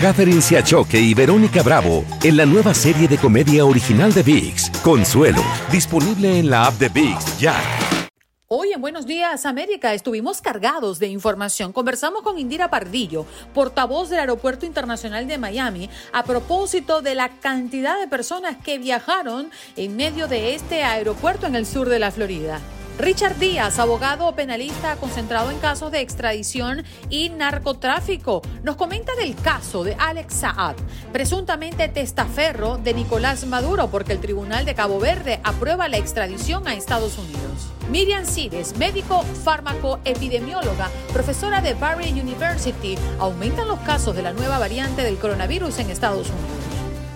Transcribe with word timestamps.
Catherine 0.00 0.42
Siachoque 0.42 0.98
y 0.98 1.14
Verónica 1.14 1.62
Bravo 1.62 2.04
en 2.22 2.36
la 2.36 2.44
nueva 2.44 2.74
serie 2.74 3.08
de 3.08 3.16
comedia 3.16 3.64
original 3.64 4.12
de 4.12 4.22
VIX, 4.22 4.70
Consuelo, 4.82 5.42
disponible 5.70 6.38
en 6.38 6.50
la 6.50 6.66
app 6.66 6.74
de 6.74 6.88
VIX 6.88 7.38
ya. 7.38 7.54
Hoy 8.48 8.72
en 8.72 8.80
Buenos 8.80 9.06
Días 9.06 9.46
América 9.46 9.94
estuvimos 9.94 10.42
cargados 10.42 10.98
de 10.98 11.06
información. 11.06 11.72
Conversamos 11.72 12.22
con 12.22 12.38
Indira 12.38 12.68
Pardillo, 12.68 13.24
portavoz 13.54 14.10
del 14.10 14.20
Aeropuerto 14.20 14.66
Internacional 14.66 15.26
de 15.26 15.38
Miami, 15.38 15.88
a 16.12 16.24
propósito 16.24 17.00
de 17.00 17.14
la 17.14 17.30
cantidad 17.40 17.98
de 17.98 18.06
personas 18.06 18.56
que 18.62 18.78
viajaron 18.78 19.50
en 19.76 19.96
medio 19.96 20.28
de 20.28 20.54
este 20.54 20.82
aeropuerto 20.82 21.46
en 21.46 21.54
el 21.54 21.66
sur 21.66 21.88
de 21.88 21.98
la 21.98 22.10
Florida. 22.10 22.60
Richard 22.98 23.38
Díaz, 23.38 23.80
abogado 23.80 24.32
penalista 24.36 24.94
concentrado 24.96 25.50
en 25.50 25.58
casos 25.58 25.90
de 25.90 26.00
extradición 26.00 26.84
y 27.10 27.28
narcotráfico, 27.28 28.40
nos 28.62 28.76
comenta 28.76 29.12
del 29.16 29.34
caso 29.34 29.82
de 29.82 29.96
Alex 29.98 30.34
Saab, 30.34 30.76
presuntamente 31.12 31.88
testaferro 31.88 32.78
de 32.78 32.94
Nicolás 32.94 33.46
Maduro, 33.46 33.88
porque 33.88 34.12
el 34.12 34.20
Tribunal 34.20 34.64
de 34.64 34.76
Cabo 34.76 35.00
Verde 35.00 35.40
aprueba 35.42 35.88
la 35.88 35.96
extradición 35.96 36.68
a 36.68 36.74
Estados 36.74 37.18
Unidos. 37.18 37.72
Miriam 37.90 38.24
Cires, 38.24 38.76
médico 38.76 39.22
fármaco 39.22 39.98
epidemióloga, 40.04 40.88
profesora 41.12 41.60
de 41.60 41.74
Barry 41.74 42.12
University, 42.12 42.96
aumentan 43.18 43.66
los 43.66 43.80
casos 43.80 44.14
de 44.14 44.22
la 44.22 44.32
nueva 44.32 44.60
variante 44.60 45.02
del 45.02 45.18
coronavirus 45.18 45.80
en 45.80 45.90
Estados 45.90 46.28
Unidos. 46.30 46.63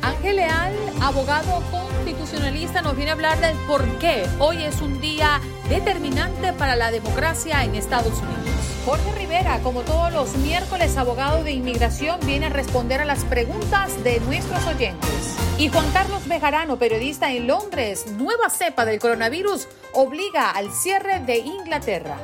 Ángel 0.02 0.36
Leal, 0.36 0.74
abogado 1.00 1.62
constitucionalista, 1.70 2.82
nos 2.82 2.96
viene 2.96 3.10
a 3.10 3.14
hablar 3.14 3.40
del 3.40 3.56
por 3.66 3.84
qué 3.98 4.26
hoy 4.38 4.62
es 4.62 4.80
un 4.80 5.00
día 5.00 5.40
determinante 5.68 6.52
para 6.52 6.76
la 6.76 6.90
democracia 6.90 7.64
en 7.64 7.74
Estados 7.74 8.14
Unidos. 8.18 8.48
Jorge 8.84 9.12
Rivera, 9.12 9.60
como 9.62 9.82
todos 9.82 10.12
los 10.12 10.36
miércoles, 10.36 10.96
abogado 10.96 11.44
de 11.44 11.52
inmigración, 11.52 12.18
viene 12.24 12.46
a 12.46 12.50
responder 12.50 13.00
a 13.00 13.04
las 13.04 13.24
preguntas 13.24 14.02
de 14.02 14.20
nuestros 14.20 14.64
oyentes. 14.66 15.36
Y 15.58 15.68
Juan 15.68 15.90
Carlos 15.92 16.26
Bejarano, 16.26 16.78
periodista 16.78 17.32
en 17.32 17.46
Londres, 17.46 18.06
nueva 18.16 18.48
cepa 18.48 18.84
del 18.84 18.98
coronavirus 18.98 19.68
obliga 19.92 20.50
al 20.50 20.72
cierre 20.72 21.20
de 21.20 21.38
Inglaterra. 21.38 22.16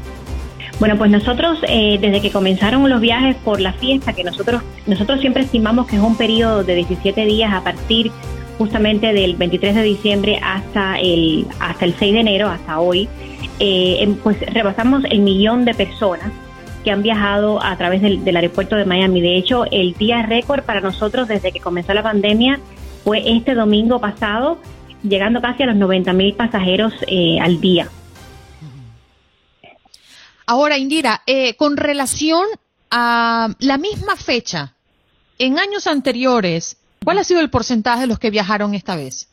Bueno, 0.80 0.98
pues 0.98 1.10
nosotros 1.10 1.58
eh, 1.68 1.98
desde 2.00 2.22
que 2.22 2.32
comenzaron 2.32 2.88
los 2.88 3.02
viajes 3.02 3.36
por 3.38 3.60
la 3.60 3.74
fiesta, 3.74 4.14
que 4.14 4.24
nosotros 4.24 4.62
nosotros 4.86 5.20
siempre 5.20 5.44
estimamos 5.44 5.88
que 5.88 5.96
es 5.96 6.02
un 6.02 6.16
periodo 6.16 6.64
de 6.64 6.76
17 6.76 7.26
días 7.26 7.52
a 7.52 7.64
partir 7.64 8.12
justamente 8.60 9.14
del 9.14 9.36
23 9.36 9.74
de 9.74 9.82
diciembre 9.82 10.40
hasta 10.44 11.00
el 11.00 11.48
hasta 11.60 11.86
el 11.86 11.96
6 11.98 12.14
de 12.14 12.20
enero, 12.20 12.50
hasta 12.50 12.80
hoy, 12.80 13.10
pues 14.24 14.40
rebasamos 14.54 15.04
el 15.10 15.20
millón 15.20 15.66
de 15.66 15.74
personas 15.74 16.32
que 16.88 16.92
han 16.92 17.04
viajado 17.04 17.62
a 17.62 17.76
través 17.76 18.02
del, 18.02 18.34
aeropuerto 18.34 18.78
de 18.78 18.86
Miami. 18.86 19.20
De 19.20 19.36
hecho, 19.36 19.66
el 19.72 19.94
día 19.96 20.26
récord 20.26 20.64
para 20.64 20.80
nosotros 20.80 21.28
desde 21.28 21.52
que 21.52 21.60
comenzó 21.60 21.94
la 21.94 22.02
pandemia 22.02 22.62
fue 23.04 23.30
este 23.30 23.56
domingo 23.56 24.00
pasado, 24.00 24.58
llegando 25.04 25.42
casi 25.42 25.64
a 25.64 25.66
los 25.66 25.76
90 25.76 26.14
mil 26.14 26.34
pasajeros 26.34 26.94
eh, 27.08 27.42
al 27.42 27.60
día. 27.60 27.90
Ahora, 30.46 30.78
Indira, 30.78 31.24
eh, 31.28 31.56
con 31.56 31.76
relación 31.76 32.46
a 32.90 33.50
la 33.60 33.78
misma 33.78 34.16
fecha, 34.16 34.74
en 35.40 35.60
años 35.60 35.88
anteriores, 35.88 36.78
¿cuál 37.04 37.18
ha 37.18 37.26
sido 37.26 37.42
el 37.42 37.50
porcentaje 37.50 38.00
de 38.00 38.08
los 38.08 38.18
que 38.18 38.30
viajaron 38.30 38.74
esta 38.76 38.96
vez? 38.96 39.28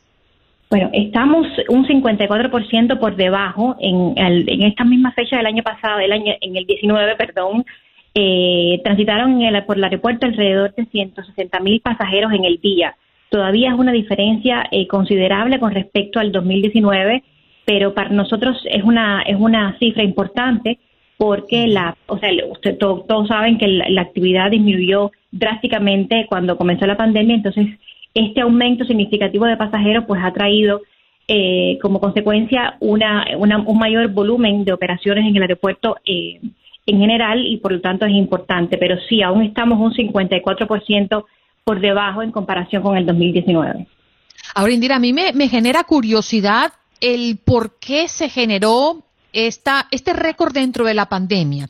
Bueno, 0.69 0.89
estamos 0.93 1.47
un 1.69 1.87
54% 1.87 2.99
por 2.99 3.15
debajo 3.15 3.75
en, 3.79 4.13
en 4.17 4.63
esta 4.63 4.83
misma 4.83 5.11
fecha 5.11 5.37
del 5.37 5.45
año 5.45 5.63
pasado, 5.63 5.99
el 5.99 6.11
año, 6.11 6.33
en 6.41 6.57
el 6.57 6.65
19, 6.65 7.15
perdón, 7.15 7.65
eh, 8.15 8.79
transitaron 8.83 9.41
por 9.67 9.77
el 9.77 9.83
aeropuerto 9.83 10.25
alrededor 10.25 10.73
de 10.73 10.85
160 10.85 11.59
mil 11.59 11.81
pasajeros 11.81 12.31
en 12.33 12.45
el 12.45 12.59
día. 12.61 12.95
Todavía 13.29 13.71
es 13.71 13.77
una 13.77 13.91
diferencia 13.91 14.67
eh, 14.71 14.87
considerable 14.87 15.59
con 15.59 15.71
respecto 15.71 16.19
al 16.19 16.31
2019, 16.31 17.23
pero 17.65 17.93
para 17.93 18.09
nosotros 18.09 18.57
es 18.69 18.83
una 18.83 19.21
es 19.23 19.35
una 19.37 19.77
cifra 19.79 20.03
importante 20.03 20.79
porque 21.17 21.67
la, 21.67 21.95
o 22.07 22.17
sea, 22.17 22.29
usted, 22.49 22.77
todos 22.77 23.27
saben 23.27 23.57
que 23.57 23.67
la 23.67 24.01
actividad 24.01 24.51
disminuyó 24.51 25.11
drásticamente 25.31 26.25
cuando 26.27 26.57
comenzó 26.57 26.85
la 26.85 26.97
pandemia, 26.97 27.35
entonces 27.35 27.67
este 28.15 28.41
aumento 28.41 28.85
significativo 28.85 29.45
de 29.45 29.57
pasajeros 29.57 30.05
pues 30.07 30.21
ha 30.23 30.33
traído 30.33 30.81
eh, 31.27 31.77
como 31.81 31.99
consecuencia 31.99 32.77
una, 32.79 33.25
un 33.37 33.77
mayor 33.77 34.07
volumen 34.07 34.63
de 34.63 34.73
operaciones 34.73 35.25
en 35.27 35.35
el 35.35 35.41
aeropuerto 35.41 35.97
eh, 36.05 36.39
en 36.85 36.99
general 36.99 37.45
y 37.45 37.57
por 37.57 37.73
lo 37.73 37.81
tanto 37.81 38.05
es 38.05 38.13
importante, 38.13 38.77
pero 38.77 38.95
sí, 39.09 39.21
aún 39.21 39.43
estamos 39.43 39.79
un 39.79 39.93
54% 39.93 41.25
por 41.63 41.79
debajo 41.79 42.21
en 42.21 42.31
comparación 42.31 42.81
con 42.83 42.95
el 42.95 43.05
2019. 43.05 43.87
Ahora, 44.53 44.71
Indira, 44.71 44.95
a 44.95 44.99
mí 44.99 45.11
me, 45.11 45.33
me 45.33 45.49
genera 45.49 45.83
curiosidad 45.83 46.71
el 47.01 47.37
por 47.43 47.77
qué 47.79 48.07
se 48.07 48.29
generó 48.29 49.03
esta, 49.33 49.87
este 49.91 50.13
récord 50.13 50.53
dentro 50.53 50.85
de 50.85 50.93
la 50.93 51.07
pandemia 51.07 51.67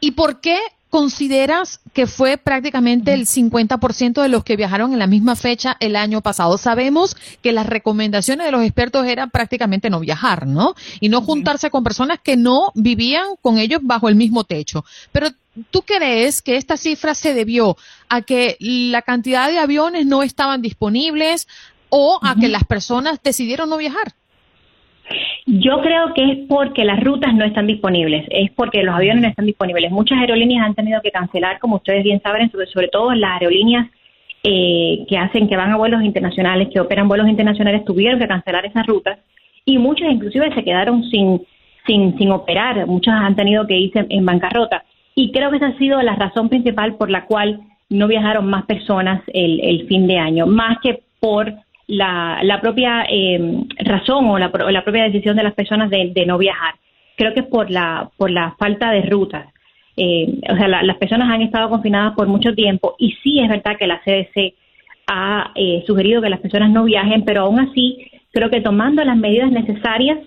y 0.00 0.12
por 0.12 0.40
qué 0.40 0.56
consideras 0.90 1.80
que 1.92 2.06
fue 2.06 2.38
prácticamente 2.38 3.12
el 3.12 3.26
50% 3.26 4.22
de 4.22 4.28
los 4.28 4.44
que 4.44 4.56
viajaron 4.56 4.92
en 4.92 4.98
la 4.98 5.06
misma 5.06 5.36
fecha 5.36 5.76
el 5.80 5.96
año 5.96 6.20
pasado? 6.20 6.56
Sabemos 6.58 7.16
que 7.42 7.52
las 7.52 7.66
recomendaciones 7.66 8.46
de 8.46 8.52
los 8.52 8.62
expertos 8.62 9.06
eran 9.06 9.30
prácticamente 9.30 9.90
no 9.90 10.00
viajar, 10.00 10.46
¿no? 10.46 10.74
Y 11.00 11.08
no 11.08 11.20
juntarse 11.20 11.70
con 11.70 11.84
personas 11.84 12.18
que 12.22 12.36
no 12.36 12.72
vivían 12.74 13.36
con 13.40 13.58
ellos 13.58 13.80
bajo 13.82 14.08
el 14.08 14.14
mismo 14.14 14.44
techo. 14.44 14.84
Pero 15.12 15.28
¿tú 15.70 15.82
crees 15.82 16.42
que 16.42 16.56
esta 16.56 16.76
cifra 16.76 17.14
se 17.14 17.34
debió 17.34 17.76
a 18.08 18.22
que 18.22 18.56
la 18.60 19.02
cantidad 19.02 19.48
de 19.48 19.58
aviones 19.58 20.06
no 20.06 20.22
estaban 20.22 20.62
disponibles 20.62 21.48
o 21.90 22.18
a 22.22 22.34
que 22.36 22.48
las 22.48 22.64
personas 22.64 23.18
decidieron 23.22 23.70
no 23.70 23.76
viajar? 23.76 24.14
Yo 25.46 25.80
creo 25.80 26.12
que 26.14 26.30
es 26.30 26.38
porque 26.48 26.84
las 26.84 27.00
rutas 27.00 27.34
no 27.34 27.44
están 27.44 27.66
disponibles, 27.66 28.26
es 28.30 28.50
porque 28.50 28.82
los 28.82 28.94
aviones 28.94 29.22
no 29.22 29.28
están 29.28 29.46
disponibles. 29.46 29.90
Muchas 29.90 30.18
aerolíneas 30.18 30.66
han 30.66 30.74
tenido 30.74 31.00
que 31.00 31.10
cancelar, 31.10 31.58
como 31.58 31.76
ustedes 31.76 32.04
bien 32.04 32.20
saben, 32.20 32.50
sobre, 32.50 32.88
todo 32.88 33.14
las 33.14 33.40
aerolíneas 33.40 33.88
eh, 34.42 35.06
que 35.08 35.16
hacen, 35.16 35.48
que 35.48 35.56
van 35.56 35.72
a 35.72 35.76
vuelos 35.76 36.02
internacionales, 36.02 36.68
que 36.72 36.80
operan 36.80 37.08
vuelos 37.08 37.28
internacionales, 37.28 37.84
tuvieron 37.84 38.20
que 38.20 38.28
cancelar 38.28 38.66
esas 38.66 38.86
rutas 38.86 39.18
y 39.64 39.78
muchas 39.78 40.10
inclusive 40.10 40.52
se 40.54 40.64
quedaron 40.64 41.02
sin, 41.04 41.42
sin, 41.86 42.16
sin 42.18 42.30
operar, 42.30 42.86
muchas 42.86 43.14
han 43.14 43.36
tenido 43.36 43.66
que 43.66 43.78
irse 43.78 44.06
en 44.08 44.24
bancarrota. 44.26 44.84
Y 45.14 45.32
creo 45.32 45.50
que 45.50 45.56
esa 45.56 45.68
ha 45.68 45.78
sido 45.78 46.00
la 46.02 46.14
razón 46.14 46.48
principal 46.48 46.96
por 46.96 47.10
la 47.10 47.24
cual 47.24 47.60
no 47.88 48.06
viajaron 48.06 48.46
más 48.46 48.66
personas 48.66 49.22
el 49.32 49.86
fin 49.88 50.06
de 50.06 50.18
año, 50.18 50.46
más 50.46 50.78
que 50.82 51.00
por 51.20 51.54
la, 51.88 52.40
la 52.42 52.60
propia 52.60 53.04
eh, 53.08 53.64
razón 53.78 54.26
o 54.26 54.38
la, 54.38 54.52
la, 54.70 54.84
propia 54.84 55.04
decisión 55.04 55.36
de 55.36 55.42
las 55.42 55.54
personas 55.54 55.90
de, 55.90 56.12
de, 56.14 56.26
no 56.26 56.38
viajar. 56.38 56.74
Creo 57.16 57.34
que 57.34 57.40
es 57.40 57.46
por 57.46 57.70
la, 57.70 58.10
por 58.16 58.30
la 58.30 58.54
falta 58.58 58.92
de 58.92 59.02
rutas. 59.02 59.46
Eh, 59.96 60.38
o 60.48 60.56
sea, 60.56 60.68
la, 60.68 60.82
las 60.82 60.98
personas 60.98 61.28
han 61.28 61.42
estado 61.42 61.68
confinadas 61.70 62.14
por 62.14 62.28
mucho 62.28 62.54
tiempo 62.54 62.94
y 62.98 63.12
sí 63.22 63.40
es 63.40 63.48
verdad 63.48 63.76
que 63.76 63.86
la 63.88 64.00
CDC 64.04 64.54
ha 65.08 65.50
eh, 65.54 65.82
sugerido 65.86 66.22
que 66.22 66.28
las 66.28 66.40
personas 66.40 66.70
no 66.70 66.84
viajen, 66.84 67.24
pero 67.24 67.42
aún 67.42 67.58
así 67.58 68.10
creo 68.30 68.50
que 68.50 68.60
tomando 68.60 69.02
las 69.02 69.16
medidas 69.16 69.50
necesarias 69.50 70.18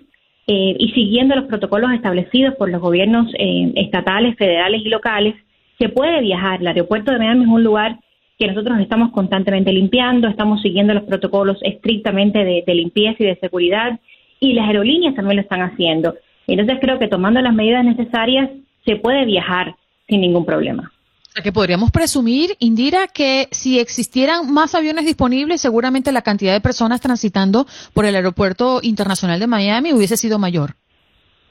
eh, 0.48 0.75
y 0.78 0.92
siguiendo 0.92 1.36
los 1.36 1.46
protocolos 1.46 1.94
establecidos 1.94 2.56
por 2.56 2.69
los 2.69 2.81
gobiernos 2.81 3.31
eh, 3.38 3.72
estatales, 3.75 4.36
federales 4.36 4.81
y 4.84 4.90
locales, 4.90 5.36
se 5.80 5.90
puede 5.90 6.19
viajar. 6.22 6.60
El 6.60 6.68
aeropuerto 6.68 7.12
de 7.12 7.19
Miami 7.19 7.44
es 7.44 7.50
un 7.50 7.63
lugar 7.63 8.00
que 8.42 8.48
nosotros 8.48 8.80
estamos 8.80 9.12
constantemente 9.12 9.72
limpiando, 9.72 10.28
estamos 10.28 10.64
siguiendo 10.64 10.96
los 10.96 11.04
protocolos 11.04 11.60
estrictamente 11.62 12.40
de, 12.40 12.74
limpieza 12.74 13.18
y 13.20 13.28
de 13.28 13.36
seguridad 13.36 14.00
y 14.40 14.54
las 14.54 14.66
aerolíneas 14.66 15.14
también 15.14 15.36
lo 15.36 15.44
están 15.44 15.62
haciendo. 15.62 16.16
Entonces 16.48 16.80
creo 16.82 16.98
que 16.98 17.08
tomando 17.08 17.40
las 17.40 17.54
medidas 17.54 17.86
necesarias 17.86 18.50
se 18.84 18.96
puede 18.96 19.26
viajar 19.26 19.76
sin 20.10 20.22
ningún 20.22 20.44
problema. 20.44 20.92
O 21.30 21.32
sea 21.34 21.44
que 21.44 21.52
podríamos 21.52 21.92
presumir, 21.92 22.56
Indira, 22.58 23.06
que 23.06 23.48
si 23.52 23.78
existieran 23.78 24.52
más 24.52 24.74
aviones 24.74 25.06
disponibles, 25.06 25.62
seguramente 25.62 26.12
la 26.12 26.24
cantidad 26.24 26.54
de 26.54 26.62
personas 26.62 27.00
transitando 27.00 27.68
por 27.94 28.06
el 28.06 28.16
aeropuerto 28.16 28.80
internacional 28.82 29.40
de 29.40 29.46
Miami 29.46 29.94
hubiese 29.94 30.18
sido 30.18 30.40
mayor. 30.40 30.74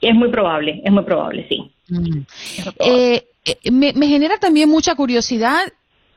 Es 0.01 0.13
muy 0.13 0.29
probable, 0.29 0.81
es 0.83 0.91
muy 0.91 1.05
probable, 1.05 1.45
sí. 1.47 1.71
Mm. 1.87 2.17
Eh, 2.81 3.23
eh, 3.45 3.71
me, 3.71 3.93
me, 3.93 4.07
genera 4.09 4.37
también 4.39 4.69
mucha 4.69 4.93
curiosidad 4.95 5.61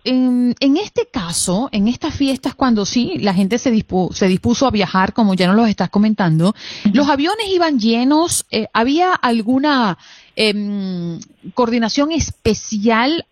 en, 0.04 0.54
en, 0.60 0.76
este 0.76 1.06
caso, 1.10 1.68
en 1.72 1.88
estas 1.88 2.14
fiestas, 2.14 2.54
cuando 2.54 2.84
sí, 2.84 3.18
la 3.18 3.34
gente 3.34 3.58
se, 3.58 3.70
se 4.12 4.28
dispuso 4.28 4.66
a 4.66 4.70
viajar, 4.70 5.12
como 5.12 5.34
ya 5.34 5.46
nos 5.46 5.56
lo 5.56 5.66
estás 5.66 5.90
comentando, 5.90 6.54
los 6.92 7.08
aviones 7.08 7.46
iban 7.48 7.78
llenos, 7.78 8.46
eh, 8.50 8.68
¿había 8.72 9.12
alguna 9.12 9.98
eh, 10.36 11.18
coordinación 11.54 12.12
especial 12.12 13.26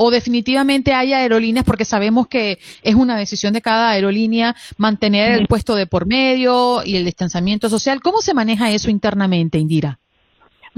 o 0.00 0.12
definitivamente 0.12 0.94
hay 0.94 1.12
aerolíneas, 1.12 1.64
porque 1.64 1.84
sabemos 1.84 2.28
que 2.28 2.60
es 2.82 2.94
una 2.94 3.16
decisión 3.16 3.52
de 3.52 3.60
cada 3.60 3.90
aerolínea 3.90 4.54
mantener 4.76 5.32
el 5.32 5.48
puesto 5.48 5.74
de 5.74 5.86
por 5.86 6.06
medio 6.06 6.84
y 6.84 6.94
el 6.94 7.04
distanciamiento 7.04 7.68
social? 7.68 8.00
¿Cómo 8.00 8.20
se 8.22 8.32
maneja 8.32 8.70
eso 8.70 8.90
internamente, 8.90 9.58
Indira? 9.58 9.98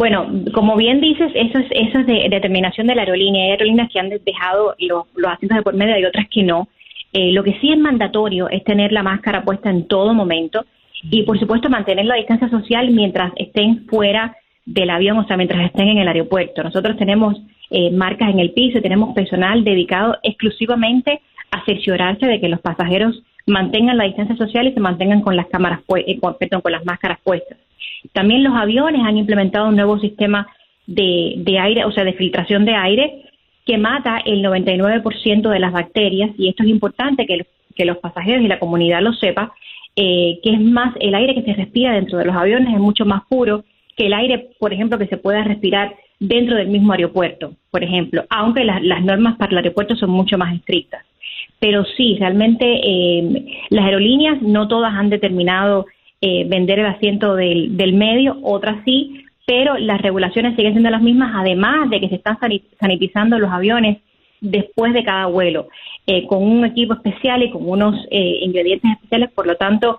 Bueno, 0.00 0.31
como 0.55 0.76
bien 0.76 0.99
dices, 1.02 1.31
eso 1.35 1.58
es, 1.58 1.67
es 1.73 2.06
de, 2.06 2.26
determinación 2.31 2.87
de 2.87 2.94
la 2.94 3.02
aerolínea. 3.02 3.44
Hay 3.44 3.50
aerolíneas 3.50 3.91
que 3.93 4.00
han 4.00 4.08
dejado 4.08 4.75
los, 4.79 5.05
asientos 5.29 5.58
de 5.58 5.62
por 5.62 5.75
medio 5.75 5.99
y 5.99 6.06
otras 6.06 6.26
que 6.31 6.43
no. 6.43 6.69
Eh, 7.12 7.32
lo 7.32 7.44
que 7.44 7.58
sí 7.61 7.70
es 7.70 7.76
mandatorio 7.76 8.49
es 8.49 8.64
tener 8.64 8.93
la 8.93 9.02
máscara 9.02 9.44
puesta 9.44 9.69
en 9.69 9.87
todo 9.87 10.14
momento 10.14 10.64
y, 11.02 11.25
por 11.25 11.38
supuesto, 11.38 11.69
mantener 11.69 12.06
la 12.06 12.14
distancia 12.14 12.49
social 12.49 12.91
mientras 12.93 13.31
estén 13.37 13.85
fuera 13.88 14.35
del 14.64 14.88
avión, 14.88 15.19
o 15.19 15.26
sea, 15.26 15.37
mientras 15.37 15.67
estén 15.67 15.88
en 15.88 15.99
el 15.99 16.08
aeropuerto. 16.08 16.62
Nosotros 16.62 16.97
tenemos 16.97 17.37
eh, 17.69 17.91
marcas 17.91 18.31
en 18.31 18.41
el 18.41 18.52
piso, 18.52 18.81
tenemos 18.81 19.14
personal 19.14 19.64
dedicado 19.64 20.17
exclusivamente 20.23 21.20
cerciorarse 21.64 22.26
de 22.26 22.41
que 22.41 22.49
los 22.49 22.61
pasajeros 22.61 23.23
mantengan 23.47 23.97
la 23.97 24.05
distancia 24.05 24.37
social 24.37 24.67
y 24.67 24.73
se 24.73 24.81
mantengan 24.81 25.20
con 25.20 25.37
las 25.37 25.47
cámaras, 25.47 25.81
eh, 25.97 26.19
con, 26.19 26.37
perdón, 26.38 26.61
con 26.61 26.73
las 26.73 26.85
máscaras 26.85 27.19
puestas. 27.23 27.58
También 28.12 28.44
los 28.44 28.55
aviones 28.55 29.02
han 29.05 29.17
implementado 29.17 29.69
un 29.69 29.76
nuevo 29.76 29.99
sistema 29.99 30.47
de, 30.87 31.35
de 31.37 31.58
aire, 31.58 31.85
o 31.85 31.93
sea, 31.93 32.05
de 32.05 32.14
filtración 32.14 32.64
de 32.64 32.75
aire 32.75 33.25
que 33.67 33.79
mata 33.79 34.19
el 34.25 34.43
99% 34.43 35.49
de 35.49 35.58
las 35.58 35.73
bacterias 35.73 36.31
y 36.37 36.49
esto 36.49 36.62
es 36.62 36.69
importante 36.70 37.26
que, 37.26 37.47
que, 37.76 37.85
los 37.85 37.99
pasajeros 37.99 38.43
y 38.43 38.49
la 38.49 38.58
comunidad 38.58 39.02
lo 39.02 39.12
sepa, 39.12 39.52
eh, 39.97 40.41
que 40.43 40.55
es 40.55 40.61
más, 40.61 40.94
el 41.00 41.14
aire 41.14 41.35
que 41.35 41.43
se 41.43 41.55
respira 41.55 41.93
dentro 41.93 42.19
de 42.19 42.25
los 42.25 42.35
aviones 42.35 42.75
es 42.75 42.81
mucho 42.81 43.05
más 43.05 43.23
puro 43.29 43.64
que 43.97 44.06
el 44.06 44.14
aire, 44.14 44.50
por 44.58 44.73
ejemplo, 44.73 44.99
que 44.99 45.06
se 45.06 45.19
pueda 45.19 45.44
respirar 45.44 45.94
dentro 46.19 46.56
del 46.56 46.69
mismo 46.69 46.93
aeropuerto, 46.93 47.52
por 47.70 47.85
ejemplo, 47.85 48.25
aunque 48.31 48.64
las, 48.64 48.82
las 48.82 49.05
normas 49.05 49.37
para 49.37 49.52
el 49.52 49.58
aeropuerto 49.58 49.94
son 49.94 50.11
mucho 50.11 50.37
más 50.38 50.55
estrictas. 50.55 51.05
Pero 51.60 51.84
sí, 51.96 52.16
realmente 52.18 52.64
eh, 52.66 53.46
las 53.68 53.84
aerolíneas 53.84 54.42
no 54.42 54.66
todas 54.66 54.92
han 54.94 55.10
determinado 55.10 55.86
eh, 56.20 56.44
vender 56.48 56.80
el 56.80 56.86
asiento 56.86 57.36
del, 57.36 57.76
del 57.76 57.92
medio, 57.92 58.38
otras 58.42 58.82
sí, 58.84 59.24
pero 59.46 59.76
las 59.78 60.00
regulaciones 60.00 60.54
siguen 60.56 60.72
siendo 60.72 60.90
las 60.90 61.02
mismas, 61.02 61.32
además 61.34 61.90
de 61.90 62.00
que 62.00 62.08
se 62.08 62.14
están 62.14 62.38
sanitizando 62.78 63.38
los 63.38 63.50
aviones 63.50 63.98
después 64.40 64.92
de 64.92 65.04
cada 65.04 65.26
vuelo, 65.26 65.68
eh, 66.06 66.26
con 66.26 66.42
un 66.42 66.64
equipo 66.64 66.94
especial 66.94 67.42
y 67.42 67.50
con 67.50 67.68
unos 67.68 67.96
eh, 68.10 68.38
ingredientes 68.42 68.92
especiales. 68.92 69.30
Por 69.32 69.46
lo 69.46 69.56
tanto, 69.56 69.98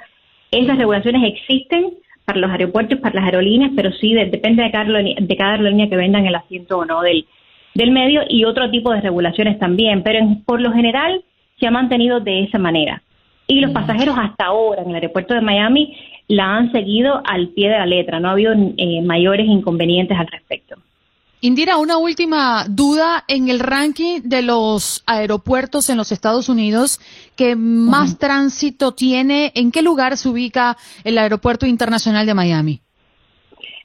esas 0.51 0.77
regulaciones 0.77 1.33
existen 1.33 1.93
para 2.25 2.39
los 2.39 2.51
aeropuertos, 2.51 2.99
para 2.99 3.15
las 3.15 3.25
aerolíneas, 3.25 3.71
pero 3.75 3.91
sí 3.91 4.13
depende 4.13 4.63
de 4.63 4.71
cada, 4.71 5.51
aerolínea 5.51 5.89
que 5.89 5.95
vendan 5.95 6.25
el 6.25 6.35
asiento 6.35 6.79
o 6.79 6.85
no 6.85 7.01
del, 7.01 7.25
del 7.73 7.91
medio 7.91 8.21
y 8.27 8.45
otro 8.45 8.69
tipo 8.69 8.91
de 8.93 9.01
regulaciones 9.01 9.59
también. 9.59 10.01
Pero 10.03 10.19
por 10.45 10.61
lo 10.61 10.71
general 10.71 11.23
se 11.61 11.67
ha 11.67 11.71
mantenido 11.71 12.19
de 12.19 12.43
esa 12.43 12.57
manera. 12.57 13.01
Y 13.47 13.61
los 13.61 13.71
pasajeros 13.71 14.17
hasta 14.17 14.45
ahora 14.45 14.81
en 14.81 14.89
el 14.89 14.95
aeropuerto 14.95 15.33
de 15.33 15.41
Miami 15.41 15.95
la 16.27 16.57
han 16.57 16.71
seguido 16.71 17.21
al 17.25 17.49
pie 17.49 17.69
de 17.69 17.77
la 17.77 17.85
letra, 17.85 18.19
no 18.19 18.29
ha 18.29 18.31
habido 18.31 18.53
eh, 18.53 19.01
mayores 19.03 19.47
inconvenientes 19.47 20.17
al 20.17 20.27
respecto. 20.27 20.75
Indira, 21.43 21.77
una 21.77 21.97
última 21.97 22.65
duda 22.69 23.24
en 23.27 23.50
el 23.50 23.59
ranking 23.59 24.21
de 24.24 24.43
los 24.43 25.03
aeropuertos 25.07 25.89
en 25.89 25.97
los 25.97 26.12
Estados 26.12 26.50
Unidos 26.50 27.00
que 27.36 27.55
más 27.55 28.19
tránsito 28.19 28.93
tiene. 28.93 29.51
¿En 29.55 29.71
qué 29.71 29.81
lugar 29.81 30.17
se 30.17 30.29
ubica 30.29 30.77
el 31.03 31.17
Aeropuerto 31.17 31.65
Internacional 31.65 32.27
de 32.27 32.33
Miami? 32.36 32.81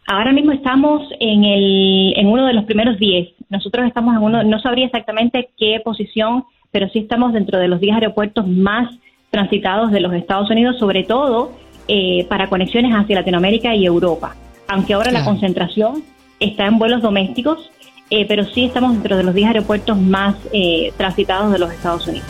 Ahora 0.07 0.33
mismo 0.33 0.53
estamos 0.53 1.03
en, 1.19 1.45
el, 1.45 2.13
en 2.17 2.27
uno 2.29 2.47
de 2.47 2.53
los 2.53 2.65
primeros 2.65 2.99
10. 2.99 3.29
Nosotros 3.49 3.87
estamos 3.87 4.15
en 4.15 4.23
uno, 4.23 4.43
no 4.45 4.61
sabría 4.61 4.87
exactamente 4.87 5.49
qué 5.57 5.81
posición, 5.83 6.45
pero 6.71 6.89
sí 6.89 7.01
estamos 7.01 7.33
dentro 7.33 7.59
de 7.59 7.69
los 7.69 7.81
10 7.81 7.95
aeropuertos 7.95 8.47
más 8.47 8.95
transitados 9.31 9.91
de 9.91 10.01
los 10.01 10.13
Estados 10.15 10.51
Unidos, 10.51 10.79
sobre 10.79 11.05
todo 11.05 11.53
eh, 11.89 12.27
para 12.29 12.49
conexiones 12.49 12.93
hacia 12.93 13.17
Latinoamérica 13.17 13.75
y 13.75 13.87
Europa. 13.87 14.35
Aunque 14.69 14.95
ahora 14.95 15.13
la 15.13 15.25
concentración 15.25 16.03
está 16.41 16.67
en 16.67 16.79
vuelos 16.79 17.03
domésticos, 17.03 17.71
eh, 18.11 18.27
pero 18.27 18.45
sí 18.45 18.65
estamos 18.65 18.93
dentro 18.93 19.17
de 19.17 19.23
los 19.23 19.35
10 19.35 19.49
aeropuertos 19.49 19.97
más 19.97 20.37
eh, 20.53 20.93
transitados 20.97 21.53
de 21.53 21.59
los 21.59 21.73
Estados 21.73 22.07
Unidos. 22.07 22.27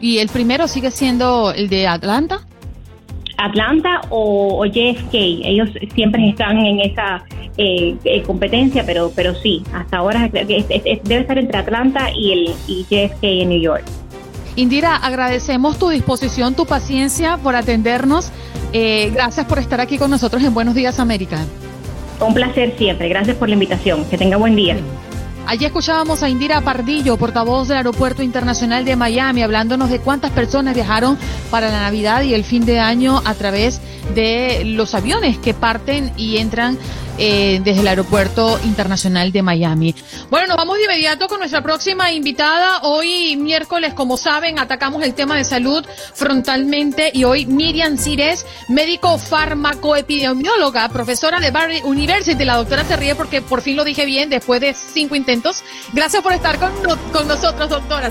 ¿Y 0.00 0.18
el 0.18 0.28
primero 0.28 0.66
sigue 0.68 0.90
siendo 0.90 1.52
el 1.52 1.68
de 1.68 1.86
Atlanta? 1.86 2.40
Atlanta 3.44 4.00
o, 4.10 4.64
JFK, 4.64 5.14
ellos 5.14 5.68
siempre 5.94 6.28
están 6.28 6.58
en 6.58 6.80
esa 6.80 7.24
competencia, 8.26 8.84
pero 8.86 9.12
pero 9.14 9.34
sí, 9.34 9.62
hasta 9.74 9.98
ahora 9.98 10.28
debe 10.28 10.64
estar 11.20 11.38
entre 11.38 11.58
Atlanta 11.58 12.10
y 12.16 12.32
el 12.32 12.54
y 12.66 12.84
JFK 12.84 13.22
en 13.22 13.48
New 13.50 13.60
York. 13.60 13.84
Indira, 14.54 14.96
agradecemos 14.96 15.78
tu 15.78 15.88
disposición, 15.88 16.54
tu 16.54 16.66
paciencia 16.66 17.38
por 17.38 17.56
atendernos. 17.56 18.30
Eh, 18.74 19.10
gracias 19.12 19.46
por 19.46 19.58
estar 19.58 19.80
aquí 19.80 19.98
con 19.98 20.10
nosotros 20.10 20.42
en 20.42 20.52
Buenos 20.52 20.74
Días 20.74 20.98
América. 20.98 21.38
Un 22.20 22.34
placer 22.34 22.74
siempre. 22.76 23.08
Gracias 23.08 23.36
por 23.36 23.48
la 23.48 23.54
invitación. 23.54 24.04
Que 24.06 24.18
tenga 24.18 24.36
buen 24.36 24.54
día. 24.54 24.76
Allí 25.46 25.66
escuchábamos 25.66 26.22
a 26.22 26.28
Indira 26.28 26.60
Pardillo, 26.60 27.16
portavoz 27.16 27.68
del 27.68 27.78
Aeropuerto 27.78 28.22
Internacional 28.22 28.84
de 28.84 28.96
Miami, 28.96 29.42
hablándonos 29.42 29.90
de 29.90 29.98
cuántas 29.98 30.30
personas 30.30 30.74
viajaron 30.74 31.18
para 31.50 31.70
la 31.70 31.80
Navidad 31.82 32.22
y 32.22 32.32
el 32.32 32.44
fin 32.44 32.64
de 32.64 32.78
año 32.78 33.20
a 33.24 33.34
través 33.34 33.80
de 34.14 34.62
los 34.64 34.94
aviones 34.94 35.38
que 35.38 35.52
parten 35.52 36.12
y 36.16 36.38
entran 36.38 36.78
eh, 37.24 37.60
desde 37.62 37.82
el 37.82 37.86
Aeropuerto 37.86 38.58
Internacional 38.64 39.30
de 39.30 39.42
Miami. 39.42 39.94
Bueno, 40.28 40.48
nos 40.48 40.56
vamos 40.56 40.76
de 40.78 40.86
inmediato 40.86 41.28
con 41.28 41.38
nuestra 41.38 41.62
próxima 41.62 42.10
invitada. 42.10 42.80
Hoy 42.82 43.36
miércoles, 43.36 43.94
como 43.94 44.16
saben, 44.16 44.58
atacamos 44.58 45.04
el 45.04 45.14
tema 45.14 45.36
de 45.36 45.44
salud 45.44 45.86
frontalmente 46.14 47.12
y 47.14 47.22
hoy 47.22 47.46
Miriam 47.46 47.96
Cires, 47.96 48.44
médico 48.68 49.18
farmacoepidemióloga, 49.18 50.88
profesora 50.88 51.38
de 51.38 51.52
Barry 51.52 51.80
University. 51.84 52.44
La 52.44 52.56
doctora 52.56 52.82
se 52.84 52.96
ríe 52.96 53.14
porque 53.14 53.40
por 53.40 53.62
fin 53.62 53.76
lo 53.76 53.84
dije 53.84 54.04
bien 54.04 54.28
después 54.28 54.60
de 54.60 54.74
cinco 54.74 55.14
intentos. 55.14 55.62
Gracias 55.92 56.24
por 56.24 56.32
estar 56.32 56.58
con, 56.58 56.72
con 57.12 57.28
nosotros, 57.28 57.70
doctora. 57.70 58.10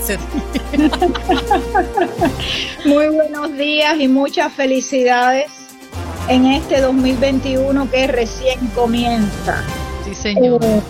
Muy 2.86 3.08
buenos 3.08 3.52
días 3.58 4.00
y 4.00 4.08
muchas 4.08 4.50
felicidades 4.54 5.61
en 6.28 6.46
este 6.46 6.80
2021 6.80 7.90
que 7.90 8.06
recién 8.06 8.66
comienza. 8.74 9.62
Sí, 10.04 10.14
señor. 10.14 10.64
Eh, 10.64 10.80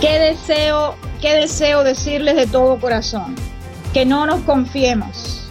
qué 0.00 0.18
deseo, 0.18 0.94
qué 1.20 1.34
deseo 1.34 1.84
decirles 1.84 2.36
de 2.36 2.46
todo 2.46 2.78
corazón, 2.78 3.34
que 3.92 4.04
no 4.04 4.26
nos 4.26 4.40
confiemos. 4.42 5.50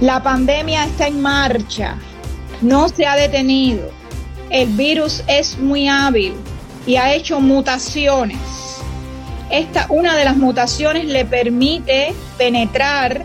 La 0.00 0.22
pandemia 0.22 0.84
está 0.84 1.08
en 1.08 1.20
marcha, 1.20 1.96
no 2.62 2.88
se 2.88 3.06
ha 3.06 3.16
detenido. 3.16 3.90
El 4.48 4.68
virus 4.70 5.22
es 5.26 5.58
muy 5.58 5.88
hábil 5.88 6.34
y 6.86 6.96
ha 6.96 7.12
hecho 7.12 7.40
mutaciones. 7.40 8.38
Esta, 9.50 9.86
una 9.90 10.16
de 10.16 10.24
las 10.24 10.36
mutaciones 10.36 11.04
le 11.04 11.24
permite 11.24 12.14
penetrar 12.38 13.24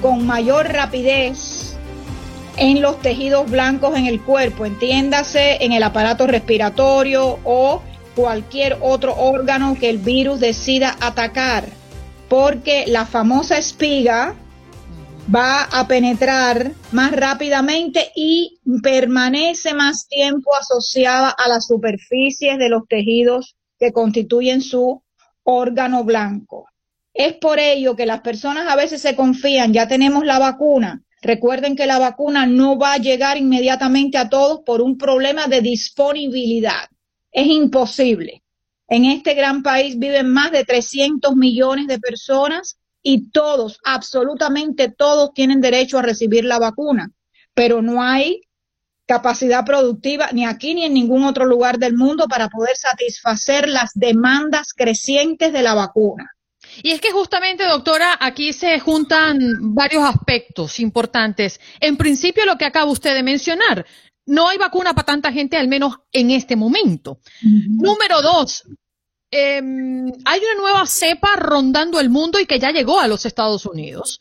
con 0.00 0.26
mayor 0.26 0.72
rapidez 0.72 1.53
en 2.56 2.82
los 2.82 3.00
tejidos 3.00 3.50
blancos 3.50 3.96
en 3.96 4.06
el 4.06 4.20
cuerpo, 4.20 4.66
entiéndase 4.66 5.64
en 5.64 5.72
el 5.72 5.82
aparato 5.82 6.26
respiratorio 6.26 7.38
o 7.44 7.82
cualquier 8.14 8.78
otro 8.80 9.14
órgano 9.16 9.76
que 9.78 9.90
el 9.90 9.98
virus 9.98 10.40
decida 10.40 10.96
atacar, 11.00 11.64
porque 12.28 12.84
la 12.86 13.06
famosa 13.06 13.58
espiga 13.58 14.36
va 15.34 15.62
a 15.64 15.86
penetrar 15.88 16.72
más 16.92 17.12
rápidamente 17.12 18.12
y 18.14 18.60
permanece 18.82 19.74
más 19.74 20.06
tiempo 20.06 20.54
asociada 20.54 21.30
a 21.30 21.48
las 21.48 21.66
superficies 21.66 22.58
de 22.58 22.68
los 22.68 22.86
tejidos 22.88 23.56
que 23.78 23.92
constituyen 23.92 24.60
su 24.60 25.02
órgano 25.42 26.04
blanco. 26.04 26.66
Es 27.12 27.34
por 27.34 27.58
ello 27.58 27.96
que 27.96 28.06
las 28.06 28.20
personas 28.20 28.68
a 28.68 28.76
veces 28.76 29.00
se 29.00 29.14
confían, 29.14 29.72
ya 29.72 29.88
tenemos 29.88 30.24
la 30.24 30.38
vacuna. 30.38 31.02
Recuerden 31.24 31.74
que 31.74 31.86
la 31.86 31.98
vacuna 31.98 32.44
no 32.44 32.78
va 32.78 32.92
a 32.92 32.98
llegar 32.98 33.38
inmediatamente 33.38 34.18
a 34.18 34.28
todos 34.28 34.60
por 34.60 34.82
un 34.82 34.98
problema 34.98 35.46
de 35.46 35.62
disponibilidad. 35.62 36.90
Es 37.32 37.46
imposible. 37.46 38.42
En 38.88 39.06
este 39.06 39.32
gran 39.32 39.62
país 39.62 39.98
viven 39.98 40.28
más 40.28 40.52
de 40.52 40.64
300 40.64 41.34
millones 41.34 41.86
de 41.86 41.98
personas 41.98 42.76
y 43.02 43.30
todos, 43.30 43.80
absolutamente 43.84 44.90
todos, 44.90 45.32
tienen 45.32 45.62
derecho 45.62 45.98
a 45.98 46.02
recibir 46.02 46.44
la 46.44 46.58
vacuna, 46.58 47.10
pero 47.54 47.80
no 47.80 48.02
hay 48.02 48.42
capacidad 49.06 49.64
productiva 49.64 50.28
ni 50.30 50.44
aquí 50.44 50.74
ni 50.74 50.84
en 50.84 50.92
ningún 50.92 51.24
otro 51.24 51.46
lugar 51.46 51.78
del 51.78 51.94
mundo 51.94 52.26
para 52.28 52.50
poder 52.50 52.76
satisfacer 52.76 53.66
las 53.66 53.92
demandas 53.94 54.74
crecientes 54.74 55.54
de 55.54 55.62
la 55.62 55.72
vacuna. 55.72 56.33
Y 56.82 56.92
es 56.92 57.00
que 57.00 57.10
justamente, 57.10 57.64
doctora, 57.64 58.16
aquí 58.20 58.52
se 58.52 58.78
juntan 58.80 59.38
varios 59.74 60.02
aspectos 60.04 60.80
importantes. 60.80 61.60
En 61.80 61.96
principio, 61.96 62.44
lo 62.46 62.58
que 62.58 62.64
acaba 62.64 62.90
usted 62.90 63.14
de 63.14 63.22
mencionar, 63.22 63.86
no 64.26 64.48
hay 64.48 64.58
vacuna 64.58 64.94
para 64.94 65.06
tanta 65.06 65.32
gente, 65.32 65.56
al 65.56 65.68
menos 65.68 65.96
en 66.12 66.30
este 66.30 66.56
momento. 66.56 67.20
Número 67.42 68.22
dos, 68.22 68.64
em, 69.30 70.10
hay 70.24 70.40
una 70.40 70.60
nueva 70.60 70.86
cepa 70.86 71.36
rondando 71.36 72.00
el 72.00 72.10
mundo 72.10 72.38
y 72.38 72.46
que 72.46 72.58
ya 72.58 72.70
llegó 72.70 73.00
a 73.00 73.08
los 73.08 73.26
Estados 73.26 73.66
Unidos. 73.66 74.20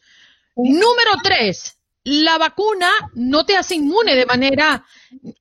Número 0.55 1.11
tres, 1.23 1.77
la 2.03 2.37
vacuna 2.37 2.89
no 3.13 3.45
te 3.45 3.55
hace 3.55 3.75
inmune 3.75 4.15
de 4.15 4.25
manera 4.25 4.85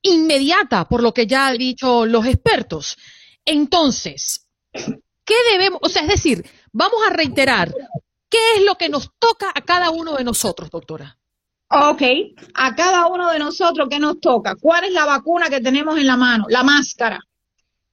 inmediata, 0.01 0.87
por 0.87 1.03
lo 1.03 1.13
que 1.13 1.27
ya 1.27 1.47
han 1.47 1.57
dicho 1.57 2.05
los 2.05 2.25
expertos. 2.25 2.97
Entonces, 3.45 4.47
¿qué 4.71 5.35
debemos, 5.51 5.79
o 5.81 5.89
sea, 5.89 6.03
es 6.03 6.07
decir, 6.07 6.45
vamos 6.73 6.99
a 7.07 7.13
reiterar, 7.13 7.73
¿qué 8.29 8.57
es 8.57 8.63
lo 8.63 8.75
que 8.75 8.89
nos 8.89 9.11
toca 9.17 9.51
a 9.53 9.61
cada 9.61 9.91
uno 9.91 10.15
de 10.15 10.23
nosotros, 10.23 10.69
doctora? 10.69 11.17
Ok, 11.69 12.01
a 12.53 12.75
cada 12.75 13.07
uno 13.07 13.31
de 13.31 13.39
nosotros, 13.39 13.87
¿qué 13.89 13.99
nos 13.99 14.19
toca? 14.19 14.55
¿Cuál 14.59 14.83
es 14.83 14.91
la 14.93 15.05
vacuna 15.05 15.49
que 15.49 15.61
tenemos 15.61 15.97
en 15.97 16.07
la 16.07 16.17
mano? 16.17 16.45
La 16.49 16.63
máscara. 16.63 17.19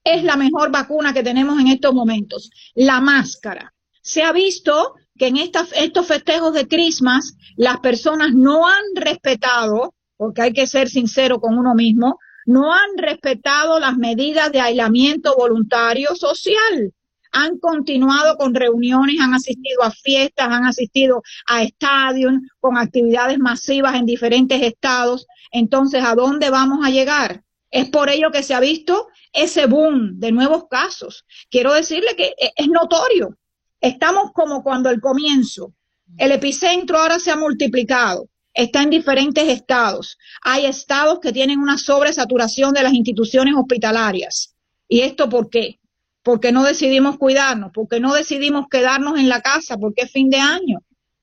Es 0.02 0.24
la 0.24 0.36
mejor 0.36 0.70
vacuna 0.70 1.12
que 1.12 1.22
tenemos 1.22 1.58
en 1.60 1.68
estos 1.68 1.94
momentos. 1.94 2.50
La 2.74 3.00
máscara. 3.00 3.72
Se 4.02 4.22
ha 4.22 4.32
visto 4.32 4.94
que 5.16 5.28
en 5.28 5.36
estos 5.36 6.06
festejos 6.06 6.54
de 6.54 6.66
Christmas 6.66 7.34
las 7.56 7.78
personas 7.80 8.32
no 8.34 8.66
han 8.66 8.82
respetado, 8.94 9.94
porque 10.16 10.42
hay 10.42 10.52
que 10.52 10.66
ser 10.66 10.88
sincero 10.88 11.38
con 11.40 11.56
uno 11.56 11.74
mismo, 11.74 12.18
no 12.46 12.72
han 12.72 12.96
respetado 12.96 13.78
las 13.78 13.96
medidas 13.96 14.50
de 14.52 14.60
aislamiento 14.60 15.36
voluntario 15.36 16.14
social. 16.16 16.92
Han 17.32 17.58
continuado 17.58 18.36
con 18.36 18.54
reuniones, 18.54 19.20
han 19.20 19.34
asistido 19.34 19.82
a 19.82 19.90
fiestas, 19.90 20.48
han 20.48 20.64
asistido 20.64 21.22
a 21.46 21.62
estadios, 21.62 22.34
con 22.58 22.76
actividades 22.76 23.38
masivas 23.38 23.94
en 23.94 24.06
diferentes 24.06 24.60
estados. 24.62 25.26
Entonces, 25.52 26.02
¿a 26.04 26.14
dónde 26.14 26.50
vamos 26.50 26.84
a 26.84 26.90
llegar? 26.90 27.42
Es 27.70 27.88
por 27.88 28.10
ello 28.10 28.30
que 28.32 28.42
se 28.42 28.54
ha 28.54 28.60
visto 28.60 29.08
ese 29.32 29.66
boom 29.66 30.18
de 30.18 30.32
nuevos 30.32 30.64
casos. 30.68 31.24
Quiero 31.50 31.72
decirle 31.72 32.16
que 32.16 32.34
e-, 32.38 32.52
es 32.56 32.68
notorio 32.68 33.36
Estamos 33.80 34.32
como 34.34 34.62
cuando 34.62 34.90
al 34.90 35.00
comienzo. 35.00 35.72
El 36.18 36.32
epicentro 36.32 36.98
ahora 36.98 37.18
se 37.18 37.30
ha 37.30 37.36
multiplicado. 37.36 38.28
Está 38.52 38.82
en 38.82 38.90
diferentes 38.90 39.48
estados. 39.48 40.18
Hay 40.42 40.66
estados 40.66 41.18
que 41.20 41.32
tienen 41.32 41.60
una 41.60 41.78
sobresaturación 41.78 42.74
de 42.74 42.82
las 42.82 42.92
instituciones 42.92 43.54
hospitalarias. 43.56 44.54
¿Y 44.86 45.00
esto 45.00 45.30
por 45.30 45.48
qué? 45.48 45.79
Porque 46.22 46.52
no 46.52 46.64
decidimos 46.64 47.16
cuidarnos, 47.16 47.70
porque 47.72 48.00
no 48.00 48.14
decidimos 48.14 48.66
quedarnos 48.70 49.18
en 49.18 49.28
la 49.28 49.40
casa, 49.40 49.76
porque 49.78 50.02
es 50.02 50.12
fin 50.12 50.30
de 50.30 50.38
año. 50.38 50.78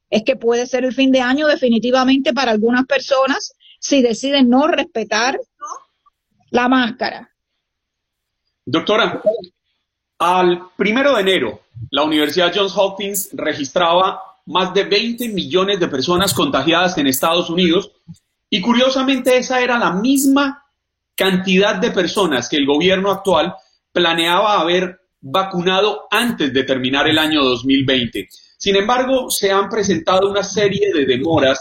Es 0.09 0.23
que 0.23 0.35
puede 0.35 0.65
ser 0.65 0.85
el 0.85 0.93
fin 0.93 1.11
de 1.11 1.21
año 1.21 1.47
definitivamente 1.47 2.33
para 2.33 2.51
algunas 2.51 2.85
personas 2.85 3.53
si 3.79 4.01
deciden 4.01 4.49
no 4.49 4.67
respetar 4.67 5.39
la 6.49 6.67
máscara. 6.67 7.29
Doctora, 8.65 9.21
al 10.19 10.69
primero 10.75 11.15
de 11.15 11.21
enero, 11.21 11.61
la 11.91 12.03
Universidad 12.03 12.51
Johns 12.53 12.73
Hopkins 12.75 13.29
registraba 13.33 14.21
más 14.47 14.73
de 14.73 14.83
20 14.83 15.29
millones 15.29 15.79
de 15.79 15.87
personas 15.87 16.33
contagiadas 16.33 16.97
en 16.97 17.07
Estados 17.07 17.49
Unidos 17.49 17.91
y 18.49 18.61
curiosamente 18.61 19.37
esa 19.37 19.61
era 19.61 19.77
la 19.77 19.91
misma 19.91 20.65
cantidad 21.15 21.75
de 21.75 21.91
personas 21.91 22.47
que 22.47 22.57
el 22.57 22.65
gobierno 22.65 23.11
actual 23.11 23.55
planeaba 23.97 24.61
haber 24.61 24.99
vacunado 25.19 26.07
antes 26.11 26.53
de 26.53 26.63
terminar 26.63 27.07
el 27.07 27.17
año 27.17 27.43
2020. 27.43 28.27
Sin 28.55 28.75
embargo, 28.75 29.31
se 29.31 29.51
han 29.51 29.69
presentado 29.69 30.29
una 30.29 30.43
serie 30.43 30.93
de 30.93 31.07
demoras 31.07 31.59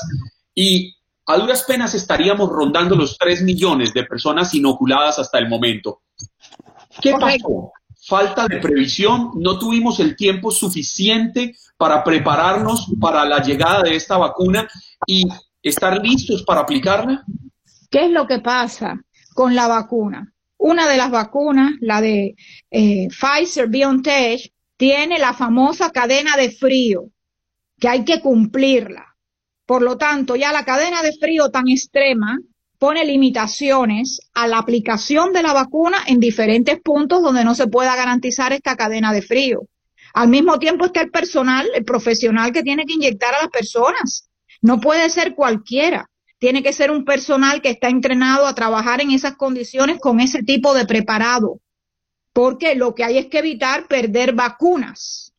y 0.54 0.94
a 1.24 1.38
duras 1.38 1.64
penas 1.64 1.94
estaríamos 1.94 2.50
rondando 2.50 2.94
los 2.94 3.16
3 3.16 3.42
millones 3.42 3.94
de 3.94 4.04
personas 4.04 4.54
inoculadas 4.54 5.18
hasta 5.18 5.38
el 5.38 5.48
momento. 5.48 6.02
¿Qué 7.00 7.12
pasó? 7.12 7.72
falta 8.06 8.46
de 8.46 8.58
previsión, 8.58 9.32
no 9.34 9.58
tuvimos 9.58 9.98
el 9.98 10.14
tiempo 10.14 10.52
suficiente 10.52 11.56
para 11.76 12.04
prepararnos 12.04 12.86
para 13.00 13.24
la 13.24 13.42
llegada 13.42 13.82
de 13.82 13.96
esta 13.96 14.16
vacuna 14.16 14.68
y 15.08 15.26
estar 15.60 16.00
listos 16.00 16.44
para 16.44 16.60
aplicarla? 16.60 17.24
¿Qué 17.90 18.04
es 18.04 18.10
lo 18.12 18.28
que 18.28 18.38
pasa 18.38 19.00
con 19.34 19.56
la 19.56 19.66
vacuna? 19.66 20.32
Una 20.58 20.88
de 20.88 20.96
las 20.96 21.10
vacunas, 21.10 21.72
la 21.80 22.00
de 22.00 22.34
eh, 22.70 23.08
Pfizer 23.08 23.68
BioNTech, 23.68 24.52
tiene 24.76 25.18
la 25.18 25.32
famosa 25.32 25.90
cadena 25.90 26.36
de 26.36 26.50
frío, 26.50 27.10
que 27.78 27.88
hay 27.88 28.04
que 28.04 28.20
cumplirla. 28.20 29.16
Por 29.66 29.82
lo 29.82 29.96
tanto, 29.98 30.36
ya 30.36 30.52
la 30.52 30.64
cadena 30.64 31.02
de 31.02 31.12
frío 31.12 31.50
tan 31.50 31.68
extrema 31.68 32.38
pone 32.78 33.04
limitaciones 33.04 34.20
a 34.34 34.46
la 34.46 34.58
aplicación 34.58 35.32
de 35.32 35.42
la 35.42 35.52
vacuna 35.52 35.98
en 36.06 36.20
diferentes 36.20 36.80
puntos 36.80 37.22
donde 37.22 37.44
no 37.44 37.54
se 37.54 37.66
pueda 37.66 37.96
garantizar 37.96 38.52
esta 38.52 38.76
cadena 38.76 39.12
de 39.12 39.22
frío. 39.22 39.62
Al 40.14 40.28
mismo 40.28 40.58
tiempo 40.58 40.86
está 40.86 41.00
el 41.02 41.10
personal, 41.10 41.68
el 41.74 41.84
profesional 41.84 42.52
que 42.52 42.62
tiene 42.62 42.84
que 42.84 42.94
inyectar 42.94 43.34
a 43.34 43.42
las 43.42 43.50
personas. 43.50 44.30
No 44.62 44.80
puede 44.80 45.10
ser 45.10 45.34
cualquiera. 45.34 46.08
Tiene 46.38 46.62
que 46.62 46.72
ser 46.72 46.90
un 46.90 47.04
personal 47.04 47.62
que 47.62 47.70
está 47.70 47.88
entrenado 47.88 48.46
a 48.46 48.54
trabajar 48.54 49.00
en 49.00 49.10
esas 49.10 49.36
condiciones 49.36 49.98
con 50.00 50.20
ese 50.20 50.42
tipo 50.42 50.74
de 50.74 50.86
preparado. 50.86 51.60
Porque 52.32 52.74
lo 52.74 52.94
que 52.94 53.04
hay 53.04 53.18
es 53.18 53.26
que 53.26 53.38
evitar 53.38 53.86
perder 53.86 54.34
vacunas. 54.34 55.32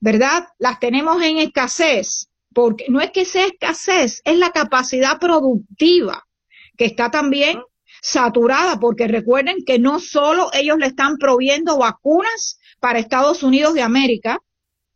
¿Verdad? 0.00 0.48
Las 0.58 0.80
tenemos 0.80 1.22
en 1.22 1.38
escasez. 1.38 2.28
Porque 2.54 2.86
no 2.88 3.00
es 3.00 3.10
que 3.10 3.24
sea 3.24 3.46
escasez, 3.46 4.22
es 4.24 4.38
la 4.38 4.50
capacidad 4.50 5.18
productiva 5.18 6.26
que 6.76 6.86
está 6.86 7.10
también 7.10 7.60
saturada, 8.00 8.78
porque 8.78 9.08
recuerden 9.08 9.64
que 9.66 9.78
no 9.78 9.98
solo 10.00 10.50
ellos 10.54 10.78
le 10.78 10.86
están 10.86 11.18
proviendo 11.18 11.78
vacunas 11.78 12.58
para 12.80 13.00
Estados 13.00 13.42
Unidos 13.42 13.74
de 13.74 13.82
América, 13.82 14.40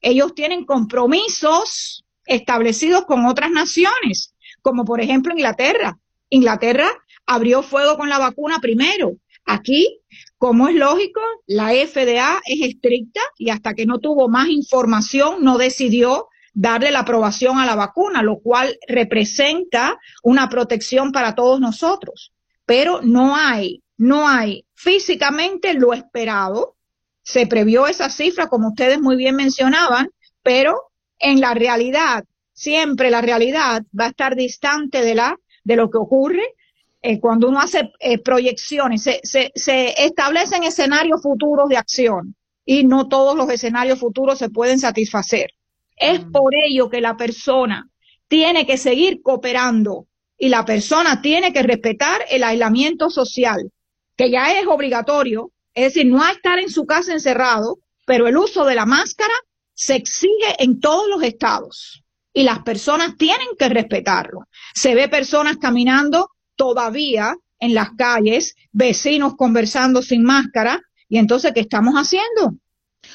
ellos 0.01 0.35
tienen 0.35 0.65
compromisos 0.65 2.05
establecidos 2.25 3.05
con 3.05 3.27
otras 3.27 3.51
naciones, 3.51 4.32
como 4.63 4.85
por 4.85 5.01
ejemplo 5.01 5.33
Inglaterra. 5.33 5.99
Inglaterra 6.31 6.89
abrió 7.27 7.63
fuego 7.63 7.97
con 7.97 8.09
la 8.09 8.19
vacuna 8.19 8.59
primero. 8.61 9.17
Aquí, 9.45 10.01
como 10.39 10.69
es 10.69 10.75
lógico, 10.75 11.21
la 11.47 11.71
FDA 11.71 12.41
es 12.47 12.63
estricta 12.63 13.21
y 13.37 13.51
hasta 13.51 13.75
que 13.75 13.87
no 13.87 13.99
tuvo 13.99 14.29
más 14.29 14.49
información 14.49 15.45
no 15.45 15.59
decidió 15.59 16.29
darle 16.55 16.91
la 16.91 17.01
aprobación 17.01 17.59
a 17.59 17.67
la 17.67 17.75
vacuna, 17.75 18.23
lo 18.23 18.39
cual 18.39 18.79
representa 18.87 19.99
una 20.23 20.49
protección 20.49 21.13
para 21.13 21.35
todos 21.35 21.61
nosotros. 21.61 22.33
Pero 22.67 23.01
no 23.03 23.37
hay, 23.37 23.83
no 23.97 24.29
hay 24.29 24.65
físicamente 24.75 25.75
lo 25.75 25.93
esperado. 25.93 26.77
Se 27.23 27.47
previó 27.47 27.87
esa 27.87 28.11
cifra, 28.11 28.49
como 28.49 28.69
ustedes 28.69 29.01
muy 29.01 29.17
bien 29.17 29.37
mencionaban, 29.37 30.11
pero 30.43 30.93
en 31.19 31.41
la 31.41 31.55
realidad, 31.55 32.25
siempre 32.63 33.11
la 33.11 33.21
realidad 33.21 33.83
va 33.99 34.05
a 34.05 34.11
estar 34.11 34.37
distante 34.37 35.03
de 35.03 35.17
la 35.17 35.37
de 35.65 35.75
lo 35.75 35.91
que 35.91 35.99
ocurre 35.99 36.55
eh, 37.03 37.19
cuando 37.19 37.49
uno 37.49 37.61
hace 37.61 37.91
eh, 37.99 38.19
proyecciones, 38.19 39.03
se, 39.03 39.21
se, 39.25 39.51
se 39.57 40.05
establecen 40.05 40.63
escenarios 40.63 41.21
futuros 41.21 41.69
de 41.69 41.77
acción 41.77 42.37
y 42.65 42.85
no 42.85 43.09
todos 43.09 43.37
los 43.37 43.51
escenarios 43.51 43.99
futuros 43.99 44.39
se 44.39 44.51
pueden 44.51 44.79
satisfacer. 44.79 45.51
Es 45.97 46.25
mm. 46.25 46.31
por 46.31 46.53
ello 46.55 46.89
que 46.89 47.01
la 47.01 47.17
persona 47.17 47.91
tiene 48.29 48.65
que 48.65 48.77
seguir 48.77 49.21
cooperando 49.23 50.07
y 50.39 50.49
la 50.49 50.65
persona 50.65 51.21
tiene 51.21 51.53
que 51.53 51.65
respetar 51.65 52.21
el 52.31 52.45
aislamiento 52.45 53.11
social, 53.11 53.73
que 54.17 54.31
ya 54.31 54.57
es 54.61 54.67
obligatorio, 54.69 55.51
es 55.75 55.95
decir, 55.95 56.07
no 56.07 56.23
a 56.23 56.31
estar 56.31 56.61
en 56.61 56.71
su 56.71 56.87
casa 56.87 57.13
encerrado, 57.13 57.79
pero 58.07 58.29
el 58.29 58.37
uso 58.37 58.65
de 58.65 58.77
la 58.77 58.87
máscara 58.87 59.35
se 59.75 59.97
exige 59.97 60.55
en 60.61 60.79
todos 60.79 61.09
los 61.09 61.25
estados 61.25 62.02
y 62.33 62.43
las 62.45 62.61
personas 62.61 63.17
tienen 63.17 63.49
que 63.59 63.69
respetarlo. 63.69 64.49
Se 64.75 64.95
ve 64.95 65.09
personas 65.09 65.59
caminando 65.59 66.31
todavía 66.57 67.37
en 67.59 67.75
las 67.75 67.91
calles, 67.97 68.57
vecinos 68.73 69.35
conversando 69.37 70.03
sin 70.03 70.25
máscara, 70.25 70.81
y 71.09 71.19
entonces, 71.19 71.53
¿qué 71.53 71.61
estamos 71.61 71.95
haciendo? 71.95 72.55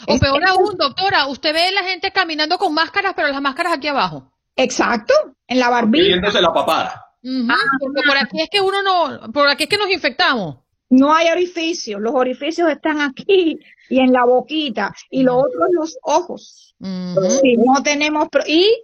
O 0.08 0.20
peor 0.20 0.46
aún, 0.48 0.78
doctora, 0.78 1.28
usted 1.28 1.54
ve 1.54 1.68
a 1.68 1.72
la 1.72 1.84
gente 1.84 2.12
caminando 2.12 2.58
con 2.58 2.74
máscaras, 2.74 3.14
pero 3.16 3.30
las 3.30 3.42
máscaras 3.42 3.74
aquí 3.74 3.88
abajo. 3.88 4.32
Exacto, 4.56 5.14
en 5.48 5.60
la 5.60 5.70
barbilla. 5.70 6.16
la 6.18 6.54
papada. 6.54 7.04
Ah, 7.50 7.56
por 7.82 8.18
aquí 8.18 8.42
es 8.42 8.50
que 8.50 8.62
uno 8.62 8.82
no, 8.82 9.32
por 9.32 9.48
aquí 9.48 9.64
es 9.64 9.70
que 9.70 9.78
nos 9.78 9.90
infectamos. 9.90 10.58
No 10.90 11.14
hay 11.14 11.30
orificios, 11.30 12.00
los 12.00 12.14
orificios 12.14 12.70
están 12.70 13.02
aquí 13.02 13.60
y 13.90 14.00
en 14.00 14.14
la 14.14 14.24
boquita, 14.26 14.94
y 15.10 15.24
lo 15.24 15.38
otro 15.38 15.68
en 15.68 15.76
los 15.76 15.98
ojos. 16.04 16.76
Si 16.80 17.58
no 17.58 17.82
tenemos, 17.84 18.28
y 18.48 18.82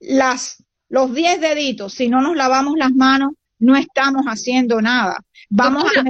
las, 0.00 0.62
los 0.88 1.14
10 1.14 1.40
deditos, 1.40 1.94
si 1.94 2.08
no 2.08 2.20
nos 2.20 2.36
lavamos 2.36 2.74
las 2.76 2.92
manos, 2.92 3.32
no 3.58 3.76
estamos 3.76 4.24
haciendo 4.26 4.80
nada. 4.82 5.18
Vamos 5.48 5.84
a 5.84 6.04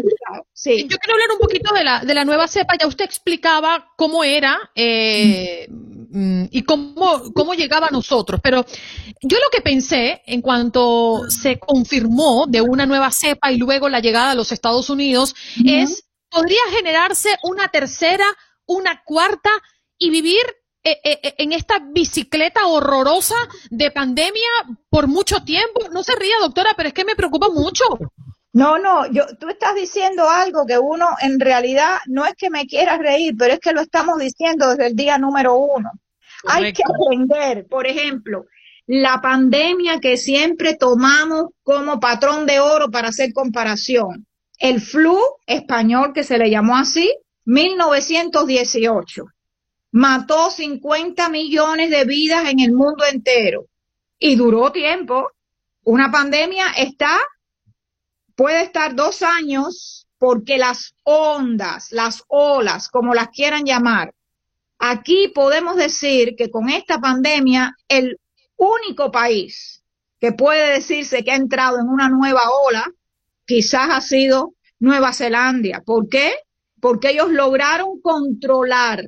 sí. 0.52 0.87
Yo 0.88 0.97
quiero 0.99 1.14
hablar 1.14 1.31
un 1.33 1.38
poquito 1.38 1.75
de 1.75 1.85
la, 1.85 2.00
de 2.00 2.14
la 2.14 2.25
nueva 2.25 2.49
cepa. 2.49 2.75
Ya 2.78 2.87
usted 2.87 3.05
explicaba 3.05 3.93
cómo 3.97 4.25
era 4.25 4.59
eh, 4.75 5.69
mm, 5.69 6.45
y 6.50 6.62
cómo, 6.62 7.33
cómo 7.35 7.55
llegaba 7.55 7.87
a 7.88 7.90
nosotros. 7.93 8.40
Pero 8.43 8.64
yo 9.23 9.38
lo 9.38 9.50
que 9.52 9.61
pensé 9.61 10.23
en 10.26 10.43
cuanto 10.43 11.23
se 11.28 11.59
confirmó 11.59 12.47
de 12.49 12.62
una 12.62 12.87
nueva 12.87 13.11
cepa 13.11 13.52
y 13.52 13.59
luego 13.59 13.88
la 13.88 14.00
llegada 14.00 14.33
a 14.33 14.37
los 14.37 14.50
Estados 14.52 14.90
Unidos 14.90 15.35
es, 15.64 16.05
podría 16.28 16.61
generarse 16.71 17.37
una 17.45 17.69
tercera, 17.69 18.26
una 18.66 19.02
cuarta 19.05 19.50
y 19.99 20.11
vivir 20.11 20.43
eh, 20.88 21.19
eh, 21.21 21.35
en 21.38 21.52
esta 21.52 21.81
bicicleta 21.81 22.64
horrorosa 22.69 23.35
de 23.71 23.90
pandemia 23.90 24.49
por 24.88 25.09
mucho 25.09 25.43
tiempo. 25.43 25.81
No 25.90 26.05
se 26.05 26.14
ría, 26.14 26.37
doctora, 26.40 26.75
pero 26.76 26.90
es 26.90 26.95
que 26.95 27.05
me 27.05 27.16
preocupa 27.16 27.49
mucho. 27.49 27.85
No, 28.52 28.78
no, 28.78 29.11
yo, 29.11 29.25
tú 29.40 29.49
estás 29.49 29.75
diciendo 29.75 30.31
algo 30.31 30.64
que 30.64 30.78
uno 30.78 31.09
en 31.21 31.40
realidad 31.40 31.99
no 32.07 32.25
es 32.25 32.35
que 32.38 32.50
me 32.50 32.66
quieras 32.66 33.00
reír, 33.00 33.35
pero 33.37 33.55
es 33.55 33.59
que 33.59 33.73
lo 33.73 33.81
estamos 33.81 34.21
diciendo 34.21 34.69
desde 34.71 34.87
el 34.87 34.95
día 34.95 35.19
número 35.19 35.57
uno. 35.57 35.90
Hay 36.47 36.73
que 36.73 36.84
aprender, 36.84 37.67
por 37.67 37.89
ejemplo, 37.89 38.45
la 38.87 39.21
pandemia 39.21 39.99
que 39.99 40.17
siempre 40.17 40.76
tomamos 40.76 41.47
como 41.65 41.99
patrón 41.99 42.47
de 42.47 42.60
oro 42.60 42.93
para 42.93 43.08
hacer 43.08 43.32
comparación. 43.32 44.25
El 44.56 44.80
flu 44.80 45.19
español, 45.47 46.13
que 46.15 46.23
se 46.23 46.39
le 46.39 46.49
llamó 46.49 46.76
así, 46.76 47.13
1918 47.45 49.25
mató 49.97 50.50
50 50.50 51.30
millones 51.30 51.89
de 51.89 52.04
vidas 52.04 52.50
en 52.50 52.61
el 52.61 52.73
mundo 52.73 53.02
entero 53.11 53.65
y 54.19 54.37
duró 54.37 54.71
tiempo. 54.71 55.30
Una 55.85 56.11
pandemia 56.13 56.67
está, 56.76 57.19
puede 58.35 58.61
estar 58.61 58.95
dos 58.95 59.23
años 59.23 60.06
porque 60.19 60.59
las 60.59 60.95
ondas, 61.02 61.93
las 61.93 62.23
olas, 62.28 62.91
como 62.91 63.15
las 63.15 63.28
quieran 63.28 63.65
llamar, 63.65 64.13
aquí 64.78 65.32
podemos 65.35 65.76
decir 65.76 66.35
que 66.37 66.50
con 66.50 66.69
esta 66.69 67.00
pandemia 67.00 67.75
el 67.89 68.21
único 68.56 69.11
país 69.11 69.82
que 70.21 70.32
puede 70.32 70.75
decirse 70.75 71.25
que 71.25 71.30
ha 71.30 71.37
entrado 71.37 71.78
en 71.78 71.89
una 71.89 72.11
nueva 72.11 72.43
ola, 72.67 72.85
quizás 73.47 73.89
ha 73.91 74.02
sido 74.02 74.52
Nueva 74.78 75.15
Zelanda. 75.15 75.82
¿Por 75.87 76.11
qué? 76.11 76.35
Porque 76.82 77.13
ellos 77.13 77.30
lograron 77.30 77.99
controlar 78.02 79.06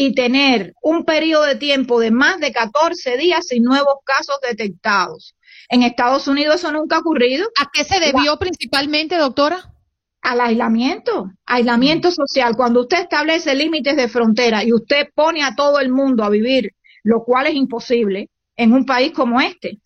y 0.00 0.14
tener 0.14 0.72
un 0.80 1.04
periodo 1.04 1.44
de 1.44 1.56
tiempo 1.56 2.00
de 2.00 2.10
más 2.10 2.40
de 2.40 2.52
14 2.52 3.18
días 3.18 3.46
sin 3.46 3.62
nuevos 3.62 3.96
casos 4.02 4.36
detectados. 4.40 5.36
En 5.68 5.82
Estados 5.82 6.26
Unidos 6.26 6.54
eso 6.54 6.72
nunca 6.72 6.96
ha 6.96 7.00
ocurrido. 7.00 7.46
¿A 7.60 7.68
qué 7.70 7.84
se 7.84 8.00
debió 8.00 8.38
principalmente, 8.38 9.18
doctora? 9.18 9.74
Al 10.22 10.40
aislamiento, 10.40 11.30
aislamiento 11.44 12.08
mm. 12.08 12.12
social. 12.12 12.56
Cuando 12.56 12.80
usted 12.80 13.00
establece 13.00 13.54
límites 13.54 13.94
de 13.94 14.08
frontera 14.08 14.64
y 14.64 14.72
usted 14.72 15.08
pone 15.14 15.44
a 15.44 15.54
todo 15.54 15.78
el 15.80 15.90
mundo 15.90 16.24
a 16.24 16.30
vivir, 16.30 16.70
lo 17.02 17.22
cual 17.22 17.48
es 17.48 17.54
imposible 17.54 18.30
en 18.56 18.72
un 18.72 18.86
país 18.86 19.12
como 19.12 19.38
este. 19.38 19.80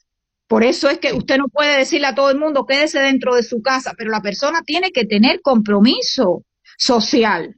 Por 0.46 0.62
eso 0.62 0.88
es 0.88 0.98
que 1.00 1.12
usted 1.12 1.38
no 1.38 1.48
puede 1.48 1.76
decirle 1.76 2.06
a 2.06 2.14
todo 2.14 2.30
el 2.30 2.38
mundo 2.38 2.66
quédese 2.66 3.00
dentro 3.00 3.34
de 3.34 3.42
su 3.42 3.62
casa, 3.62 3.94
pero 3.98 4.12
la 4.12 4.22
persona 4.22 4.62
tiene 4.64 4.92
que 4.92 5.06
tener 5.06 5.40
compromiso 5.42 6.44
social. 6.78 7.56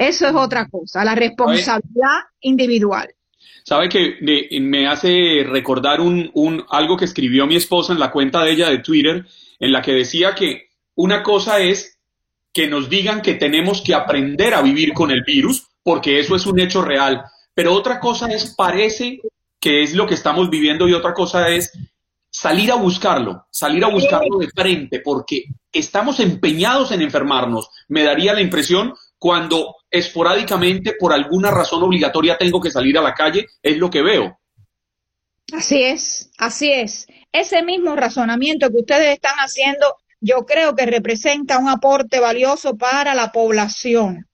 Eso 0.00 0.26
es 0.26 0.34
otra 0.34 0.66
cosa, 0.66 1.04
la 1.04 1.14
responsabilidad 1.14 2.20
individual. 2.40 3.14
Sabe 3.62 3.90
que 3.90 4.16
me 4.58 4.88
hace 4.88 5.44
recordar 5.46 6.00
un, 6.00 6.30
un, 6.32 6.64
algo 6.70 6.96
que 6.96 7.04
escribió 7.04 7.46
mi 7.46 7.56
esposa 7.56 7.92
en 7.92 7.98
la 7.98 8.10
cuenta 8.10 8.42
de 8.42 8.52
ella 8.52 8.70
de 8.70 8.78
Twitter, 8.78 9.26
en 9.58 9.72
la 9.72 9.82
que 9.82 9.92
decía 9.92 10.34
que 10.34 10.70
una 10.94 11.22
cosa 11.22 11.60
es 11.60 11.98
que 12.50 12.66
nos 12.66 12.88
digan 12.88 13.20
que 13.20 13.34
tenemos 13.34 13.82
que 13.82 13.92
aprender 13.92 14.54
a 14.54 14.62
vivir 14.62 14.94
con 14.94 15.10
el 15.10 15.22
virus, 15.22 15.68
porque 15.82 16.18
eso 16.18 16.34
es 16.34 16.46
un 16.46 16.60
hecho 16.60 16.80
real, 16.80 17.22
pero 17.52 17.74
otra 17.74 18.00
cosa 18.00 18.26
es, 18.28 18.54
parece 18.56 19.20
que 19.60 19.82
es 19.82 19.94
lo 19.94 20.06
que 20.06 20.14
estamos 20.14 20.48
viviendo 20.48 20.88
y 20.88 20.94
otra 20.94 21.12
cosa 21.12 21.50
es 21.50 21.72
salir 22.30 22.72
a 22.72 22.76
buscarlo, 22.76 23.44
salir 23.50 23.84
a 23.84 23.88
buscarlo 23.88 24.38
de 24.38 24.48
frente, 24.48 25.00
porque 25.00 25.44
estamos 25.70 26.20
empeñados 26.20 26.90
en 26.90 27.02
enfermarnos. 27.02 27.68
Me 27.88 28.02
daría 28.02 28.32
la 28.32 28.40
impresión 28.40 28.94
cuando 29.20 29.76
esporádicamente, 29.90 30.94
por 30.98 31.12
alguna 31.12 31.50
razón 31.50 31.82
obligatoria, 31.82 32.38
tengo 32.38 32.58
que 32.58 32.70
salir 32.70 32.96
a 32.96 33.02
la 33.02 33.12
calle, 33.12 33.46
es 33.62 33.76
lo 33.76 33.90
que 33.90 34.00
veo. 34.00 34.40
Así 35.52 35.82
es, 35.82 36.30
así 36.38 36.72
es. 36.72 37.06
Ese 37.30 37.62
mismo 37.62 37.94
razonamiento 37.96 38.70
que 38.70 38.78
ustedes 38.78 39.12
están 39.12 39.36
haciendo, 39.36 39.96
yo 40.20 40.46
creo 40.46 40.74
que 40.74 40.86
representa 40.86 41.58
un 41.58 41.68
aporte 41.68 42.18
valioso 42.18 42.78
para 42.78 43.14
la 43.14 43.30
población. 43.30 44.26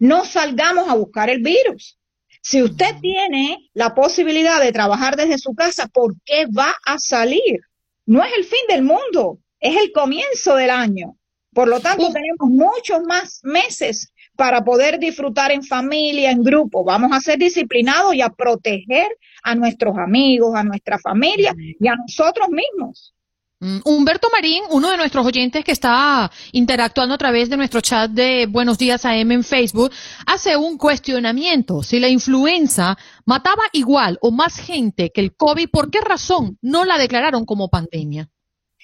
No 0.00 0.24
salgamos 0.24 0.88
a 0.88 0.94
buscar 0.94 1.30
el 1.30 1.40
virus. 1.40 1.96
Si 2.40 2.64
usted 2.64 2.96
tiene 3.00 3.70
la 3.74 3.94
posibilidad 3.94 4.60
de 4.60 4.72
trabajar 4.72 5.14
desde 5.14 5.38
su 5.38 5.54
casa, 5.54 5.86
¿por 5.86 6.16
qué 6.24 6.46
va 6.46 6.74
a 6.84 6.98
salir? 6.98 7.60
No 8.06 8.24
es 8.24 8.32
el 8.36 8.44
fin 8.44 8.66
del 8.68 8.82
mundo, 8.82 9.38
es 9.60 9.76
el 9.76 9.92
comienzo 9.92 10.56
del 10.56 10.70
año. 10.70 11.16
Por 11.54 11.68
lo 11.68 11.80
tanto, 11.80 12.10
tenemos 12.12 12.48
muchos 12.50 13.02
más 13.02 13.40
meses 13.44 14.11
para 14.36 14.64
poder 14.64 14.98
disfrutar 14.98 15.52
en 15.52 15.62
familia, 15.62 16.30
en 16.30 16.42
grupo. 16.42 16.84
Vamos 16.84 17.12
a 17.12 17.20
ser 17.20 17.38
disciplinados 17.38 18.14
y 18.14 18.22
a 18.22 18.30
proteger 18.30 19.08
a 19.42 19.54
nuestros 19.54 19.96
amigos, 19.98 20.54
a 20.54 20.64
nuestra 20.64 20.98
familia 20.98 21.54
y 21.58 21.88
a 21.88 21.96
nosotros 21.96 22.48
mismos. 22.48 23.14
Mm, 23.62 23.78
Humberto 23.84 24.28
Marín, 24.32 24.64
uno 24.70 24.90
de 24.90 24.96
nuestros 24.96 25.24
oyentes 25.24 25.64
que 25.64 25.70
está 25.70 26.32
interactuando 26.50 27.14
a 27.14 27.18
través 27.18 27.48
de 27.48 27.56
nuestro 27.56 27.80
chat 27.80 28.10
de 28.10 28.46
Buenos 28.46 28.76
Días 28.76 29.04
AM 29.04 29.30
en 29.30 29.44
Facebook, 29.44 29.92
hace 30.26 30.56
un 30.56 30.76
cuestionamiento. 30.76 31.84
Si 31.84 32.00
la 32.00 32.08
influenza 32.08 32.98
mataba 33.24 33.62
igual 33.72 34.18
o 34.20 34.32
más 34.32 34.56
gente 34.56 35.12
que 35.14 35.20
el 35.20 35.36
COVID, 35.36 35.68
¿por 35.70 35.92
qué 35.92 36.00
razón 36.00 36.58
no 36.60 36.84
la 36.84 36.98
declararon 36.98 37.44
como 37.44 37.68
pandemia? 37.68 38.28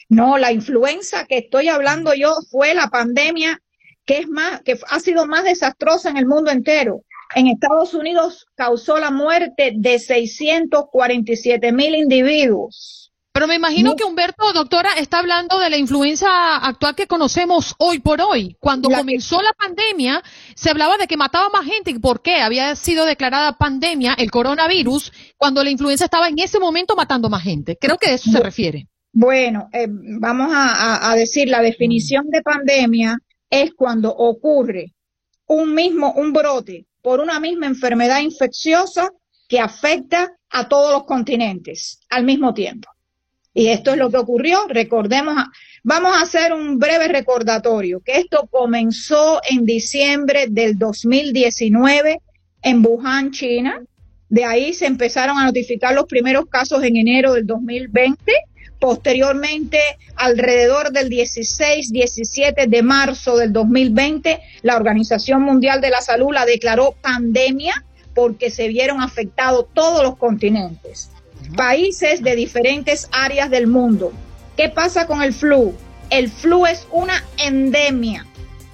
No, 0.09 0.39
la 0.39 0.53
influenza 0.53 1.27
que 1.27 1.39
estoy 1.39 1.69
hablando 1.69 2.15
yo 2.15 2.35
fue 2.49 2.73
la 2.73 2.89
pandemia 2.89 3.61
que 4.09 4.21
es 4.21 4.29
más, 4.29 4.63
que 4.63 4.79
ha 4.89 5.01
sido 5.01 5.27
más 5.27 5.45
desastrosa 5.45 6.09
en 6.09 6.17
el 6.17 6.27
mundo 6.27 6.51
entero. 6.51 7.03
En 7.35 7.47
Estados 7.47 7.93
Unidos 7.93 8.47
causó 8.55 8.99
la 8.99 9.11
muerte 9.11 9.73
de 9.77 9.99
647 9.99 11.73
mil 11.73 11.95
individuos. 11.95 13.13
Pero 13.35 13.47
me 13.47 13.55
imagino 13.55 13.95
que 13.95 14.05
Humberto, 14.05 14.51
doctora, 14.55 14.95
está 14.95 15.19
hablando 15.19 15.61
de 15.61 15.69
la 15.69 15.77
influenza 15.77 16.57
actual 16.57 16.97
que 16.97 17.07
conocemos 17.07 17.75
hoy 17.79 18.01
por 18.01 18.23
hoy. 18.23 18.57
Cuando 18.59 18.89
comenzó 18.89 19.43
la 19.43 19.53
pandemia, 19.53 20.23
se 20.57 20.71
hablaba 20.71 20.97
de 20.97 21.07
que 21.07 21.19
mataba 21.19 21.51
más 21.51 21.67
gente. 21.67 22.01
¿Por 22.01 22.23
qué? 22.23 22.41
Había 22.41 22.75
sido 22.77 23.05
declarada 23.05 23.59
pandemia 23.59 24.15
el 24.15 24.31
coronavirus 24.31 25.13
cuando 25.37 25.63
la 25.63 25.71
influenza 25.71 26.07
estaba 26.07 26.29
en 26.29 26.39
ese 26.39 26.59
momento 26.59 26.97
matando 26.97 27.29
más 27.29 27.43
gente. 27.43 27.77
Creo 27.79 27.99
que 27.99 28.11
a 28.11 28.15
eso 28.15 28.33
se 28.33 28.41
refiere. 28.41 28.89
Bueno, 29.13 29.69
eh, 29.73 29.87
vamos 29.89 30.51
a, 30.53 31.15
decir 31.15 31.49
la 31.49 31.61
definición 31.61 32.31
de 32.31 32.43
pandemia 32.43 33.19
es 33.51 33.75
cuando 33.75 34.15
ocurre 34.15 34.95
un 35.47 35.75
mismo, 35.75 36.13
un 36.13 36.33
brote 36.33 36.87
por 37.03 37.21
una 37.21 37.41
misma 37.41 37.67
enfermedad 37.67 38.21
infecciosa 38.21 39.11
que 39.49 39.61
afecta 39.61 40.37
a 40.51 40.69
todos 40.69 40.93
los 40.93 41.05
continentes 41.05 42.01
al 42.11 42.25
mismo 42.25 42.53
tiempo. 42.53 42.89
Y 43.55 43.69
esto 43.69 43.93
es 43.93 43.97
lo 43.97 44.11
que 44.11 44.19
ocurrió. 44.19 44.67
Recordemos, 44.69 45.35
vamos 45.83 46.17
a 46.17 46.21
hacer 46.21 46.53
un 46.53 46.79
breve 46.79 47.09
recordatorio, 47.09 48.01
que 48.05 48.19
esto 48.19 48.47
comenzó 48.51 49.41
en 49.49 49.65
diciembre 49.65 50.47
del 50.49 50.79
2019 50.79 52.21
en 52.63 52.87
Wuhan, 52.87 53.31
China. 53.31 53.83
De 54.29 54.45
ahí 54.45 54.75
se 54.75 54.87
empezaron 54.87 55.39
a 55.39 55.47
notificar 55.47 55.95
los 55.95 56.05
primeros 56.05 56.47
casos 56.47 56.85
en 56.85 56.97
enero 56.97 57.33
del 57.33 57.47
2020 57.47 58.33
Posteriormente, 58.79 59.81
alrededor 60.15 60.93
del 60.93 61.11
16-17 61.11 62.69
de 62.69 62.83
marzo 62.83 63.37
del 63.37 63.53
2020, 63.53 64.41
la 64.63 64.77
Organización 64.77 65.43
Mundial 65.43 65.81
de 65.81 65.91
la 65.91 66.01
Salud 66.01 66.33
la 66.33 66.47
declaró 66.47 66.95
pandemia 67.01 67.85
porque 68.15 68.51
se 68.51 68.69
vieron 68.69 69.01
afectados 69.01 69.67
todos 69.75 70.03
los 70.03 70.17
continentes, 70.17 71.11
países 71.57 72.23
de 72.23 72.37
diferentes 72.37 73.09
áreas 73.13 73.51
del 73.51 73.67
mundo. 73.67 74.13
¿Qué 74.57 74.69
pasa 74.69 75.07
con 75.07 75.23
el 75.23 75.33
flu? 75.33 75.75
El 76.11 76.31
flu 76.31 76.67
es 76.67 76.87
una 76.91 77.25
endemia. 77.37 78.27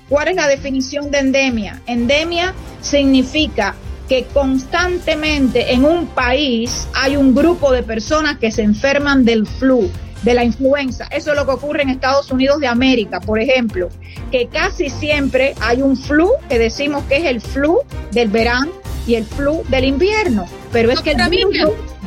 ¿Cuál 0.09 0.29
es 0.29 0.37
la 0.37 0.49
definición 0.49 1.11
de 1.11 1.19
endemia? 1.19 1.83
Endemia 1.87 2.55
significa 2.81 3.75
que 4.09 4.25
constantemente 4.33 5.73
en 5.73 5.85
un 5.85 6.07
país 6.07 6.87
hay 6.95 7.17
un 7.17 7.35
grupo 7.35 7.73
de 7.73 7.83
personas 7.83 8.39
que 8.39 8.51
se 8.51 8.63
enferman 8.63 9.25
del 9.25 9.47
flu, 9.47 9.91
de 10.23 10.35
la 10.35 10.45
influenza. 10.45 11.07
Eso 11.11 11.33
es 11.33 11.37
lo 11.37 11.47
que 11.47 11.53
ocurre 11.53 11.83
en 11.83 11.91
Estados 11.91 12.31
Unidos 12.31 12.61
de 12.61 12.67
América, 12.67 13.21
por 13.21 13.39
ejemplo, 13.41 13.89
que 14.31 14.49
casi 14.49 14.91
siempre 14.91 15.55
hay 15.61 15.83
un 15.83 15.97
flu 15.97 16.31
que 16.49 16.59
decimos 16.59 17.05
que 17.05 17.17
es 17.19 17.25
el 17.25 17.41
flu 17.41 17.81
del 18.13 18.29
verano 18.29 18.73
y 19.07 19.15
el 19.15 19.25
flu 19.25 19.63
del 19.69 19.85
invierno. 19.85 20.47
Pero 20.73 20.91
es 20.91 21.01
que 21.01 21.13
el, 21.13 21.19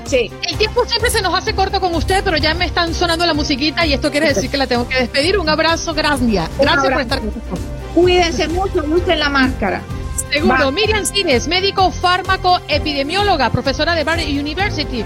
sí. 0.05 0.31
el 0.49 0.57
tiempo 0.57 0.85
siempre 0.85 1.09
se 1.09 1.21
nos 1.21 1.33
hace 1.33 1.53
corto 1.53 1.79
con 1.79 1.93
usted, 1.95 2.23
pero 2.23 2.37
ya 2.37 2.53
me 2.53 2.65
están 2.65 2.93
sonando 2.93 3.25
la 3.25 3.33
musiquita 3.33 3.85
y 3.85 3.93
esto 3.93 4.11
quiere 4.11 4.27
decir 4.27 4.49
que 4.49 4.57
la 4.57 4.67
tengo 4.67 4.87
que 4.87 4.95
despedir. 4.95 5.37
Un 5.37 5.49
abrazo, 5.49 5.93
gracias. 5.93 6.49
Gracias 6.59 6.91
por 6.91 7.01
estar 7.01 7.19
con 7.19 7.27
nosotros. 7.27 7.59
Cuídense 7.93 8.47
mucho, 8.47 8.83
usen 8.83 9.19
la 9.19 9.29
máscara. 9.29 9.81
Seguro. 10.31 10.71
Miriam 10.71 11.05
Cines, 11.05 11.47
médico 11.47 11.91
fármaco 11.91 12.59
epidemióloga, 12.67 13.49
profesora 13.49 13.95
de 13.95 14.03
Barry 14.03 14.39
University. 14.39 15.03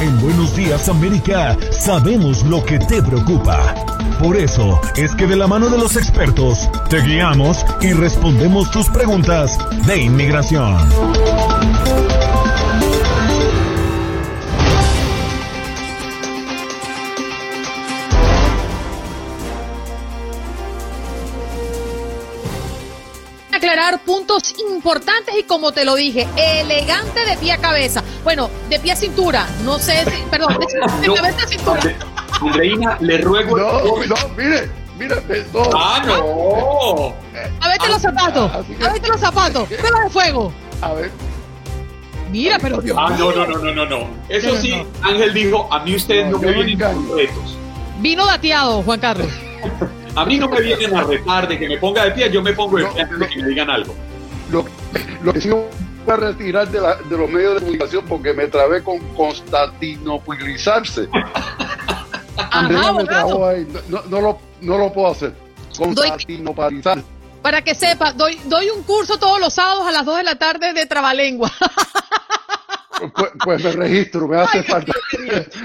En 0.00 0.20
Buenos 0.20 0.56
Días 0.56 0.88
América 0.88 1.56
sabemos 1.70 2.42
lo 2.44 2.64
que 2.64 2.78
te 2.78 3.02
preocupa. 3.02 3.74
Por 4.20 4.36
eso 4.36 4.80
es 4.96 5.14
que 5.14 5.26
de 5.26 5.36
la 5.36 5.46
mano 5.46 5.68
de 5.68 5.78
los 5.78 5.96
expertos 5.96 6.68
te 6.88 7.00
guiamos 7.00 7.64
y 7.80 7.92
respondemos 7.92 8.70
tus 8.70 8.88
preguntas 8.88 9.58
de 9.86 10.02
inmigración. 10.02 10.76
Puntos 24.00 24.54
importantes 24.70 25.34
y 25.38 25.44
como 25.44 25.72
te 25.72 25.84
lo 25.84 25.94
dije, 25.94 26.26
elegante 26.36 27.24
de 27.24 27.36
pie 27.36 27.52
a 27.52 27.58
cabeza. 27.58 28.02
Bueno, 28.24 28.50
de 28.68 28.78
pie 28.78 28.92
a 28.92 28.96
cintura, 28.96 29.46
no 29.64 29.78
sé 29.78 30.04
si, 30.10 30.22
perdón, 30.30 30.58
de, 31.00 31.14
cabeza 31.14 31.44
a 31.44 31.48
cintura. 31.48 31.80
Reina, 32.54 32.96
le 33.00 33.18
ruego. 33.18 33.56
No, 33.56 34.04
no, 34.06 34.28
mire, 34.36 34.70
mire, 34.98 35.16
no. 35.52 35.62
Ah, 35.74 36.02
no. 36.04 37.14
A 37.60 37.68
verte 37.68 37.88
los 37.88 38.02
zapatos, 38.02 38.50
a 38.52 38.92
verte 38.92 39.08
los 39.08 39.20
zapatos, 39.20 39.68
prueba 39.68 40.00
de 40.04 40.10
fuego. 40.10 40.52
A 40.80 40.92
ver. 40.94 41.10
Mira, 42.30 42.58
pero 42.58 42.80
Dios 42.80 42.96
Ah, 42.98 43.14
no, 43.18 43.30
no, 43.30 43.46
no, 43.46 43.58
no, 43.58 43.74
no, 43.74 43.86
no. 43.86 44.08
Eso 44.28 44.56
sí, 44.56 44.74
Ángel 45.02 45.34
dijo, 45.34 45.68
a 45.70 45.80
mí 45.80 45.94
ustedes 45.94 46.30
no, 46.30 46.38
me 46.38 46.50
vienen 46.52 46.78
con 46.78 47.16
retos. 47.16 47.58
Vino 47.98 48.24
dateado, 48.24 48.82
Juan 48.82 49.00
Carlos. 49.00 49.28
A 50.14 50.26
mí 50.26 50.38
no 50.38 50.48
me 50.48 50.60
vienen 50.60 50.94
a 50.94 51.04
retar 51.04 51.48
de 51.48 51.58
que 51.58 51.68
me 51.68 51.78
ponga 51.78 52.04
de 52.04 52.10
pie, 52.10 52.30
yo 52.30 52.42
me 52.42 52.52
pongo 52.52 52.76
de 52.76 52.86
pie 52.86 53.02
antes 53.02 53.18
de 53.18 53.28
que 53.28 53.42
me 53.42 53.48
digan 53.48 53.70
algo. 53.70 53.94
Lo, 54.50 54.66
lo 55.22 55.32
que 55.32 55.40
sí 55.40 55.48
voy 55.48 55.64
a 56.06 56.16
retirar 56.16 56.68
de, 56.68 56.80
la, 56.80 56.96
de, 56.96 57.16
los 57.16 57.30
medios 57.30 57.54
de 57.54 57.60
comunicación 57.60 58.04
porque 58.06 58.34
me 58.34 58.46
trabé 58.48 58.82
con 58.82 58.98
constantinopolizarse. 59.14 61.08
Andrea 62.50 62.92
me 62.92 63.04
trabó 63.04 63.46
ahí, 63.46 63.66
no, 63.88 64.02
no, 64.10 64.20
lo, 64.20 64.38
no 64.60 64.78
lo 64.78 64.92
puedo 64.92 65.08
hacer. 65.08 65.34
Constantinopolizarse. 65.78 67.04
Para 67.40 67.62
que 67.62 67.74
sepa, 67.74 68.12
doy, 68.12 68.38
doy 68.44 68.68
un 68.70 68.82
curso 68.82 69.18
todos 69.18 69.40
los 69.40 69.54
sábados 69.54 69.86
a 69.86 69.92
las 69.92 70.04
2 70.04 70.18
de 70.18 70.22
la 70.24 70.36
tarde 70.36 70.72
de 70.74 70.86
trabalengua. 70.86 71.50
Pues, 73.16 73.32
pues, 73.42 73.64
me 73.64 73.72
registro, 73.72 74.28
me 74.28 74.40
hace 74.40 74.62
falta. 74.62 74.92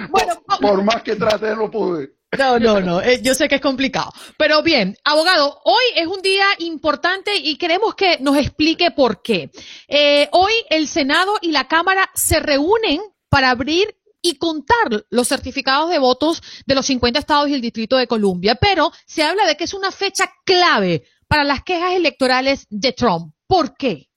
Bueno, 0.10 0.42
por, 0.60 0.84
más 0.84 1.04
que 1.04 1.16
trate, 1.16 1.56
no 1.56 1.70
pude. 1.70 2.17
No, 2.36 2.60
no, 2.60 2.82
no, 2.82 3.02
eh, 3.02 3.22
yo 3.24 3.34
sé 3.34 3.48
que 3.48 3.56
es 3.56 3.62
complicado. 3.62 4.12
Pero 4.38 4.62
bien, 4.62 4.98
abogado, 5.06 5.62
hoy 5.64 5.84
es 5.96 6.08
un 6.08 6.22
día 6.22 6.46
importante 6.60 7.36
y 7.38 7.58
queremos 7.58 7.96
que 7.96 8.18
nos 8.20 8.36
explique 8.36 8.92
por 8.92 9.22
qué. 9.22 9.50
Eh, 9.88 10.28
hoy 10.34 10.52
el 10.70 10.88
Senado 10.88 11.38
y 11.42 11.52
la 11.52 11.68
Cámara 11.70 12.10
se 12.14 12.42
reúnen 12.42 13.00
para 13.30 13.52
abrir 13.52 13.96
y 14.22 14.38
contar 14.38 15.06
los 15.10 15.30
certificados 15.30 15.90
de 15.90 16.00
votos 16.00 16.42
de 16.66 16.76
los 16.76 16.86
50 16.86 17.18
estados 17.18 17.48
y 17.48 17.54
el 17.54 17.62
Distrito 17.62 17.96
de 17.96 18.08
Columbia, 18.08 18.56
pero 18.56 18.92
se 19.06 19.24
habla 19.24 19.46
de 19.46 19.56
que 19.56 19.64
es 19.64 19.74
una 19.74 19.92
fecha 19.92 20.30
clave 20.44 21.04
para 21.30 21.46
las 21.46 21.64
quejas 21.64 21.94
electorales 21.94 22.68
de 22.70 22.92
Trump. 22.92 23.34
¿Por 23.48 23.78
qué? 23.78 24.10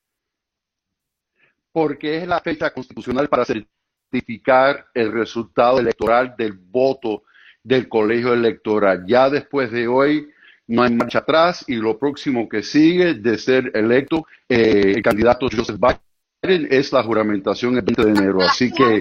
Porque 1.70 2.18
es 2.18 2.26
la 2.26 2.40
fecha 2.40 2.72
constitucional 2.72 3.28
para 3.28 3.44
certificar 3.44 4.86
el 4.94 5.12
resultado 5.12 5.78
electoral 5.78 6.34
del 6.36 6.54
voto 6.54 7.22
del 7.62 7.88
colegio 7.88 8.32
electoral. 8.32 9.04
Ya 9.06 9.28
después 9.28 9.70
de 9.70 9.88
hoy 9.88 10.28
no 10.66 10.82
hay 10.82 10.94
marcha 10.94 11.18
atrás 11.18 11.64
y 11.66 11.76
lo 11.76 11.98
próximo 11.98 12.48
que 12.48 12.62
sigue 12.62 13.14
de 13.14 13.38
ser 13.38 13.72
electo 13.74 14.26
eh, 14.48 14.92
el 14.96 15.02
candidato 15.02 15.48
Joseph 15.50 15.78
Biden 15.78 16.68
es 16.70 16.92
la 16.92 17.02
juramentación 17.02 17.76
el 17.76 17.82
20 17.82 18.04
de 18.04 18.10
enero. 18.10 18.40
Así 18.42 18.72
que 18.72 19.00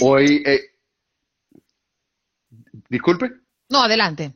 hoy... 0.00 0.42
Eh, 0.46 0.60
disculpe. 2.88 3.32
No, 3.68 3.82
adelante. 3.82 4.32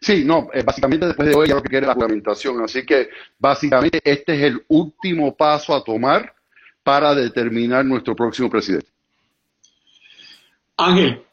Sí, 0.00 0.24
no, 0.24 0.48
eh, 0.52 0.64
básicamente 0.64 1.06
después 1.06 1.28
de 1.28 1.34
hoy 1.34 1.48
ya 1.48 1.54
lo 1.54 1.62
que 1.62 1.68
quiere 1.68 1.86
la 1.86 1.94
juramentación. 1.94 2.60
Así 2.62 2.84
que 2.84 3.10
básicamente 3.38 4.00
este 4.04 4.34
es 4.34 4.42
el 4.42 4.64
último 4.68 5.36
paso 5.36 5.74
a 5.74 5.84
tomar 5.84 6.34
para 6.82 7.14
determinar 7.14 7.84
nuestro 7.84 8.16
próximo 8.16 8.50
presidente. 8.50 8.88
Ángel, 10.76 11.24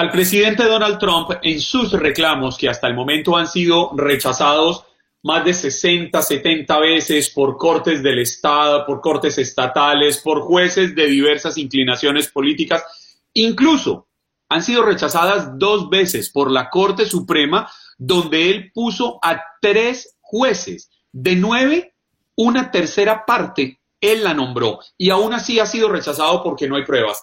al 0.00 0.10
presidente 0.10 0.64
Donald 0.64 0.98
Trump 0.98 1.30
en 1.42 1.60
sus 1.60 1.92
reclamos, 1.92 2.56
que 2.56 2.70
hasta 2.70 2.86
el 2.86 2.94
momento 2.94 3.36
han 3.36 3.46
sido 3.46 3.90
rechazados 3.94 4.86
más 5.24 5.44
de 5.44 5.52
60, 5.52 6.22
70 6.22 6.78
veces 6.78 7.28
por 7.28 7.58
cortes 7.58 8.02
del 8.02 8.20
Estado, 8.20 8.86
por 8.86 9.02
cortes 9.02 9.36
estatales, 9.36 10.16
por 10.24 10.40
jueces 10.40 10.94
de 10.94 11.06
diversas 11.06 11.58
inclinaciones 11.58 12.28
políticas, 12.28 12.82
incluso 13.34 14.08
han 14.48 14.62
sido 14.62 14.84
rechazadas 14.84 15.58
dos 15.58 15.90
veces 15.90 16.30
por 16.30 16.50
la 16.50 16.70
Corte 16.70 17.04
Suprema, 17.04 17.70
donde 17.98 18.48
él 18.48 18.72
puso 18.72 19.18
a 19.22 19.38
tres 19.60 20.16
jueces. 20.22 20.90
De 21.12 21.36
nueve, 21.36 21.92
una 22.36 22.70
tercera 22.70 23.26
parte 23.26 23.80
él 24.00 24.24
la 24.24 24.32
nombró 24.32 24.78
y 24.96 25.10
aún 25.10 25.34
así 25.34 25.60
ha 25.60 25.66
sido 25.66 25.90
rechazado 25.90 26.42
porque 26.42 26.66
no 26.66 26.76
hay 26.76 26.86
pruebas. 26.86 27.22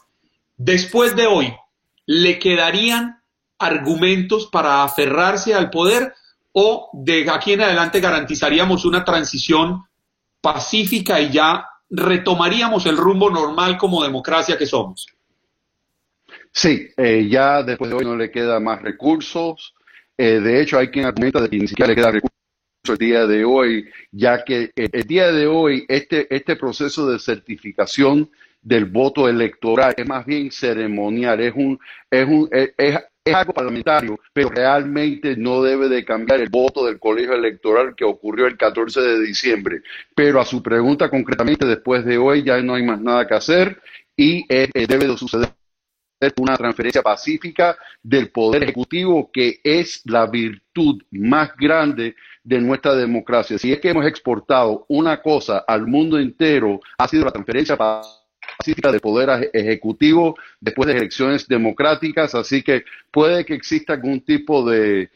Después 0.58 1.16
de 1.16 1.26
hoy, 1.26 1.52
le 2.08 2.40
quedarían 2.40 3.22
argumentos 3.60 4.48
para 4.48 4.84
aferrarse 4.84 5.54
al 5.54 5.70
poder 5.70 6.14
o 6.54 6.90
de 6.94 7.30
aquí 7.30 7.54
en 7.54 7.62
adelante 7.62 8.00
garantizaríamos 8.00 8.86
una 8.86 9.06
transición 9.06 9.84
pacífica 10.42 11.20
y 11.22 11.30
ya 11.32 11.68
retomaríamos 11.90 12.86
el 12.86 12.98
rumbo 12.98 13.30
normal 13.30 13.78
como 13.78 14.04
democracia 14.04 14.58
que 14.58 14.66
somos. 14.66 15.08
Sí, 16.52 16.90
eh, 16.98 17.28
ya 17.30 17.62
después 17.62 17.92
de 17.92 17.98
hoy 17.98 18.06
no 18.06 18.16
le 18.16 18.32
queda 18.32 18.60
más 18.60 18.82
recursos. 18.82 19.76
Eh, 20.18 20.40
de 20.40 20.62
hecho, 20.62 20.80
hay 20.80 20.88
quien 20.88 21.06
argumenta 21.06 21.42
de 21.42 21.50
que 21.50 21.58
ni 21.58 21.68
siquiera 21.68 21.90
le 21.90 21.96
queda 21.96 22.12
recursos 22.12 22.38
el 22.90 22.98
día 22.98 23.28
de 23.28 23.44
hoy, 23.44 23.90
ya 24.12 24.44
que 24.44 24.72
eh, 24.76 24.90
el 24.92 25.04
día 25.04 25.32
de 25.32 25.46
hoy 25.46 25.86
este, 25.88 26.34
este 26.34 26.56
proceso 26.56 27.08
de 27.08 27.20
certificación 27.20 28.32
del 28.68 28.84
voto 28.84 29.30
electoral 29.30 29.94
es 29.96 30.06
más 30.06 30.26
bien 30.26 30.52
ceremonial, 30.52 31.40
es 31.40 31.54
un, 31.56 31.80
es 32.12 32.28
un, 32.28 32.50
es, 32.52 32.98
algo 33.34 33.54
parlamentario, 33.54 34.20
pero 34.34 34.50
realmente 34.50 35.38
no 35.38 35.64
debe 35.64 35.88
de 35.88 36.04
cambiar 36.04 36.42
el 36.42 36.50
voto 36.50 36.86
del 36.86 37.00
colegio 37.00 37.34
electoral 37.34 37.96
que 37.96 38.04
ocurrió 38.04 38.46
el 38.46 38.58
14 38.58 39.00
de 39.02 39.22
diciembre. 39.22 39.82
Pero 40.14 40.42
a 40.42 40.46
su 40.46 40.62
pregunta 40.62 41.10
concretamente, 41.10 41.66
después 41.66 42.04
de 42.04 42.18
hoy 42.18 42.44
ya 42.44 42.62
no 42.62 42.76
hay 42.76 42.84
más 42.84 43.00
nada 43.00 43.26
que 43.26 43.36
hacer 43.36 43.82
y 44.18 44.40
eh, 44.50 44.70
eh, 44.74 44.86
debe 44.86 45.08
de 45.08 45.18
suceder 45.18 45.50
una 46.38 46.58
transferencia 46.58 47.02
pacífica 47.02 47.78
del 48.04 48.32
poder 48.32 48.64
ejecutivo 48.64 49.30
que 49.32 49.62
es 49.64 50.02
la 50.06 50.26
virtud 50.26 51.04
más 51.12 51.56
grande 51.56 52.16
de 52.44 52.60
nuestra 52.60 52.96
democracia. 52.96 53.58
Si 53.58 53.72
es 53.72 53.80
que 53.80 53.92
hemos 53.92 54.06
exportado 54.06 54.86
una 54.90 55.22
cosa 55.22 55.60
al 55.60 55.88
mundo 55.88 56.18
entero, 56.18 56.82
ha 56.98 57.08
sido 57.08 57.24
la 57.24 57.32
transferencia 57.32 57.78
pacífica 57.78 58.27
pacífica 58.58 58.92
del 58.92 59.02
poder 59.02 59.50
ejecutivo 59.54 60.36
después 60.60 60.88
de 60.88 60.98
elecciones 60.98 61.48
democráticas, 61.48 62.36
así 62.36 62.62
que 62.62 62.84
puede 63.12 63.46
que 63.46 63.54
exista 63.54 63.94
algún 63.94 64.22
tipo 64.22 64.70
de, 64.70 65.10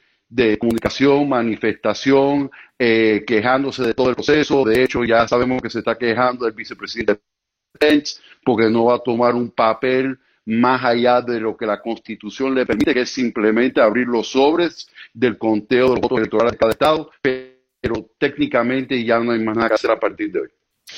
comunicación, 0.59 1.27
manifestación, 1.29 2.49
eh, 2.79 3.23
quejándose 3.27 3.83
de 3.83 3.93
todo 3.93 4.09
el 4.09 4.15
proceso. 4.15 4.63
De 4.63 4.83
hecho, 4.83 5.03
ya 5.03 5.27
sabemos 5.27 5.61
que 5.61 5.69
se 5.69 5.79
está 5.79 5.97
quejando 5.97 6.47
el 6.47 6.53
vicepresidente 6.53 7.19
Pence 7.77 8.19
porque 8.43 8.69
no 8.69 8.85
va 8.85 8.95
a 8.95 8.99
tomar 8.99 9.35
un 9.35 9.51
papel 9.51 10.17
más 10.45 10.83
allá 10.83 11.21
de 11.21 11.39
lo 11.39 11.55
que 11.55 11.65
la 11.65 11.81
Constitución 11.81 12.55
le 12.55 12.65
permite, 12.65 12.93
que 12.93 13.01
es 13.01 13.09
simplemente 13.09 13.81
abrir 13.81 14.07
los 14.07 14.31
sobres 14.31 14.89
del 15.13 15.37
conteo 15.37 15.87
de 15.87 15.91
los 15.91 16.01
votos 16.01 16.17
electorales 16.17 16.53
de 16.53 16.57
cada 16.57 16.71
estado, 16.71 17.11
pero 17.21 18.09
técnicamente 18.17 19.03
ya 19.03 19.19
no 19.19 19.31
hay 19.31 19.39
más 19.39 19.55
nada 19.55 19.69
que 19.69 19.75
hacer 19.75 19.91
a 19.91 19.99
partir 19.99 20.31
de 20.31 20.39
hoy. 20.41 20.49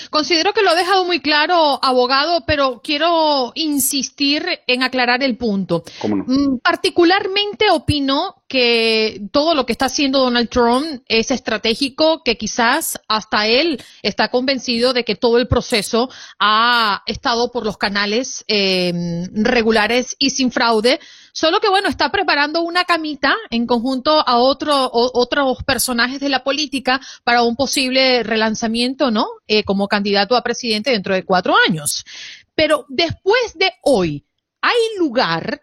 Considero 0.10 0.53
que 0.53 0.62
lo 0.62 0.71
ha 0.71 0.75
dejado 0.75 1.06
muy 1.06 1.19
claro, 1.19 1.79
abogado, 1.84 2.43
pero 2.45 2.82
quiero 2.84 3.51
insistir 3.56 4.45
en 4.67 4.84
aclarar 4.84 5.23
el 5.23 5.38
punto. 5.38 5.84
Mm, 6.03 6.58
particularmente 6.63 7.69
opino 7.69 8.42
que 8.53 9.19
todo 9.31 9.55
lo 9.55 9.65
que 9.65 9.71
está 9.71 9.85
haciendo 9.85 10.19
Donald 10.19 10.47
Trump 10.47 11.01
es 11.07 11.31
estratégico, 11.31 12.21
que 12.23 12.37
quizás 12.37 12.99
hasta 13.07 13.47
él 13.47 13.83
está 14.03 14.29
convencido 14.29 14.93
de 14.93 15.03
que 15.03 15.15
todo 15.15 15.39
el 15.39 15.47
proceso 15.47 16.11
ha 16.37 17.01
estado 17.07 17.51
por 17.51 17.65
los 17.65 17.79
canales 17.79 18.45
eh, 18.47 18.93
regulares 19.33 20.15
y 20.19 20.29
sin 20.29 20.51
fraude 20.51 20.99
Solo 21.35 21.59
que 21.59 21.67
bueno, 21.67 21.89
está 21.89 22.11
preparando 22.11 22.61
una 22.61 22.83
camita 22.83 23.35
en 23.49 23.65
conjunto 23.65 24.11
a 24.11 24.37
otro, 24.37 24.87
otros 24.93 25.63
personajes 25.63 26.19
de 26.19 26.29
la 26.29 26.43
política 26.43 27.01
para 27.23 27.41
un 27.41 27.55
posible 27.55 28.21
relanzamiento, 28.21 29.09
¿no? 29.09 29.25
Eh, 29.47 29.63
como 29.63 29.87
candidato 29.87 30.35
a 30.35 30.43
presidente 30.43 30.91
dentro 30.91 31.15
de 31.15 31.25
cuatro 31.25 31.55
años. 31.67 32.05
Pero 32.53 32.85
después 32.87 33.55
de 33.55 33.71
hoy, 33.81 34.27
¿hay 34.61 34.77
lugar 34.99 35.59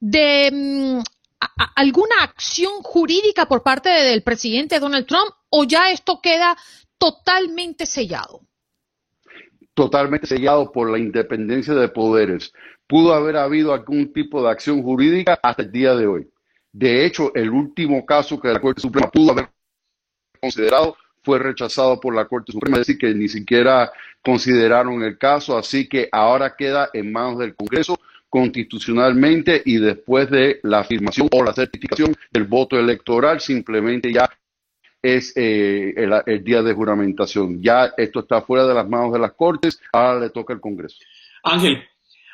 de 0.00 1.00
alguna 1.74 2.16
acción 2.22 2.82
jurídica 2.82 3.46
por 3.46 3.62
parte 3.62 3.88
del 3.88 4.22
presidente 4.22 4.80
Donald 4.80 5.06
Trump 5.06 5.30
o 5.50 5.64
ya 5.64 5.90
esto 5.90 6.20
queda 6.22 6.56
totalmente 6.98 7.86
sellado? 7.86 8.40
Totalmente 9.74 10.26
sellado 10.26 10.70
por 10.70 10.90
la 10.90 10.98
independencia 10.98 11.74
de 11.74 11.88
poderes 11.88 12.52
pudo 12.86 13.14
haber 13.14 13.38
habido 13.38 13.72
algún 13.72 14.12
tipo 14.12 14.42
de 14.42 14.50
acción 14.50 14.82
jurídica 14.82 15.38
hasta 15.42 15.62
el 15.62 15.72
día 15.72 15.94
de 15.94 16.06
hoy. 16.06 16.28
De 16.72 17.06
hecho, 17.06 17.34
el 17.34 17.50
último 17.50 18.04
caso 18.04 18.38
que 18.38 18.48
la 18.48 18.60
Corte 18.60 18.82
Suprema 18.82 19.10
pudo 19.10 19.32
haber 19.32 19.48
considerado 20.38 20.96
fue 21.22 21.38
rechazado 21.38 21.98
por 22.00 22.14
la 22.14 22.26
Corte 22.26 22.52
Suprema, 22.52 22.78
es 22.78 22.86
decir, 22.86 22.98
que 22.98 23.14
ni 23.14 23.28
siquiera 23.28 23.90
consideraron 24.22 25.02
el 25.02 25.16
caso, 25.16 25.56
así 25.56 25.88
que 25.88 26.08
ahora 26.12 26.54
queda 26.56 26.90
en 26.92 27.12
manos 27.12 27.38
del 27.38 27.54
Congreso 27.54 27.98
constitucionalmente 28.32 29.60
y 29.62 29.76
después 29.76 30.30
de 30.30 30.58
la 30.62 30.78
afirmación 30.78 31.28
o 31.30 31.44
la 31.44 31.52
certificación 31.52 32.16
del 32.30 32.44
voto 32.44 32.78
electoral, 32.78 33.42
simplemente 33.42 34.10
ya 34.10 34.30
es 35.02 35.34
eh, 35.36 35.92
el, 36.24 36.42
día 36.42 36.62
de 36.62 36.72
juramentación. 36.72 37.62
Ya 37.62 37.92
esto 37.94 38.20
está 38.20 38.40
fuera 38.40 38.66
de 38.66 38.72
las 38.72 38.88
manos 38.88 39.12
de 39.12 39.18
las 39.18 39.34
Cortes, 39.34 39.78
ahora 39.92 40.18
le 40.18 40.30
toca 40.30 40.54
al 40.54 40.62
Congreso. 40.62 40.96
Ángel, 41.42 41.84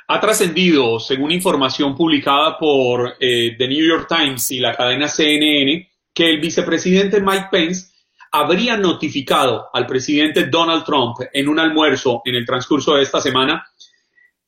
ha 0.06 0.20
trascendido, 0.20 1.00
según 1.00 1.32
información 1.32 1.96
publicada 1.96 2.56
por 2.56 3.16
eh, 3.18 3.56
The 3.58 3.66
New 3.66 3.84
York 3.84 4.06
Times 4.08 4.52
y 4.52 4.61
la 4.61 4.76
cadena 4.76 5.08
CNN, 5.08 5.90
que 6.14 6.30
el 6.30 6.38
vicepresidente 6.38 7.20
Mike 7.20 7.48
Pence 7.50 7.88
habría 8.30 8.76
notificado 8.76 9.68
al 9.72 9.84
presidente 9.84 10.46
Donald 10.46 10.84
Trump 10.84 11.16
en 11.32 11.48
un 11.48 11.58
almuerzo 11.58 12.22
en 12.24 12.37
el 12.37 12.46
transcurso 12.46 12.94
de 12.94 13.02
esta 13.02 13.20
semana 13.20 13.66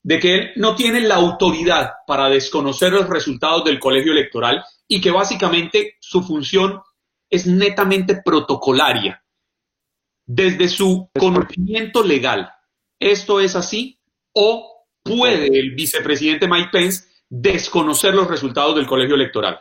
de 0.02 0.18
que 0.18 0.34
él 0.34 0.50
no 0.56 0.74
tiene 0.74 1.00
la 1.00 1.16
autoridad 1.16 1.90
para 2.06 2.28
desconocer 2.28 2.92
los 2.92 3.08
resultados 3.08 3.64
del 3.64 3.78
colegio 3.78 4.12
electoral 4.12 4.64
y 4.88 5.00
que 5.00 5.10
básicamente 5.10 5.96
su 6.00 6.22
función 6.22 6.80
es 7.28 7.46
netamente 7.46 8.20
protocolaria. 8.24 9.22
Desde 10.26 10.68
su 10.68 11.10
conocimiento 11.18 12.02
legal, 12.02 12.50
¿esto 12.98 13.40
es 13.40 13.56
así 13.56 14.00
o 14.32 14.86
puede 15.02 15.58
el 15.58 15.74
vicepresidente 15.74 16.48
Mike 16.48 16.70
Pence 16.72 17.10
desconocer 17.30 18.12
los 18.12 18.28
resultados 18.28 18.74
del 18.74 18.86
colegio 18.86 19.14
electoral. 19.14 19.60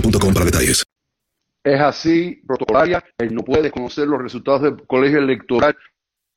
boostmobile 0.00 0.34
para 0.34 0.44
detalles. 0.46 0.84
Es 1.62 1.80
así, 1.80 2.40
protocolaria, 2.46 3.04
él 3.18 3.34
no 3.34 3.42
puede 3.42 3.70
conocer 3.70 4.06
los 4.06 4.22
resultados 4.22 4.62
del 4.62 4.86
colegio 4.86 5.18
electoral 5.18 5.76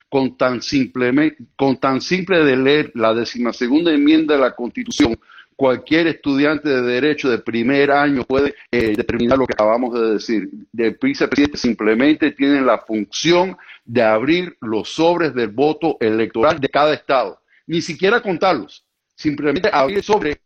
con 0.09 0.35
tan, 0.35 0.61
simple, 0.61 1.37
con 1.55 1.77
tan 1.77 2.01
simple 2.01 2.43
de 2.43 2.57
leer 2.57 2.91
la 2.95 3.13
decimasegunda 3.13 3.93
enmienda 3.93 4.35
de 4.35 4.41
la 4.41 4.53
Constitución. 4.53 5.17
Cualquier 5.55 6.07
estudiante 6.07 6.67
de 6.67 6.81
derecho 6.81 7.29
de 7.29 7.37
primer 7.37 7.91
año 7.91 8.25
puede 8.25 8.55
eh, 8.71 8.93
determinar 8.97 9.37
lo 9.37 9.47
que 9.47 9.53
acabamos 9.53 9.93
de 9.93 10.13
decir. 10.13 10.49
El 10.77 10.97
vicepresidente 11.01 11.57
simplemente 11.57 12.31
tiene 12.31 12.59
la 12.61 12.79
función 12.79 13.55
de 13.85 14.01
abrir 14.01 14.57
los 14.59 14.89
sobres 14.89 15.33
del 15.33 15.49
voto 15.49 15.95
electoral 16.01 16.59
de 16.59 16.67
cada 16.67 16.93
estado. 16.93 17.39
Ni 17.67 17.81
siquiera 17.81 18.21
contarlos. 18.21 18.83
Simplemente 19.15 19.69
abrir 19.71 19.97
el 19.97 20.03
sobre 20.03 20.41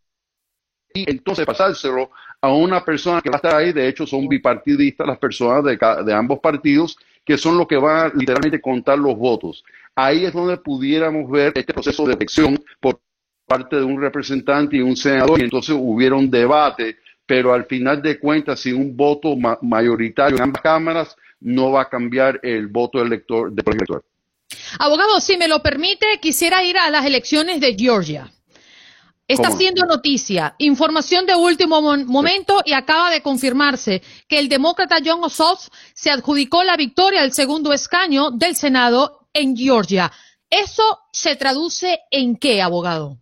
y 0.94 1.10
entonces 1.10 1.46
pasárselo 1.46 2.10
a 2.46 2.54
una 2.54 2.84
persona 2.86 3.22
que 3.22 3.30
va 3.30 3.36
a 3.36 3.38
estar 3.38 3.56
ahí, 3.56 3.74
de 3.74 3.88
hecho 3.88 4.06
son 4.06 4.28
bipartidistas 4.28 5.08
las 5.08 5.18
personas 5.18 5.64
de, 5.64 5.78
de 6.06 6.14
ambos 6.14 6.40
partidos, 6.40 6.96
que 7.26 7.40
son 7.40 7.58
los 7.58 7.68
que 7.68 7.76
van 7.76 8.06
a 8.06 8.12
literalmente 8.14 8.62
contar 8.62 9.00
los 9.00 9.18
votos. 9.18 9.64
Ahí 9.96 10.26
es 10.26 10.34
donde 10.34 10.58
pudiéramos 10.58 11.30
ver 11.32 11.54
este 11.56 11.74
proceso 11.74 12.06
de 12.06 12.14
elección 12.14 12.64
por 12.80 13.00
parte 13.48 13.78
de 13.78 13.84
un 13.84 14.00
representante 14.00 14.78
y 14.78 14.82
un 14.82 14.96
senador, 14.96 15.40
y 15.40 15.44
entonces 15.44 15.76
hubiera 15.78 16.16
un 16.16 16.30
debate, 16.30 16.98
pero 17.26 17.52
al 17.52 17.66
final 17.66 18.02
de 18.04 18.20
cuentas, 18.20 18.60
si 18.60 18.72
un 18.72 18.96
voto 18.96 19.36
mayoritario 19.62 20.38
en 20.38 20.44
ambas 20.44 20.62
cámaras, 20.62 21.16
no 21.40 21.72
va 21.72 21.82
a 21.82 21.90
cambiar 21.90 22.40
el 22.44 22.68
voto 22.68 23.02
elector, 23.02 23.52
del 23.52 23.74
elector. 23.74 24.04
Abogado, 24.78 25.20
si 25.20 25.36
me 25.38 25.48
lo 25.48 25.64
permite, 25.64 26.06
quisiera 26.22 26.64
ir 26.64 26.78
a 26.78 26.92
las 26.92 27.06
elecciones 27.06 27.60
de 27.60 27.76
Georgia. 27.76 28.32
Está 29.28 29.48
haciendo 29.48 29.88
noticia, 29.88 30.54
información 30.60 31.26
de 31.26 31.34
último 31.34 31.82
momento 31.82 32.62
y 32.64 32.74
acaba 32.74 33.10
de 33.10 33.24
confirmarse 33.24 34.04
que 34.28 34.38
el 34.38 34.50
demócrata 34.50 34.98
John 35.04 35.24
Ossoff 35.24 35.68
se 35.96 36.12
adjudicó 36.12 36.64
la 36.64 36.78
victoria 36.78 37.24
al 37.24 37.34
segundo 37.34 37.74
escaño 37.74 38.30
del 38.30 38.56
Senado 38.56 39.28
en 39.34 39.58
Georgia. 39.58 40.12
¿Eso 40.48 40.84
se 41.12 41.36
traduce 41.36 42.02
en 42.12 42.36
qué, 42.36 42.62
abogado? 42.62 43.18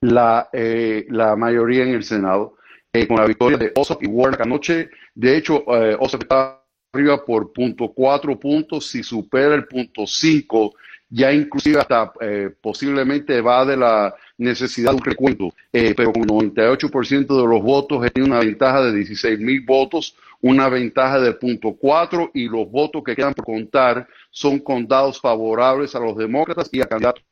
La, 0.00 0.48
eh, 0.54 1.04
la 1.10 1.36
mayoría 1.36 1.82
en 1.82 1.90
el 1.90 2.02
Senado, 2.02 2.56
eh, 2.94 3.06
con 3.06 3.18
la 3.18 3.26
victoria 3.26 3.58
de 3.58 3.72
Ossoff 3.76 4.02
y 4.02 4.06
Warnock 4.06 4.40
anoche. 4.40 4.88
De 5.14 5.36
hecho, 5.36 5.64
eh, 5.68 5.98
Ossoff 6.00 6.22
estaba 6.22 6.64
arriba 6.94 7.22
por 7.22 7.52
punto 7.52 7.92
cuatro 7.92 8.40
puntos, 8.40 8.86
si 8.86 9.02
supera 9.02 9.54
el 9.54 9.66
punto 9.66 10.06
cinco, 10.06 10.72
ya 11.10 11.32
inclusive 11.32 11.78
hasta 11.78 12.12
eh, 12.20 12.50
posiblemente 12.60 13.40
va 13.40 13.64
de 13.64 13.76
la 13.76 14.14
necesidad 14.38 14.90
de 14.90 14.96
un 14.96 15.04
recuento, 15.04 15.54
eh, 15.72 15.94
pero 15.96 16.12
con 16.12 16.26
98% 16.26 17.26
de 17.26 17.46
los 17.46 17.62
votos 17.62 18.10
tiene 18.12 18.28
una 18.28 18.40
ventaja 18.40 18.82
de 18.82 18.92
16 18.94 19.38
mil 19.38 19.62
votos, 19.62 20.16
una 20.40 20.68
ventaja 20.68 21.18
de 21.18 21.32
punto 21.32 21.74
cuatro 21.74 22.30
y 22.34 22.48
los 22.48 22.70
votos 22.70 23.02
que 23.04 23.16
quedan 23.16 23.34
por 23.34 23.46
contar 23.46 24.06
son 24.30 24.58
contados 24.58 25.20
favorables 25.20 25.94
a 25.94 26.00
los 26.00 26.16
demócratas 26.16 26.68
y 26.72 26.80
a 26.80 26.86
candidatos. 26.86 27.24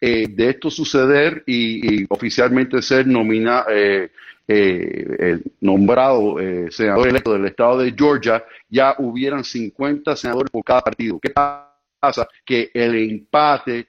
Eh, 0.00 0.26
de 0.28 0.50
esto 0.50 0.70
suceder 0.70 1.42
y, 1.46 2.04
oficialmente 2.12 2.82
ser 2.82 3.06
nominado, 3.06 3.66
eh, 3.70 4.10
eh, 4.48 5.38
nombrado 5.60 6.36
senador 6.70 7.08
electo 7.08 7.32
del 7.32 7.46
estado 7.46 7.78
de 7.78 7.94
Georgia, 7.96 8.44
ya 8.68 8.94
hubieran 8.98 9.44
50 9.44 10.16
senadores 10.16 10.50
por 10.50 10.64
cada 10.64 10.82
partido. 10.82 11.18
¿Qué 11.20 11.30
pasa? 11.30 12.28
Que 12.44 12.70
el 12.74 12.94
empate 12.96 13.86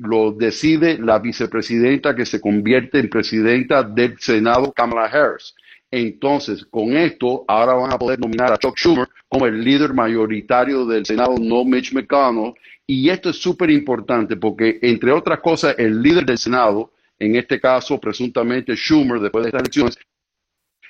lo 0.00 0.32
decide 0.32 0.98
la 0.98 1.18
vicepresidenta 1.18 2.14
que 2.14 2.26
se 2.26 2.40
convierte 2.40 2.98
en 2.98 3.08
presidenta 3.08 3.82
del 3.82 4.18
Senado, 4.18 4.72
Kamala 4.72 5.06
Harris. 5.06 5.54
Entonces, 5.90 6.66
con 6.66 6.96
esto, 6.96 7.44
ahora 7.48 7.74
van 7.74 7.92
a 7.92 7.98
poder 7.98 8.18
nominar 8.20 8.52
a 8.52 8.58
Chuck 8.58 8.76
Schumer 8.76 9.08
como 9.26 9.46
el 9.46 9.62
líder 9.62 9.94
mayoritario 9.94 10.84
del 10.84 11.06
Senado, 11.06 11.36
no 11.40 11.64
Mitch 11.64 11.92
McConnell. 11.92 12.54
Y 12.86 13.08
esto 13.08 13.30
es 13.30 13.36
súper 13.36 13.70
importante 13.70 14.36
porque, 14.36 14.78
entre 14.82 15.12
otras 15.12 15.40
cosas, 15.40 15.74
el 15.78 16.02
líder 16.02 16.26
del 16.26 16.38
Senado, 16.38 16.92
en 17.18 17.36
este 17.36 17.60
caso, 17.60 17.98
presuntamente 17.98 18.76
Schumer, 18.76 19.20
después 19.20 19.44
de 19.44 19.48
estas 19.48 19.62
elecciones, 19.62 19.98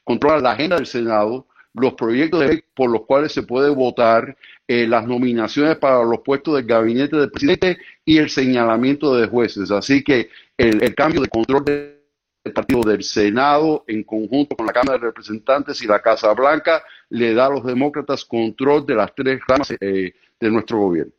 controla 0.04 0.40
la 0.40 0.52
agenda 0.52 0.76
del 0.76 0.86
Senado, 0.86 1.46
los 1.74 1.94
proyectos 1.94 2.40
de 2.40 2.48
ley 2.48 2.64
por 2.74 2.90
los 2.90 3.04
cuales 3.06 3.32
se 3.32 3.42
puede 3.42 3.70
votar, 3.70 4.36
eh, 4.70 4.86
las 4.86 5.06
nominaciones 5.06 5.78
para 5.78 6.04
los 6.04 6.20
puestos 6.20 6.56
del 6.56 6.66
gabinete 6.66 7.16
del 7.16 7.30
presidente 7.30 7.78
y 8.04 8.18
el 8.18 8.28
señalamiento 8.28 9.16
de 9.16 9.26
jueces. 9.26 9.70
Así 9.70 10.04
que 10.04 10.28
el, 10.58 10.94
cambio 10.94 11.22
de 11.22 11.28
control 11.28 11.64
de 11.64 11.98
el 12.44 12.52
partido 12.52 12.82
del 12.82 13.02
Senado 13.02 13.84
en 13.88 14.04
conjunto 14.04 14.56
con 14.56 14.66
la 14.66 14.74
Cámara 14.74 14.98
de 14.98 15.06
Representantes 15.06 15.80
y 15.82 15.86
la 15.86 16.00
Casa 16.00 16.34
Blanca 16.34 16.82
le 17.08 17.32
da 17.32 17.46
a 17.46 17.50
los 17.50 17.64
demócratas 17.64 18.26
control 18.26 18.84
de 18.84 18.94
las 18.94 19.14
tres 19.14 19.40
ramas 19.48 19.70
eh, 19.70 20.12
de 20.38 20.50
nuestro 20.50 20.78
gobierno. 20.78 21.12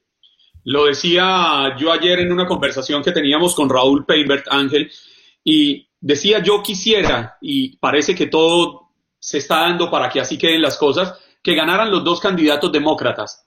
Lo 0.64 0.86
decía 0.86 1.76
yo 1.80 1.92
ayer 1.92 2.20
en 2.20 2.32
una 2.32 2.46
conversación 2.46 3.04
que 3.04 3.12
teníamos 3.12 3.56
con 3.56 3.68
Raúl 3.68 4.06
Peinbert 4.06 4.46
Ángel 4.52 4.92
y 5.44 5.90
decía 6.00 6.44
yo 6.44 6.62
quisiera, 6.62 7.38
y 7.42 7.78
parece 7.78 8.14
que 8.14 8.28
todo 8.28 8.92
se 9.20 9.40
está 9.40 9.62
dando 9.62 9.90
para 9.90 10.10
que 10.10 10.20
así 10.20 10.38
queden 10.38 10.62
las 10.62 10.78
cosas, 10.78 11.20
que 11.42 11.56
ganaran 11.56 11.92
los 11.92 12.04
dos 12.04 12.20
candidatos 12.20 12.72
demócratas, 12.72 13.46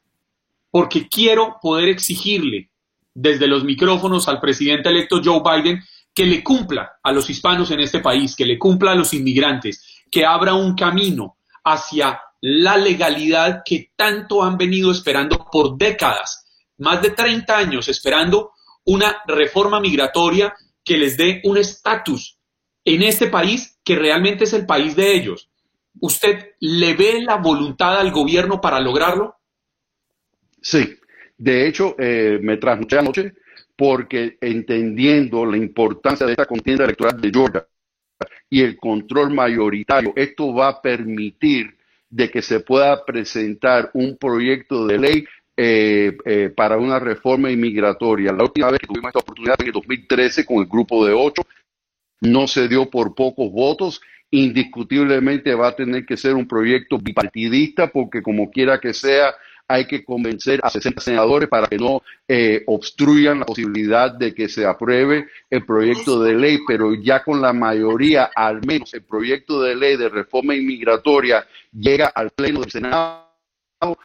porque 0.70 1.08
quiero 1.08 1.58
poder 1.60 1.88
exigirle 1.88 2.70
desde 3.14 3.46
los 3.46 3.64
micrófonos 3.64 4.28
al 4.28 4.40
presidente 4.40 4.88
electo 4.88 5.20
Joe 5.22 5.42
Biden 5.42 5.82
que 6.14 6.26
le 6.26 6.42
cumpla 6.42 6.98
a 7.02 7.12
los 7.12 7.28
hispanos 7.30 7.70
en 7.70 7.80
este 7.80 8.00
país, 8.00 8.36
que 8.36 8.46
le 8.46 8.58
cumpla 8.58 8.92
a 8.92 8.94
los 8.94 9.14
inmigrantes, 9.14 10.02
que 10.10 10.26
abra 10.26 10.54
un 10.54 10.74
camino 10.74 11.36
hacia 11.64 12.20
la 12.40 12.76
legalidad 12.76 13.62
que 13.64 13.92
tanto 13.96 14.42
han 14.42 14.58
venido 14.58 14.90
esperando 14.90 15.46
por 15.50 15.76
décadas, 15.76 16.44
más 16.78 17.00
de 17.00 17.10
30 17.10 17.56
años 17.56 17.88
esperando 17.88 18.50
una 18.84 19.22
reforma 19.26 19.80
migratoria 19.80 20.54
que 20.84 20.98
les 20.98 21.16
dé 21.16 21.40
un 21.44 21.56
estatus 21.56 22.38
en 22.84 23.02
este 23.02 23.28
país 23.28 23.78
que 23.84 23.94
realmente 23.96 24.44
es 24.44 24.52
el 24.52 24.66
país 24.66 24.96
de 24.96 25.14
ellos. 25.14 25.48
¿Usted 26.00 26.54
le 26.60 26.94
ve 26.94 27.22
la 27.22 27.36
voluntad 27.36 27.98
al 27.98 28.10
gobierno 28.10 28.60
para 28.60 28.80
lograrlo? 28.80 29.36
Sí, 30.60 30.98
de 31.36 31.66
hecho, 31.66 31.96
eh, 31.98 32.38
me 32.40 32.56
trasnoché 32.56 32.98
anoche 32.98 33.34
porque 33.76 34.38
entendiendo 34.40 35.44
la 35.44 35.56
importancia 35.56 36.26
de 36.26 36.32
esta 36.32 36.46
contienda 36.46 36.84
electoral 36.84 37.20
de 37.20 37.30
Georgia 37.30 37.66
y 38.48 38.60
el 38.60 38.76
control 38.76 39.32
mayoritario, 39.32 40.12
esto 40.14 40.54
va 40.54 40.68
a 40.68 40.82
permitir 40.82 41.76
de 42.08 42.30
que 42.30 42.42
se 42.42 42.60
pueda 42.60 43.04
presentar 43.04 43.90
un 43.94 44.18
proyecto 44.18 44.86
de 44.86 44.98
ley 44.98 45.24
eh, 45.56 46.16
eh, 46.24 46.52
para 46.54 46.76
una 46.76 46.98
reforma 46.98 47.50
inmigratoria. 47.50 48.32
La 48.32 48.44
última 48.44 48.70
vez 48.70 48.80
que 48.80 48.86
tuvimos 48.86 49.08
esta 49.08 49.18
oportunidad 49.20 49.56
en 49.60 49.66
el 49.66 49.72
2013 49.72 50.44
con 50.46 50.58
el 50.58 50.66
grupo 50.66 51.04
de 51.04 51.12
ocho, 51.12 51.42
no 52.20 52.46
se 52.46 52.68
dio 52.68 52.88
por 52.88 53.14
pocos 53.14 53.50
votos. 53.50 54.00
Indiscutiblemente 54.32 55.54
va 55.54 55.68
a 55.68 55.76
tener 55.76 56.04
que 56.04 56.16
ser 56.16 56.34
un 56.34 56.48
proyecto 56.48 56.98
bipartidista 56.98 57.88
porque 57.88 58.22
como 58.22 58.50
quiera 58.50 58.80
que 58.80 58.94
sea, 58.94 59.34
hay 59.68 59.86
que 59.86 60.04
convencer 60.04 60.60
a 60.62 60.70
60 60.70 61.00
senadores 61.00 61.48
para 61.48 61.66
que 61.66 61.78
no 61.78 62.02
eh, 62.28 62.62
obstruyan 62.66 63.40
la 63.40 63.46
posibilidad 63.46 64.12
de 64.12 64.34
que 64.34 64.48
se 64.48 64.66
apruebe 64.66 65.28
el 65.48 65.64
proyecto 65.64 66.22
de 66.22 66.34
ley, 66.34 66.58
pero 66.66 66.94
ya 66.94 67.22
con 67.22 67.40
la 67.40 67.52
mayoría, 67.52 68.30
al 68.34 68.60
menos 68.66 68.92
el 68.94 69.02
proyecto 69.02 69.62
de 69.62 69.76
ley 69.76 69.96
de 69.96 70.08
reforma 70.08 70.54
inmigratoria 70.54 71.46
llega 71.72 72.06
al 72.06 72.30
Pleno 72.30 72.60
del 72.60 72.70
Senado 72.70 73.31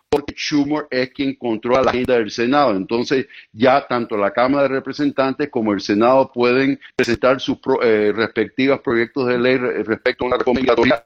porque 0.09 0.33
Schumer 0.35 0.87
es 0.89 1.11
quien 1.11 1.35
controla 1.35 1.83
la 1.83 1.91
agenda 1.91 2.15
del 2.15 2.31
Senado. 2.31 2.75
Entonces, 2.75 3.27
ya 3.51 3.85
tanto 3.87 4.17
la 4.17 4.31
Cámara 4.31 4.63
de 4.63 4.69
Representantes 4.69 5.49
como 5.49 5.73
el 5.73 5.81
Senado 5.81 6.31
pueden 6.31 6.79
presentar 6.95 7.39
sus 7.39 7.57
eh, 7.83 8.11
respectivos 8.15 8.79
proyectos 8.81 9.27
de 9.27 9.37
ley 9.37 9.57
respecto 9.57 10.25
a 10.25 10.29
la 10.29 10.37
reforma 10.37 10.61
migratoria 10.61 11.03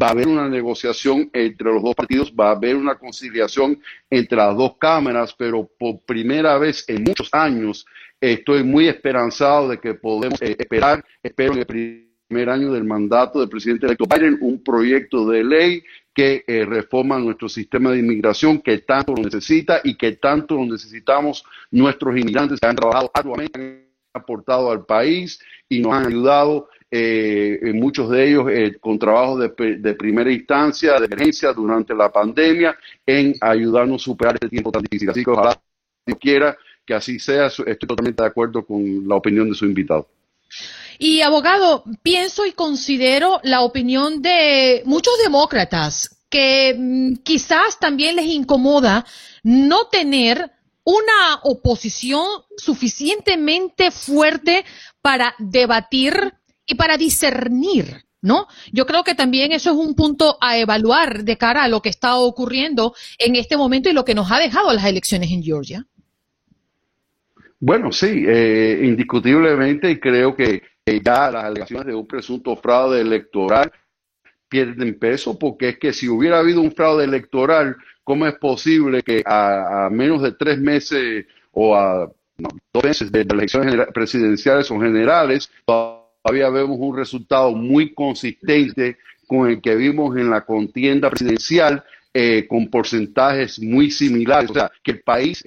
va 0.00 0.08
a 0.08 0.10
haber 0.10 0.28
una 0.28 0.48
negociación 0.48 1.30
entre 1.32 1.72
los 1.72 1.82
dos 1.82 1.94
partidos, 1.94 2.32
va 2.32 2.48
a 2.48 2.52
haber 2.52 2.76
una 2.76 2.96
conciliación 2.96 3.80
entre 4.10 4.38
las 4.38 4.56
dos 4.56 4.76
cámaras, 4.78 5.34
pero 5.34 5.68
por 5.78 6.00
primera 6.04 6.58
vez 6.58 6.84
en 6.88 7.02
muchos 7.02 7.28
años 7.32 7.84
estoy 8.20 8.62
muy 8.62 8.88
esperanzado 8.88 9.68
de 9.68 9.78
que 9.78 9.94
podemos 9.94 10.40
eh, 10.42 10.56
esperar, 10.58 11.04
espero 11.22 11.54
el 11.54 12.13
primer 12.34 12.50
año 12.50 12.72
del 12.72 12.82
mandato 12.82 13.38
del 13.38 13.48
presidente 13.48 13.86
electo 13.86 14.06
Biden, 14.06 14.38
un 14.40 14.60
proyecto 14.64 15.24
de 15.28 15.44
ley 15.44 15.84
que 16.12 16.42
eh, 16.48 16.64
reforma 16.64 17.16
nuestro 17.16 17.48
sistema 17.48 17.92
de 17.92 18.00
inmigración 18.00 18.60
que 18.60 18.78
tanto 18.78 19.14
lo 19.14 19.22
necesita 19.22 19.80
y 19.84 19.96
que 19.96 20.16
tanto 20.16 20.56
lo 20.56 20.66
necesitamos 20.66 21.44
nuestros 21.70 22.16
inmigrantes 22.16 22.58
que 22.58 22.66
han 22.66 22.74
trabajado 22.74 23.08
arduamente, 23.14 23.60
han 23.60 24.20
aportado 24.20 24.72
al 24.72 24.84
país 24.84 25.38
y 25.68 25.78
nos 25.78 25.92
han 25.92 26.06
ayudado 26.06 26.68
eh, 26.90 27.72
muchos 27.72 28.10
de 28.10 28.28
ellos 28.28 28.46
eh, 28.50 28.76
con 28.80 28.98
trabajos 28.98 29.38
de, 29.38 29.94
primera 29.94 30.32
instancia, 30.32 30.98
de 30.98 31.06
emergencia 31.06 31.52
durante 31.52 31.94
la 31.94 32.10
pandemia, 32.10 32.76
en 33.06 33.34
ayudarnos 33.40 34.02
a 34.02 34.04
superar 34.04 34.34
este 34.34 34.48
tiempo 34.48 34.72
tan 34.72 34.82
difícil. 34.82 35.08
Así 35.08 35.22
que 35.22 35.30
ojalá 35.30 35.56
Dios 36.04 36.18
quiera 36.20 36.56
que 36.84 36.94
así 36.94 37.20
sea. 37.20 37.46
Estoy 37.46 37.76
totalmente 37.76 38.24
de 38.24 38.28
acuerdo 38.28 38.64
con 38.64 39.06
la 39.06 39.14
opinión 39.14 39.48
de 39.48 39.54
su 39.54 39.66
invitado. 39.66 40.08
Y 40.98 41.22
abogado, 41.22 41.84
pienso 42.02 42.46
y 42.46 42.52
considero 42.52 43.40
la 43.42 43.62
opinión 43.62 44.22
de 44.22 44.82
muchos 44.84 45.14
demócratas 45.22 46.14
que 46.30 46.74
mm, 46.76 47.22
quizás 47.22 47.78
también 47.78 48.16
les 48.16 48.26
incomoda 48.26 49.04
no 49.42 49.86
tener 49.86 50.50
una 50.84 51.40
oposición 51.42 52.26
suficientemente 52.56 53.90
fuerte 53.90 54.64
para 55.00 55.34
debatir 55.38 56.34
y 56.66 56.74
para 56.74 56.96
discernir, 56.96 58.04
¿no? 58.20 58.46
Yo 58.72 58.86
creo 58.86 59.04
que 59.04 59.14
también 59.14 59.52
eso 59.52 59.70
es 59.70 59.76
un 59.76 59.94
punto 59.94 60.36
a 60.40 60.58
evaluar 60.58 61.24
de 61.24 61.38
cara 61.38 61.64
a 61.64 61.68
lo 61.68 61.82
que 61.82 61.88
está 61.88 62.16
ocurriendo 62.16 62.94
en 63.18 63.36
este 63.36 63.56
momento 63.56 63.88
y 63.88 63.92
lo 63.92 64.04
que 64.04 64.14
nos 64.14 64.30
ha 64.30 64.38
dejado 64.38 64.72
las 64.72 64.84
elecciones 64.84 65.30
en 65.30 65.42
Georgia. 65.42 65.86
Bueno, 67.66 67.92
sí, 67.92 68.26
eh, 68.28 68.82
indiscutiblemente 68.82 69.98
creo 69.98 70.36
que 70.36 70.64
ya 71.02 71.30
las 71.30 71.44
alegaciones 71.44 71.86
de 71.86 71.94
un 71.94 72.06
presunto 72.06 72.56
fraude 72.56 73.00
electoral 73.00 73.72
pierden 74.50 74.98
peso 74.98 75.38
porque 75.38 75.70
es 75.70 75.78
que 75.78 75.94
si 75.94 76.06
hubiera 76.06 76.40
habido 76.40 76.60
un 76.60 76.72
fraude 76.72 77.04
electoral, 77.04 77.74
¿cómo 78.02 78.26
es 78.26 78.34
posible 78.34 79.02
que 79.02 79.22
a, 79.24 79.88
menos 79.90 80.20
de 80.20 80.32
tres 80.32 80.58
meses 80.58 81.24
o 81.52 81.74
a 81.74 82.06
dos 82.36 82.84
meses 82.84 83.10
de 83.10 83.22
elecciones 83.22 83.74
presidenciales 83.94 84.70
o 84.70 84.78
generales, 84.78 85.50
todavía 85.64 86.50
vemos 86.50 86.76
un 86.78 86.94
resultado 86.94 87.52
muy 87.52 87.94
consistente 87.94 88.98
con 89.26 89.48
el 89.48 89.62
que 89.62 89.74
vimos 89.74 90.14
en 90.18 90.28
la 90.28 90.42
contienda 90.42 91.08
presidencial, 91.08 91.82
eh, 92.12 92.46
con 92.46 92.68
porcentajes 92.68 93.58
muy 93.58 93.90
similares. 93.90 94.50
O 94.50 94.52
sea, 94.52 94.70
que 94.82 94.90
el 94.90 95.00
país 95.00 95.42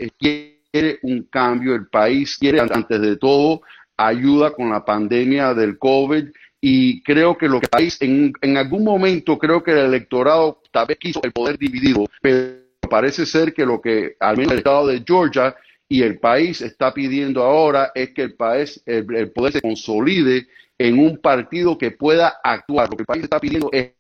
un 1.04 1.24
cambio, 1.24 1.76
el 1.76 1.88
país 1.88 2.38
quiere, 2.38 2.60
antes 2.60 3.02
de 3.02 3.18
todo, 3.18 3.62
ayuda 3.98 4.52
con 4.52 4.70
la 4.70 4.86
pandemia 4.86 5.54
del 5.54 5.78
COVID 5.78 6.26
y 6.62 7.02
creo 7.04 7.38
que 7.38 7.48
lo 7.48 7.60
que 7.60 7.68
el 7.78 7.92
en, 8.00 8.34
en 8.42 8.58
algún 8.58 8.84
momento, 8.84 9.38
creo 9.38 9.64
que 9.64 9.72
el 9.72 9.80
electorado 9.80 10.62
tal 10.72 10.88
vez 10.88 10.98
quiso 10.98 11.20
el 11.24 11.32
poder 11.32 11.58
dividido, 11.58 12.06
pero 12.22 12.68
parece 12.90 13.26
ser 13.26 13.54
que 13.54 13.66
lo 13.66 13.82
que 13.82 14.16
al 14.20 14.38
menos 14.38 14.54
el 14.54 14.58
estado 14.60 14.88
de 14.88 15.04
Georgia 15.06 15.56
y 15.90 16.02
el 16.02 16.20
país 16.20 16.62
está 16.62 16.94
pidiendo 16.94 17.44
ahora 17.44 17.92
es 17.94 18.12
que 18.12 18.24
el 18.24 18.36
país, 18.36 18.82
el 18.86 19.32
poder 19.32 19.54
se 19.54 19.62
consolide 19.62 20.48
en 20.78 21.00
un 21.00 21.18
partido 21.18 21.78
que 21.78 21.92
pueda 21.92 22.40
actuar. 22.44 22.90
Lo 22.90 22.98
que 22.98 23.04
el 23.04 23.08
país 23.08 23.24
está 23.24 23.40
pidiendo 23.40 23.70
es 23.72 23.92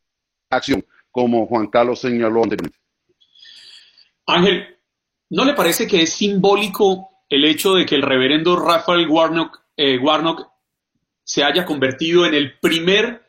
acción. 0.49 0.83
como 1.11 1.47
Juan 1.47 1.67
Carlos 1.67 1.99
señaló 1.99 2.43
anteriormente. 2.43 2.77
Ángel, 4.27 4.76
¿no 5.29 5.45
le 5.45 5.53
parece 5.53 5.87
que 5.87 6.01
es 6.01 6.13
simbólico 6.13 7.09
el 7.29 7.45
hecho 7.45 7.73
de 7.73 7.85
que 7.85 7.95
el 7.95 8.01
reverendo 8.01 8.55
Rafael 8.55 9.07
Warnock, 9.07 9.59
eh, 9.75 9.97
Warnock 9.97 10.47
se 11.23 11.43
haya 11.43 11.65
convertido 11.65 12.25
en 12.25 12.33
el 12.33 12.57
primer 12.59 13.21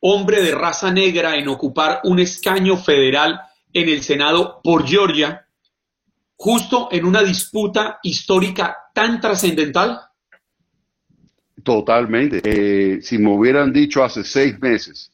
hombre 0.00 0.42
de 0.42 0.54
raza 0.54 0.92
negra 0.92 1.36
en 1.36 1.48
ocupar 1.48 2.00
un 2.04 2.18
escaño 2.18 2.76
federal 2.76 3.40
en 3.72 3.88
el 3.88 4.02
Senado 4.02 4.60
por 4.62 4.86
Georgia, 4.86 5.46
justo 6.36 6.88
en 6.90 7.04
una 7.04 7.22
disputa 7.22 7.98
histórica 8.02 8.76
tan 8.94 9.20
trascendental? 9.20 10.00
Totalmente. 11.62 12.40
Eh, 12.44 13.02
si 13.02 13.18
me 13.18 13.30
hubieran 13.30 13.72
dicho 13.72 14.04
hace 14.04 14.24
seis 14.24 14.58
meses 14.60 15.12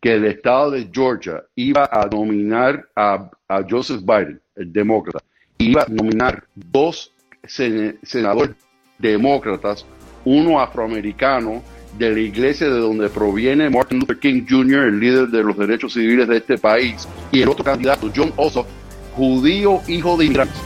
que 0.00 0.14
el 0.14 0.26
estado 0.26 0.72
de 0.72 0.88
Georgia 0.92 1.42
iba 1.54 1.88
a 1.90 2.06
nominar 2.06 2.88
a, 2.94 3.30
Joseph 3.68 4.02
Biden, 4.02 4.40
el 4.54 4.72
demócrata, 4.72 5.24
iba 5.58 5.82
a 5.82 5.86
nominar 5.88 6.44
dos 6.54 7.12
senadores 7.46 8.56
demócratas, 8.98 9.86
uno 10.24 10.60
afroamericano 10.60 11.62
de 11.98 12.10
la 12.10 12.20
iglesia 12.20 12.68
de 12.68 12.78
donde 12.78 13.08
proviene 13.08 13.70
Martin 13.70 14.00
Luther 14.00 14.18
King 14.18 14.44
Jr., 14.48 14.84
el 14.88 15.00
líder 15.00 15.28
de 15.28 15.42
los 15.42 15.56
derechos 15.56 15.94
civiles 15.94 16.28
de 16.28 16.38
este 16.38 16.58
país, 16.58 17.08
y 17.32 17.42
el 17.42 17.48
otro 17.48 17.64
candidato, 17.64 18.10
John 18.14 18.32
Ossoff, 18.36 18.66
judío, 19.14 19.80
hijo 19.88 20.16
de 20.16 20.26
inmigrantes, 20.26 20.60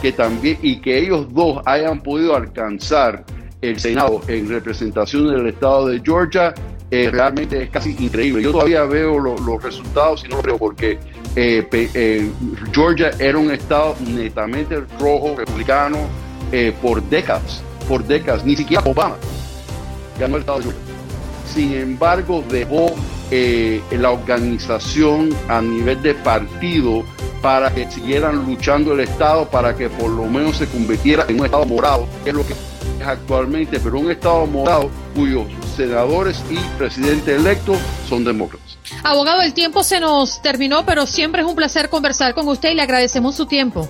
que 0.00 0.12
también, 0.12 0.58
y 0.62 0.80
que 0.80 0.98
ellos 0.98 1.32
dos 1.32 1.60
hayan 1.66 2.02
podido 2.02 2.34
alcanzar 2.34 3.24
el 3.60 3.78
Senado 3.78 4.22
en 4.26 4.48
representación 4.48 5.28
del 5.28 5.48
estado 5.48 5.88
de 5.88 6.00
Georgia, 6.02 6.54
eh, 6.90 7.10
realmente 7.10 7.62
es 7.62 7.70
casi 7.70 7.94
increíble. 7.98 8.42
Yo 8.42 8.52
todavía 8.52 8.84
veo 8.84 9.18
los 9.18 9.62
resultados 9.62 10.24
y 10.24 10.28
no 10.28 10.36
lo 10.36 10.42
creo 10.42 10.58
porque 10.58 10.98
eh, 11.36 11.68
eh, 11.72 12.30
Georgia 12.72 13.10
era 13.18 13.38
un 13.38 13.50
estado 13.50 13.96
netamente 14.06 14.80
rojo, 14.98 15.34
republicano, 15.36 15.98
por 16.82 17.00
décadas, 17.04 17.62
por 17.86 18.04
décadas, 18.04 18.44
ni 18.44 18.56
siquiera 18.56 18.82
Obama 18.84 19.16
ganó 20.18 20.36
el 20.36 20.40
estado 20.42 20.60
de. 20.60 20.72
Sin 21.54 21.72
embargo, 21.74 22.44
dejó 22.50 22.94
la 23.30 24.10
organización 24.10 25.30
a 25.48 25.62
nivel 25.62 26.02
de 26.02 26.14
partido 26.14 27.04
para 27.40 27.72
que 27.72 27.90
siguieran 27.90 28.44
luchando 28.46 28.92
el 28.92 29.00
Estado, 29.00 29.48
para 29.48 29.74
que 29.74 29.88
por 29.88 30.10
lo 30.10 30.26
menos 30.26 30.56
se 30.56 30.66
convirtiera 30.66 31.24
en 31.28 31.40
un 31.40 31.46
Estado 31.46 31.64
morado, 31.64 32.06
es 32.24 32.34
lo 32.34 32.46
que 32.46 32.54
actualmente, 33.02 33.80
pero 33.80 33.98
un 33.98 34.10
Estado 34.10 34.46
morado 34.46 34.90
cuyos 35.14 35.46
senadores 35.76 36.42
y 36.50 36.56
presidente 36.76 37.34
electo 37.34 37.74
son 38.08 38.24
demócratas. 38.24 38.78
Abogado, 39.02 39.42
el 39.42 39.54
tiempo 39.54 39.82
se 39.82 40.00
nos 40.00 40.42
terminó, 40.42 40.84
pero 40.84 41.06
siempre 41.06 41.42
es 41.42 41.48
un 41.48 41.54
placer 41.54 41.88
conversar 41.88 42.34
con 42.34 42.48
usted 42.48 42.70
y 42.70 42.74
le 42.74 42.82
agradecemos 42.82 43.34
su 43.34 43.46
tiempo. 43.46 43.88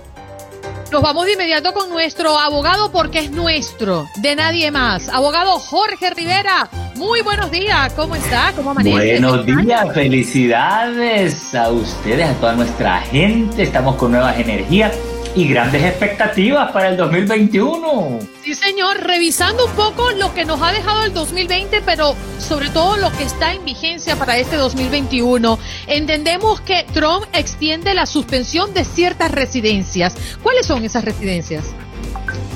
Nos 0.92 1.02
vamos 1.02 1.26
de 1.26 1.34
inmediato 1.34 1.72
con 1.72 1.88
nuestro 1.88 2.36
abogado 2.36 2.90
porque 2.90 3.20
es 3.20 3.30
nuestro, 3.30 4.08
de 4.16 4.34
nadie 4.34 4.72
más. 4.72 5.08
Abogado 5.08 5.52
Jorge 5.60 6.10
Rivera, 6.10 6.68
muy 6.96 7.22
buenos 7.22 7.50
días. 7.52 7.92
¿Cómo 7.92 8.16
está? 8.16 8.52
¿Cómo 8.56 8.72
amanece? 8.72 9.20
Buenos 9.20 9.46
días, 9.46 9.94
felicidades 9.94 11.54
a 11.54 11.70
ustedes, 11.70 12.28
a 12.28 12.34
toda 12.34 12.54
nuestra 12.54 13.00
gente. 13.02 13.62
Estamos 13.62 13.94
con 13.94 14.10
nuevas 14.10 14.36
energías 14.36 14.92
y 15.34 15.48
grandes 15.48 15.82
expectativas 15.84 16.72
para 16.72 16.88
el 16.88 16.96
2021. 16.96 18.18
Sí, 18.42 18.54
señor, 18.54 19.02
revisando 19.02 19.66
un 19.66 19.72
poco 19.72 20.10
lo 20.12 20.34
que 20.34 20.44
nos 20.44 20.60
ha 20.62 20.72
dejado 20.72 21.04
el 21.04 21.12
2020, 21.12 21.82
pero 21.82 22.14
sobre 22.38 22.68
todo 22.70 22.96
lo 22.96 23.12
que 23.12 23.24
está 23.24 23.52
en 23.52 23.64
vigencia 23.64 24.16
para 24.16 24.36
este 24.38 24.56
2021. 24.56 25.58
Entendemos 25.86 26.60
que 26.60 26.84
Trump 26.92 27.24
extiende 27.32 27.94
la 27.94 28.06
suspensión 28.06 28.74
de 28.74 28.84
ciertas 28.84 29.30
residencias. 29.30 30.16
¿Cuáles 30.42 30.66
son 30.66 30.84
esas 30.84 31.04
residencias? 31.04 31.64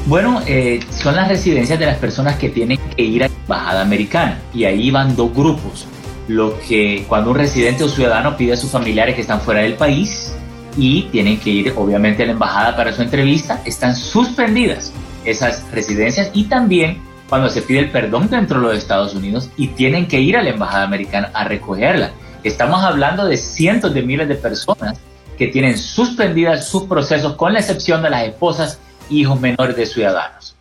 Bueno, 0.07 0.43
eh, 0.47 0.81
son 0.91 1.17
las 1.17 1.29
residencias 1.29 1.79
de 1.79 1.87
las 1.87 1.97
personas 1.99 2.37
que 2.37 2.51
tienen 2.51 2.79
que 2.97 3.03
ir 3.03 3.25
a 3.25 3.29
la 3.29 3.35
embajada 3.35 3.83
americana 3.83 4.39
y 4.53 4.65
ahí 4.65 4.91
van 4.91 5.17
dos 5.17 5.33
grupos. 5.33 5.87
Lo 6.29 6.59
que 6.61 7.05
cuando 7.09 7.31
un 7.31 7.37
residente 7.37 7.85
o 7.85 7.89
ciudadano 7.89 8.37
pide 8.37 8.55
a 8.55 8.57
sus 8.57 8.71
familiares 8.71 9.15
que 9.15 9.21
están 9.21 9.41
fuera 9.41 9.61
del 9.61 9.75
país, 9.75 10.35
y 10.77 11.03
tienen 11.05 11.39
que 11.39 11.51
ir 11.51 11.73
obviamente 11.77 12.23
a 12.23 12.27
la 12.27 12.33
embajada 12.33 12.77
para 12.77 12.93
su 12.93 13.03
entrevista, 13.03 13.63
están 13.65 13.95
suspendidas 13.95 14.93
esas 15.25 15.71
residencias 15.73 16.31
y 16.35 16.45
también 16.45 17.03
cuando 17.29 17.49
se 17.49 17.63
pide 17.63 17.81
el 17.81 17.91
perdón 17.91 18.29
dentro 18.29 18.61
de 18.61 18.67
los 18.67 18.77
Estados 18.77 19.15
Unidos 19.15 19.51
y 19.57 19.69
tienen 19.69 20.07
que 20.07 20.21
ir 20.21 20.37
a 20.37 20.43
la 20.43 20.51
embajada 20.51 20.85
americana 20.85 21.31
a 21.33 21.45
recogerla. 21.45 22.13
Estamos 22.43 22.83
hablando 22.83 23.25
de 23.25 23.37
cientos 23.37 23.95
de 23.95 24.03
miles 24.03 24.29
de 24.29 24.35
personas 24.35 25.01
que 25.39 25.49
tienen 25.49 25.79
suspendidas 25.79 26.69
sus 26.69 26.85
procesos 26.85 27.35
con 27.35 27.53
la 27.53 27.61
excepción 27.61 28.03
de 28.03 28.11
las 28.11 28.25
esposas 28.25 28.81
e 29.11 29.15
hijos 29.15 29.41
menores 29.41 29.77
de 29.77 29.87
ciudadanos. 29.87 30.55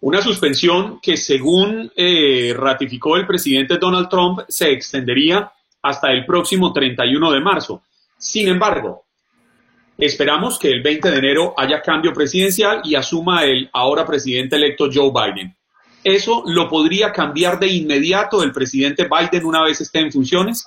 Una 0.00 0.20
suspensión 0.20 0.98
que 1.00 1.16
según 1.16 1.92
eh, 1.96 2.52
ratificó 2.56 3.16
el 3.16 3.26
presidente 3.26 3.78
Donald 3.78 4.08
Trump 4.08 4.40
se 4.48 4.72
extendería 4.72 5.52
hasta 5.80 6.10
el 6.10 6.26
próximo 6.26 6.72
31 6.72 7.30
de 7.30 7.40
marzo. 7.40 7.82
Sin 8.18 8.48
embargo, 8.48 9.04
Esperamos 10.04 10.58
que 10.58 10.68
el 10.68 10.82
20 10.82 11.12
de 11.12 11.16
enero 11.16 11.54
haya 11.56 11.80
cambio 11.80 12.12
presidencial 12.12 12.80
y 12.82 12.96
asuma 12.96 13.44
el 13.44 13.70
ahora 13.72 14.04
presidente 14.04 14.56
electo 14.56 14.88
Joe 14.92 15.12
Biden. 15.12 15.54
¿Eso 16.02 16.42
lo 16.44 16.68
podría 16.68 17.12
cambiar 17.12 17.60
de 17.60 17.68
inmediato 17.68 18.42
el 18.42 18.50
presidente 18.50 19.06
Biden 19.08 19.46
una 19.46 19.62
vez 19.62 19.80
esté 19.80 20.00
en 20.00 20.10
funciones? 20.10 20.66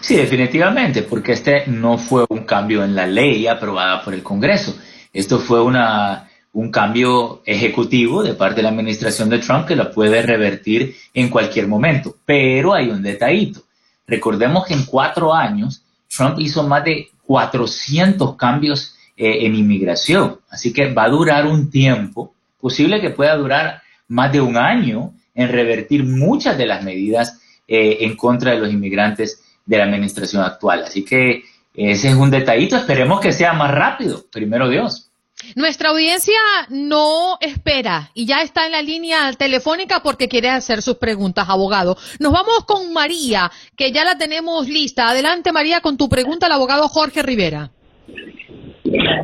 Sí, 0.00 0.14
definitivamente, 0.14 1.02
porque 1.02 1.32
este 1.32 1.64
no 1.66 1.98
fue 1.98 2.24
un 2.28 2.44
cambio 2.44 2.84
en 2.84 2.94
la 2.94 3.08
ley 3.08 3.48
aprobada 3.48 4.04
por 4.04 4.14
el 4.14 4.22
Congreso. 4.22 4.78
Esto 5.12 5.40
fue 5.40 5.60
una, 5.60 6.30
un 6.52 6.70
cambio 6.70 7.42
ejecutivo 7.44 8.22
de 8.22 8.34
parte 8.34 8.58
de 8.58 8.62
la 8.62 8.68
administración 8.68 9.28
de 9.30 9.40
Trump 9.40 9.66
que 9.66 9.74
lo 9.74 9.90
puede 9.90 10.22
revertir 10.22 10.94
en 11.12 11.28
cualquier 11.28 11.66
momento. 11.66 12.18
Pero 12.24 12.72
hay 12.72 12.88
un 12.88 13.02
detallito. 13.02 13.62
Recordemos 14.06 14.64
que 14.64 14.74
en 14.74 14.84
cuatro 14.84 15.34
años 15.34 15.82
Trump 16.08 16.38
hizo 16.38 16.62
más 16.62 16.84
de 16.84 17.10
400 17.30 18.34
cambios 18.34 18.96
eh, 19.16 19.46
en 19.46 19.54
inmigración. 19.54 20.40
Así 20.50 20.72
que 20.72 20.92
va 20.92 21.04
a 21.04 21.10
durar 21.10 21.46
un 21.46 21.70
tiempo, 21.70 22.34
posible 22.60 23.00
que 23.00 23.10
pueda 23.10 23.36
durar 23.36 23.82
más 24.08 24.32
de 24.32 24.40
un 24.40 24.56
año 24.56 25.12
en 25.32 25.48
revertir 25.48 26.02
muchas 26.02 26.58
de 26.58 26.66
las 26.66 26.82
medidas 26.82 27.40
eh, 27.68 27.98
en 28.00 28.16
contra 28.16 28.50
de 28.50 28.58
los 28.58 28.72
inmigrantes 28.72 29.44
de 29.64 29.78
la 29.78 29.84
administración 29.84 30.42
actual. 30.42 30.82
Así 30.82 31.04
que 31.04 31.44
ese 31.72 32.08
es 32.08 32.14
un 32.16 32.32
detallito, 32.32 32.76
esperemos 32.76 33.20
que 33.20 33.30
sea 33.30 33.52
más 33.52 33.70
rápido, 33.70 34.24
primero 34.32 34.68
Dios. 34.68 35.09
Nuestra 35.56 35.90
audiencia 35.90 36.38
no 36.68 37.38
espera 37.40 38.10
y 38.14 38.26
ya 38.26 38.42
está 38.42 38.66
en 38.66 38.72
la 38.72 38.82
línea 38.82 39.32
telefónica 39.32 40.00
porque 40.02 40.28
quiere 40.28 40.48
hacer 40.48 40.82
sus 40.82 40.96
preguntas, 40.96 41.48
abogado. 41.48 41.96
Nos 42.18 42.32
vamos 42.32 42.64
con 42.66 42.92
María, 42.92 43.50
que 43.76 43.92
ya 43.92 44.04
la 44.04 44.16
tenemos 44.16 44.68
lista. 44.68 45.08
Adelante, 45.08 45.52
María, 45.52 45.80
con 45.80 45.96
tu 45.96 46.08
pregunta 46.08 46.46
al 46.46 46.52
abogado 46.52 46.88
Jorge 46.88 47.22
Rivera. 47.22 47.70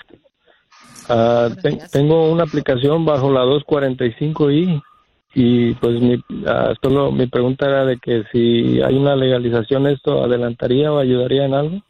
Ah, 1.07 1.49
tengo 1.91 2.31
una 2.31 2.43
aplicación 2.43 3.05
bajo 3.05 3.31
la 3.31 3.41
245i 3.41 4.81
y 5.35 5.73
pues 5.75 6.01
mi, 6.01 6.19
ah, 6.47 6.73
solo 6.81 7.11
mi 7.11 7.27
pregunta 7.27 7.67
era 7.67 7.85
de 7.85 7.97
que 7.97 8.23
si 8.31 8.81
hay 8.81 8.95
una 8.95 9.15
legalización 9.15 9.87
esto 9.87 10.23
adelantaría 10.23 10.91
o 10.91 10.99
ayudaría 10.99 11.45
en 11.45 11.53
algo. 11.53 11.81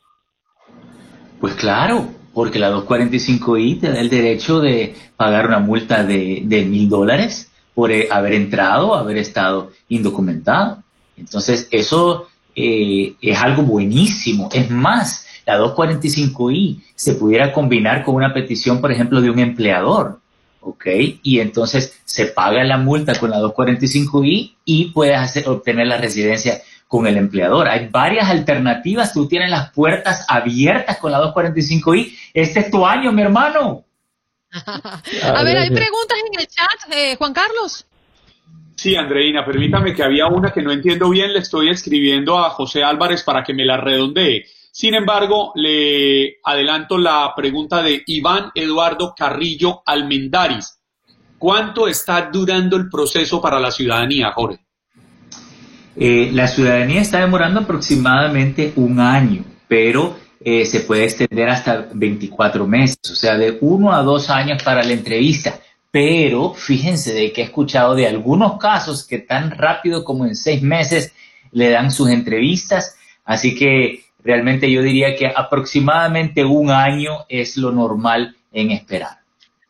Pues 1.40 1.56
claro, 1.56 2.08
porque 2.34 2.60
la 2.60 2.72
245i 2.72 3.80
te 3.80 3.92
da 3.92 4.02
el 4.02 4.10
derecho 4.10 4.60
de 4.60 4.94
pagar 5.16 5.48
una 5.48 5.60
multa 5.60 6.04
de 6.04 6.68
mil 6.70 6.90
dólares 6.90 7.52
por 7.76 7.92
eh, 7.92 8.08
haber 8.10 8.34
entrado, 8.34 8.96
haber 8.96 9.18
estado 9.18 9.72
indocumentado. 9.90 10.82
Entonces, 11.18 11.68
eso 11.70 12.30
eh, 12.56 13.14
es 13.22 13.38
algo 13.38 13.62
buenísimo. 13.62 14.50
Es 14.52 14.72
más, 14.72 15.28
la 15.46 15.60
245i 15.60 16.82
se 16.96 17.14
pudiera 17.14 17.54
combinar 17.54 18.04
con 18.04 18.16
una 18.16 18.34
petición, 18.34 18.82
por 18.82 18.92
ejemplo, 18.92 19.22
de 19.22 19.30
un 19.30 19.40
empleador. 19.40 20.20
¿ok? 20.62 20.86
Y 21.22 21.40
entonces 21.40 22.00
se 22.06 22.26
paga 22.26 22.64
la 22.64 22.78
multa 22.78 23.14
con 23.20 23.30
la 23.30 23.40
245i 23.40 24.56
y 24.66 24.86
puedes 24.86 25.18
hacer, 25.18 25.48
obtener 25.48 25.86
la 25.86 25.98
residencia 25.98 26.62
con 26.88 27.08
el 27.08 27.18
empleador. 27.18 27.68
Hay 27.68 27.90
varias 27.90 28.30
alternativas, 28.30 29.14
tú 29.14 29.28
tienes 29.28 29.50
las 29.50 29.72
puertas 29.72 30.26
abiertas 30.28 30.98
con 30.98 31.12
la 31.12 31.20
245i. 31.22 32.12
Este 32.34 32.62
es 32.62 32.72
tu 32.72 32.86
año, 32.86 33.12
mi 33.12 33.22
hermano. 33.22 33.84
A 35.24 35.44
ver, 35.44 35.58
hay 35.58 35.70
preguntas 35.70 36.18
en 36.26 36.40
el 36.40 36.48
chat, 36.48 36.94
eh, 36.94 37.16
Juan 37.18 37.34
Carlos. 37.34 37.86
Sí, 38.76 38.96
Andreina, 38.96 39.46
permítame 39.46 39.94
que 39.94 40.04
había 40.04 40.28
una 40.28 40.52
que 40.52 40.62
no 40.62 40.72
entiendo 40.72 41.10
bien, 41.10 41.34
le 41.34 41.40
estoy 41.40 41.70
escribiendo 41.70 42.38
a 42.38 42.50
José 42.50 42.84
Álvarez 42.84 43.24
para 43.24 43.44
que 43.44 43.54
me 43.54 43.66
la 43.66 43.78
redondee. 43.78 44.46
Sin 44.72 44.94
embargo, 44.94 45.54
le 45.56 46.38
adelanto 46.44 46.98
la 46.98 47.34
pregunta 47.36 47.82
de 47.82 48.04
Iván 48.08 48.52
Eduardo 48.54 49.14
Carrillo 49.18 49.82
Almendaris. 49.86 50.78
¿Cuánto 51.38 51.88
está 51.88 52.30
durando 52.32 52.76
el 52.76 52.90
proceso 52.90 53.42
para 53.42 53.60
la 53.60 53.72
ciudadanía, 53.72 54.32
Jorge? 54.34 54.60
Eh, 55.96 56.30
la 56.34 56.48
ciudadanía 56.48 57.02
está 57.02 57.22
demorando 57.22 57.62
aproximadamente 57.62 58.74
un 58.76 59.00
año, 59.00 59.46
pero 59.68 60.18
eh, 60.48 60.64
se 60.64 60.82
puede 60.82 61.06
extender 61.06 61.50
hasta 61.50 61.88
24 61.92 62.68
meses, 62.68 63.00
o 63.12 63.16
sea, 63.16 63.36
de 63.36 63.58
uno 63.62 63.92
a 63.92 64.04
dos 64.04 64.30
años 64.30 64.62
para 64.62 64.84
la 64.84 64.94
entrevista. 64.94 65.60
Pero 65.90 66.54
fíjense 66.54 67.16
de 67.16 67.32
que 67.32 67.42
he 67.42 67.46
escuchado 67.46 67.96
de 67.96 68.06
algunos 68.06 68.60
casos 68.60 69.08
que 69.08 69.18
tan 69.18 69.50
rápido 69.50 70.04
como 70.04 70.24
en 70.28 70.36
seis 70.36 70.62
meses 70.62 71.14
le 71.52 71.72
dan 71.72 71.90
sus 71.90 72.10
entrevistas, 72.10 72.96
así 73.24 73.56
que 73.56 74.06
realmente 74.24 74.72
yo 74.72 74.84
diría 74.84 75.16
que 75.16 75.26
aproximadamente 75.26 76.46
un 76.46 76.70
año 76.70 77.26
es 77.28 77.58
lo 77.58 77.72
normal 77.72 78.36
en 78.54 78.70
esperar. 78.70 79.18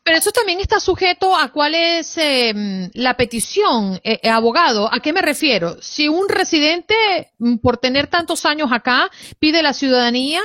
Pero 0.03 0.17
eso 0.17 0.31
también 0.31 0.59
está 0.59 0.81
sujeto 0.81 1.35
a 1.35 1.53
cuál 1.53 1.73
es 1.73 2.17
em, 2.17 2.91
la 2.93 3.15
petición, 3.15 3.99
eh, 4.03 4.19
eh, 4.21 4.29
abogado. 4.29 4.93
¿A 4.93 4.99
qué 4.99 5.13
me 5.13 5.21
refiero? 5.21 5.77
Si 5.81 6.09
un 6.09 6.27
residente, 6.27 6.95
mm, 7.39 7.57
por 7.57 7.77
tener 7.77 8.07
tantos 8.07 8.45
años 8.45 8.71
acá, 8.73 9.09
pide 9.39 9.63
la 9.63 9.73
ciudadanía, 9.73 10.41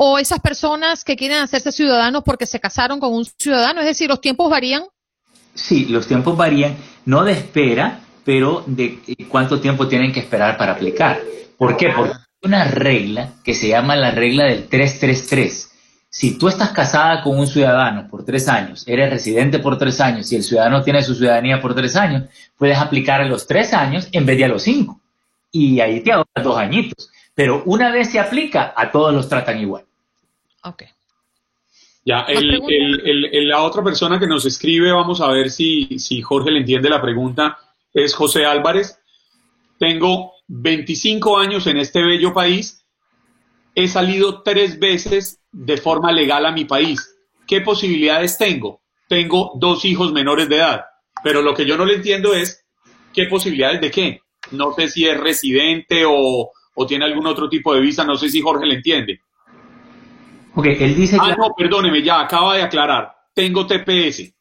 o 0.00 0.16
esas 0.16 0.38
personas 0.38 1.02
que 1.02 1.16
quieren 1.16 1.38
hacerse 1.38 1.72
ciudadanos 1.72 2.22
porque 2.24 2.46
se 2.46 2.60
casaron 2.60 3.00
con 3.00 3.12
un 3.12 3.24
ciudadano, 3.24 3.80
es 3.80 3.86
decir, 3.86 4.08
los 4.08 4.20
tiempos 4.20 4.48
varían. 4.48 4.84
Sí, 5.54 5.86
los 5.86 6.06
tiempos 6.06 6.36
varían, 6.36 6.76
no 7.04 7.24
de 7.24 7.32
espera, 7.32 7.98
pero 8.24 8.62
de 8.64 9.00
cuánto 9.28 9.60
tiempo 9.60 9.88
tienen 9.88 10.12
que 10.12 10.20
esperar 10.20 10.56
para 10.56 10.72
aplicar. 10.72 11.20
¿Por 11.56 11.76
qué? 11.76 11.88
Porque 11.88 12.12
hay 12.12 12.48
una 12.48 12.64
regla 12.64 13.32
que 13.42 13.54
se 13.54 13.66
llama 13.66 13.96
la 13.96 14.12
regla 14.12 14.44
del 14.44 14.68
333. 14.68 15.72
Si 16.08 16.38
tú 16.38 16.46
estás 16.46 16.70
casada 16.70 17.20
con 17.24 17.36
un 17.36 17.48
ciudadano 17.48 18.06
por 18.08 18.24
tres 18.24 18.48
años, 18.48 18.86
eres 18.86 19.10
residente 19.10 19.58
por 19.58 19.78
tres 19.78 20.00
años 20.00 20.30
y 20.30 20.36
el 20.36 20.44
ciudadano 20.44 20.84
tiene 20.84 21.02
su 21.02 21.16
ciudadanía 21.16 21.60
por 21.60 21.74
tres 21.74 21.96
años, 21.96 22.28
puedes 22.56 22.78
aplicar 22.78 23.20
a 23.20 23.26
los 23.26 23.48
tres 23.48 23.74
años 23.74 24.08
en 24.12 24.24
vez 24.24 24.38
de 24.38 24.44
a 24.44 24.48
los 24.48 24.62
cinco. 24.62 25.00
Y 25.50 25.80
ahí 25.80 26.00
te 26.04 26.12
ahorras 26.12 26.44
dos 26.44 26.56
añitos. 26.56 27.10
Pero 27.34 27.64
una 27.66 27.90
vez 27.90 28.10
se 28.10 28.20
aplica, 28.20 28.72
a 28.76 28.92
todos 28.92 29.12
los 29.12 29.28
tratan 29.28 29.58
igual. 29.58 29.87
Ok. 30.64 30.84
Ya, 32.04 32.26
la 32.30 33.62
otra 33.64 33.84
persona 33.84 34.18
que 34.18 34.26
nos 34.26 34.46
escribe, 34.46 34.90
vamos 34.92 35.20
a 35.20 35.28
ver 35.28 35.50
si, 35.50 35.98
si 35.98 36.22
Jorge 36.22 36.50
le 36.50 36.60
entiende 36.60 36.88
la 36.88 37.02
pregunta, 37.02 37.58
es 37.92 38.14
José 38.14 38.46
Álvarez. 38.46 38.98
Tengo 39.78 40.32
25 40.46 41.38
años 41.38 41.66
en 41.66 41.76
este 41.76 42.02
bello 42.02 42.32
país. 42.32 42.82
He 43.74 43.88
salido 43.88 44.42
tres 44.42 44.78
veces 44.78 45.40
de 45.52 45.76
forma 45.76 46.10
legal 46.10 46.46
a 46.46 46.52
mi 46.52 46.64
país. 46.64 47.14
¿Qué 47.46 47.60
posibilidades 47.60 48.38
tengo? 48.38 48.80
Tengo 49.06 49.52
dos 49.56 49.84
hijos 49.84 50.12
menores 50.12 50.48
de 50.48 50.56
edad, 50.56 50.84
pero 51.22 51.42
lo 51.42 51.54
que 51.54 51.66
yo 51.66 51.76
no 51.76 51.84
le 51.84 51.96
entiendo 51.96 52.32
es 52.32 52.64
qué 53.12 53.26
posibilidades 53.26 53.80
de 53.80 53.90
qué. 53.90 54.22
No 54.52 54.72
sé 54.72 54.88
si 54.88 55.06
es 55.06 55.18
residente 55.18 56.04
o, 56.06 56.52
o 56.74 56.86
tiene 56.86 57.04
algún 57.04 57.26
otro 57.26 57.48
tipo 57.50 57.74
de 57.74 57.80
visa, 57.80 58.04
no 58.04 58.16
sé 58.16 58.30
si 58.30 58.40
Jorge 58.40 58.66
le 58.66 58.76
entiende. 58.76 59.20
Ok, 60.58 60.66
él 60.66 60.96
dice 60.96 61.16
ah, 61.20 61.36
no, 61.38 61.54
perdóneme, 61.56 62.02
ya 62.02 62.18
acaba 62.18 62.56
de 62.56 62.62
aclarar. 62.62 63.14
Tengo 63.32 63.64
TPS. 63.64 64.32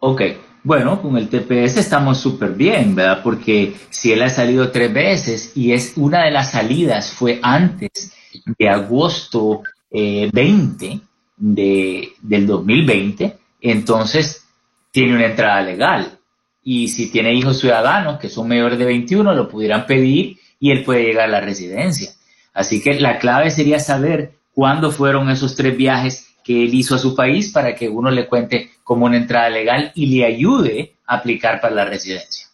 Ok, 0.00 0.20
bueno, 0.62 1.00
con 1.00 1.16
el 1.16 1.30
TPS 1.30 1.78
estamos 1.78 2.18
súper 2.18 2.50
bien, 2.50 2.94
¿verdad? 2.94 3.22
Porque 3.22 3.74
si 3.88 4.12
él 4.12 4.20
ha 4.20 4.28
salido 4.28 4.70
tres 4.70 4.92
veces 4.92 5.56
y 5.56 5.72
es 5.72 5.94
una 5.96 6.24
de 6.24 6.30
las 6.30 6.50
salidas 6.50 7.10
fue 7.10 7.40
antes 7.42 8.12
de 8.58 8.68
agosto 8.68 9.62
20 9.90 10.86
eh, 10.86 11.00
de, 11.38 12.12
del 12.20 12.46
2020, 12.46 13.38
entonces 13.62 14.46
tiene 14.90 15.14
una 15.14 15.24
entrada 15.24 15.62
legal. 15.62 16.18
Y 16.62 16.88
si 16.88 17.10
tiene 17.10 17.32
hijos 17.32 17.60
ciudadanos 17.60 18.20
que 18.20 18.28
son 18.28 18.46
mayores 18.46 18.78
de 18.78 18.84
21, 18.84 19.32
lo 19.32 19.48
pudieran 19.48 19.86
pedir 19.86 20.36
y 20.60 20.70
él 20.70 20.84
puede 20.84 21.04
llegar 21.04 21.30
a 21.30 21.32
la 21.32 21.40
residencia. 21.40 22.10
Así 22.52 22.82
que 22.82 23.00
la 23.00 23.18
clave 23.18 23.50
sería 23.50 23.80
saber 23.80 24.37
cuándo 24.58 24.90
fueron 24.90 25.30
esos 25.30 25.54
tres 25.54 25.76
viajes 25.76 26.34
que 26.42 26.64
él 26.64 26.74
hizo 26.74 26.96
a 26.96 26.98
su 26.98 27.14
país 27.14 27.52
para 27.52 27.76
que 27.76 27.88
uno 27.88 28.10
le 28.10 28.26
cuente 28.26 28.72
como 28.82 29.06
una 29.06 29.16
entrada 29.16 29.48
legal 29.48 29.92
y 29.94 30.06
le 30.06 30.24
ayude 30.24 30.96
a 31.06 31.18
aplicar 31.18 31.60
para 31.60 31.76
la 31.76 31.84
residencia. 31.84 32.48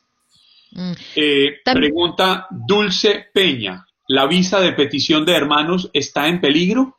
Mm. 0.73 0.93
Eh, 1.17 1.47
pregunta 1.65 2.47
Dulce 2.51 3.29
Peña, 3.33 3.87
¿la 4.07 4.27
visa 4.27 4.61
de 4.61 4.73
petición 4.73 5.25
de 5.25 5.35
hermanos 5.35 5.89
está 5.95 6.29
en 6.29 6.43
peligro? 6.43 6.99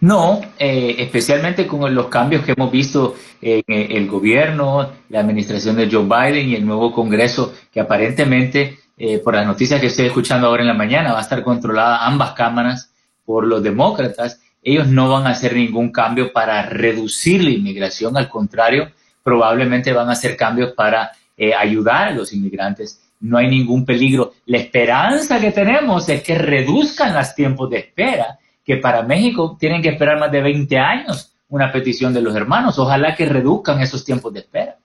No, 0.00 0.40
eh, 0.58 0.94
especialmente 0.96 1.66
con 1.66 1.94
los 1.94 2.06
cambios 2.06 2.46
que 2.46 2.52
hemos 2.52 2.72
visto 2.72 3.16
en 3.42 3.62
el 3.68 4.06
gobierno, 4.08 4.90
la 5.10 5.20
administración 5.20 5.76
de 5.76 5.90
Joe 5.90 6.04
Biden 6.04 6.48
y 6.48 6.54
el 6.54 6.64
nuevo 6.64 6.94
Congreso, 6.94 7.54
que 7.70 7.80
aparentemente, 7.80 8.78
eh, 8.96 9.18
por 9.18 9.34
las 9.34 9.46
noticias 9.46 9.78
que 9.82 9.88
estoy 9.88 10.06
escuchando 10.06 10.46
ahora 10.46 10.62
en 10.62 10.68
la 10.68 10.74
mañana, 10.74 11.12
va 11.12 11.18
a 11.18 11.22
estar 11.22 11.42
controlada 11.42 12.06
ambas 12.06 12.32
cámaras 12.32 12.91
por 13.24 13.46
los 13.46 13.62
demócratas, 13.62 14.40
ellos 14.62 14.86
no 14.88 15.10
van 15.10 15.26
a 15.26 15.30
hacer 15.30 15.54
ningún 15.54 15.90
cambio 15.90 16.32
para 16.32 16.62
reducir 16.66 17.42
la 17.42 17.50
inmigración, 17.50 18.16
al 18.16 18.28
contrario, 18.28 18.90
probablemente 19.22 19.92
van 19.92 20.08
a 20.08 20.12
hacer 20.12 20.36
cambios 20.36 20.72
para 20.72 21.12
eh, 21.36 21.54
ayudar 21.54 22.08
a 22.08 22.12
los 22.12 22.32
inmigrantes. 22.32 23.00
No 23.20 23.38
hay 23.38 23.48
ningún 23.48 23.84
peligro. 23.84 24.34
La 24.46 24.58
esperanza 24.58 25.40
que 25.40 25.52
tenemos 25.52 26.08
es 26.08 26.22
que 26.22 26.36
reduzcan 26.36 27.14
los 27.14 27.34
tiempos 27.34 27.70
de 27.70 27.78
espera, 27.78 28.38
que 28.64 28.76
para 28.76 29.02
México 29.02 29.56
tienen 29.58 29.82
que 29.82 29.90
esperar 29.90 30.18
más 30.18 30.30
de 30.30 30.40
20 30.40 30.78
años 30.78 31.32
una 31.48 31.70
petición 31.70 32.14
de 32.14 32.22
los 32.22 32.34
hermanos. 32.34 32.78
Ojalá 32.78 33.14
que 33.14 33.26
reduzcan 33.26 33.80
esos 33.80 34.04
tiempos 34.04 34.32
de 34.32 34.40
espera. 34.40 34.78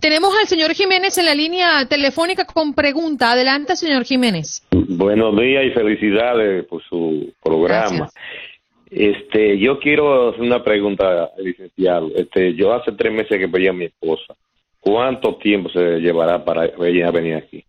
Tenemos 0.00 0.34
al 0.40 0.48
señor 0.48 0.72
Jiménez 0.74 1.16
en 1.18 1.26
la 1.26 1.34
línea 1.34 1.86
telefónica 1.86 2.44
con 2.44 2.74
pregunta. 2.74 3.32
Adelante, 3.32 3.76
señor 3.76 4.04
Jiménez. 4.04 4.62
Buenos 4.88 5.38
días 5.38 5.64
y 5.66 5.70
felicidades 5.70 6.64
por 6.64 6.82
su 6.82 7.32
programa. 7.42 8.08
Este, 8.90 9.58
yo 9.58 9.78
quiero 9.78 10.30
hacer 10.30 10.40
una 10.40 10.64
pregunta, 10.64 11.30
licenciado. 11.38 12.10
Este, 12.16 12.54
yo 12.54 12.72
hace 12.72 12.92
tres 12.92 13.12
meses 13.12 13.38
que 13.38 13.48
pedí 13.48 13.68
a 13.68 13.72
mi 13.72 13.84
esposa. 13.84 14.34
¿Cuánto 14.80 15.36
tiempo 15.36 15.68
se 15.68 15.98
llevará 16.00 16.42
para 16.42 16.64
ella 16.64 17.10
venir 17.10 17.34
aquí? 17.34 17.64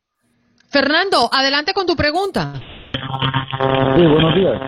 Fernando, 0.70 1.30
adelante 1.32 1.74
con 1.74 1.86
tu 1.86 1.96
pregunta. 1.96 2.54
Sí, 3.96 4.06
buenos 4.06 4.36
días. 4.36 4.60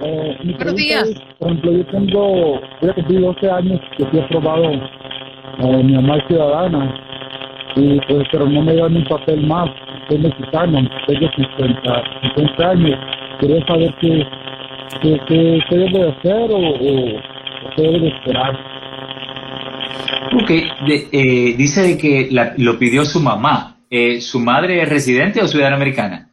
Eh, 0.00 0.36
buenos 0.56 0.74
días. 0.76 1.08
por 1.38 1.48
ejemplo, 1.48 1.72
yo 1.72 1.86
tengo, 1.86 2.60
voy 2.80 2.90
a 2.90 2.94
cumplir 2.94 3.20
12 3.20 3.50
años 3.50 3.80
que 3.96 4.06
fui 4.06 4.20
aprobado, 4.20 4.72
eh, 4.72 5.82
mi 5.82 5.94
mamá 5.94 6.18
es 6.18 6.26
ciudadana, 6.28 6.94
y 7.76 7.98
pues, 8.08 8.26
pero 8.30 8.48
no 8.48 8.62
me 8.62 8.74
dan 8.74 8.96
un 8.96 9.04
papel 9.04 9.44
más, 9.46 9.68
soy 10.08 10.18
mexicano, 10.18 10.88
tengo 11.06 11.28
50, 11.36 12.02
50 12.36 12.68
años, 12.68 12.98
quería 13.40 13.66
saber 13.66 13.94
qué, 14.00 14.26
qué, 15.02 15.20
qué, 15.26 15.60
qué 15.68 15.76
debo 15.76 16.08
hacer 16.10 16.50
o, 16.50 16.58
o, 16.58 17.20
qué 17.74 17.82
debo 17.82 17.98
de 17.98 18.08
esperar. 18.08 18.67
Ok, 20.32 20.48
de, 20.48 21.08
eh, 21.12 21.54
dice 21.56 21.82
de 21.82 21.98
que 21.98 22.28
la, 22.30 22.54
lo 22.56 22.78
pidió 22.78 23.04
su 23.04 23.20
mamá. 23.20 23.76
Eh, 23.90 24.20
¿Su 24.20 24.40
madre 24.40 24.82
es 24.82 24.88
residente 24.88 25.40
o 25.40 25.48
ciudadana 25.48 25.76
americana? 25.76 26.30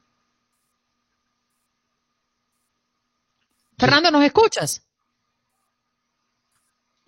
Fernando, 3.78 4.12
¿nos 4.12 4.24
escuchas? 4.24 4.86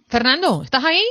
Fernando, 0.08 0.64
¿estás 0.64 0.84
ahí? 0.86 1.04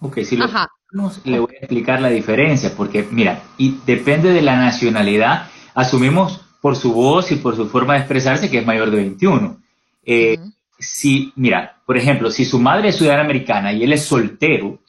Ok, 0.00 0.20
si 0.22 0.36
lo 0.36 0.46
escuchamos, 0.46 1.26
le 1.26 1.40
voy 1.40 1.54
a 1.54 1.58
explicar 1.58 2.00
la 2.00 2.08
diferencia, 2.08 2.74
porque 2.74 3.06
mira, 3.10 3.42
y 3.58 3.78
depende 3.84 4.32
de 4.32 4.40
la 4.40 4.56
nacionalidad, 4.56 5.50
asumimos 5.74 6.40
por 6.62 6.76
su 6.76 6.92
voz 6.92 7.32
y 7.32 7.36
por 7.36 7.56
su 7.56 7.68
forma 7.68 7.94
de 7.94 8.00
expresarse 8.00 8.50
que 8.50 8.58
es 8.58 8.66
mayor 8.66 8.90
de 8.90 8.96
21. 8.96 9.60
Eh, 10.04 10.38
Si, 10.80 11.32
mira, 11.36 11.76
por 11.86 11.96
ejemplo, 11.96 12.30
si 12.30 12.44
su 12.44 12.58
madre 12.58 12.88
es 12.88 12.96
ciudadana 12.96 13.24
americana 13.24 13.72
y 13.72 13.84
él 13.84 13.92
es 13.92 14.04
soltero, 14.04 14.80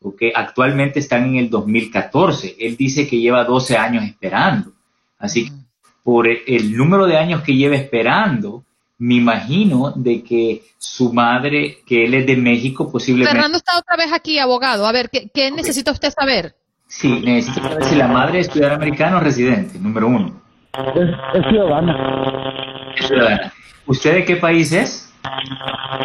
okay, 0.00 0.30
actualmente 0.34 0.98
están 1.00 1.24
en 1.24 1.36
el 1.36 1.50
2014, 1.50 2.56
él 2.58 2.76
dice 2.76 3.08
que 3.08 3.18
lleva 3.18 3.44
12 3.44 3.76
años 3.76 4.04
esperando. 4.04 4.72
Así 5.18 5.46
que 5.46 5.52
por 6.02 6.26
el 6.28 6.76
número 6.76 7.06
de 7.06 7.18
años 7.18 7.42
que 7.42 7.54
lleva 7.54 7.76
esperando, 7.76 8.64
me 8.98 9.14
imagino 9.14 9.92
de 9.94 10.22
que 10.22 10.62
su 10.76 11.12
madre, 11.12 11.78
que 11.86 12.04
él 12.04 12.14
es 12.14 12.26
de 12.26 12.36
México, 12.36 12.90
posiblemente... 12.90 13.32
Fernando 13.32 13.58
está 13.58 13.78
otra 13.78 13.96
vez 13.96 14.12
aquí, 14.12 14.38
abogado. 14.38 14.86
A 14.86 14.92
ver, 14.92 15.10
¿qué, 15.10 15.30
qué 15.32 15.50
necesita 15.50 15.92
usted 15.92 16.10
saber? 16.10 16.54
Sí, 16.86 17.20
necesito 17.24 17.60
saber 17.62 17.84
si 17.84 17.94
la 17.96 18.08
madre 18.08 18.40
es 18.40 18.48
ciudadana 18.48 18.76
americana 18.76 19.18
o 19.18 19.20
residente, 19.20 19.78
número 19.78 20.08
uno. 20.08 20.42
Es, 20.94 21.10
es 21.34 21.48
ciudadana. 21.48 22.94
Es 22.96 23.06
ciudadana. 23.06 23.52
¿Usted 23.86 24.14
de 24.14 24.24
qué 24.24 24.36
país 24.36 24.72
es? 24.72 25.07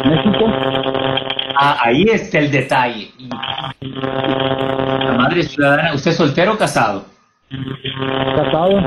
México. 0.04 0.46
Ah, 1.56 1.78
ahí 1.82 2.04
está 2.10 2.38
el 2.38 2.50
detalle. 2.50 3.10
La 3.80 5.14
madre 5.16 5.42
ciudadana. 5.42 5.94
¿Usted 5.94 6.10
es 6.10 6.16
soltero 6.16 6.54
o 6.54 6.58
casado? 6.58 7.06
Casado. 8.36 8.78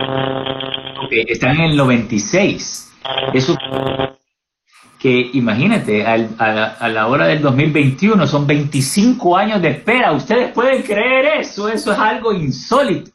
Ok, 1.03 1.11
está 1.27 1.51
en 1.51 1.61
el 1.61 1.77
96. 1.77 2.93
Eso 3.33 3.55
que 4.99 5.29
imagínate, 5.33 6.05
al- 6.05 6.29
a, 6.39 6.51
la, 6.51 6.65
a 6.79 6.87
la 6.89 7.07
hora 7.07 7.27
del 7.27 7.39
2021 7.41 8.25
son 8.25 8.47
25 8.47 9.37
años 9.37 9.61
de 9.61 9.69
espera. 9.69 10.11
¿Ustedes 10.11 10.51
pueden 10.51 10.81
creer 10.81 11.39
eso? 11.39 11.69
Eso 11.69 11.91
es 11.91 11.99
algo 11.99 12.33
insólito. 12.33 13.11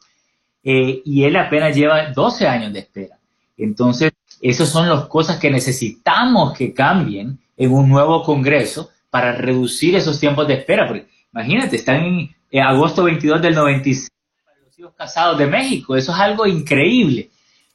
Eh, 0.63 1.01
y 1.03 1.25
él 1.25 1.35
apenas 1.35 1.75
lleva 1.75 2.05
12 2.11 2.47
años 2.47 2.71
de 2.71 2.79
espera. 2.79 3.17
Entonces, 3.57 4.12
esas 4.43 4.69
son 4.69 4.89
las 4.89 5.05
cosas 5.05 5.37
que 5.39 5.49
necesitamos 5.49 6.57
que 6.57 6.73
cambien 6.73 7.39
en 7.55 7.71
un 7.71 7.87
nuevo 7.87 8.23
Congreso 8.23 8.89
para 9.09 9.31
reducir 9.31 9.95
esos 9.95 10.19
tiempos 10.19 10.45
de 10.47 10.55
espera. 10.55 10.85
Porque 10.85 11.07
imagínate, 11.31 11.77
están 11.77 12.03
en, 12.51 12.61
agosto 12.61 13.05
22 13.05 13.41
del 13.41 13.55
96 13.55 14.09
para 14.43 14.59
los 14.59 14.77
hijos 14.77 14.93
casados 14.97 15.37
de 15.37 15.47
México. 15.47 15.95
Eso 15.95 16.11
es 16.11 16.19
algo 16.19 16.45
increíble. 16.45 17.29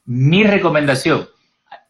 Mi 0.04 0.44
recomendación, 0.44 1.26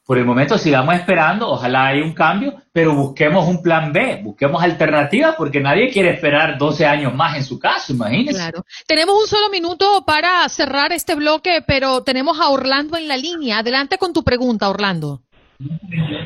por 0.08 0.16
el 0.16 0.24
momento 0.24 0.56
sigamos 0.56 0.94
esperando, 0.94 1.46
ojalá 1.50 1.88
haya 1.88 2.02
un 2.02 2.14
cambio, 2.14 2.54
pero 2.72 2.94
busquemos 2.94 3.46
un 3.46 3.60
plan 3.60 3.92
B, 3.92 4.20
busquemos 4.22 4.62
alternativas 4.62 5.34
porque 5.36 5.60
nadie 5.60 5.90
quiere 5.90 6.08
esperar 6.08 6.56
12 6.56 6.86
años 6.86 7.14
más 7.14 7.36
en 7.36 7.44
su 7.44 7.58
caso, 7.58 7.92
imagínense. 7.92 8.32
Claro. 8.32 8.64
Tenemos 8.86 9.14
un 9.20 9.26
solo 9.26 9.50
minuto 9.50 10.04
para 10.06 10.48
cerrar 10.48 10.92
este 10.92 11.14
bloque, 11.14 11.62
pero 11.66 12.04
tenemos 12.04 12.40
a 12.40 12.48
Orlando 12.48 12.96
en 12.96 13.06
la 13.06 13.18
línea. 13.18 13.58
Adelante 13.58 13.98
con 13.98 14.14
tu 14.14 14.24
pregunta, 14.24 14.70
Orlando. 14.70 15.20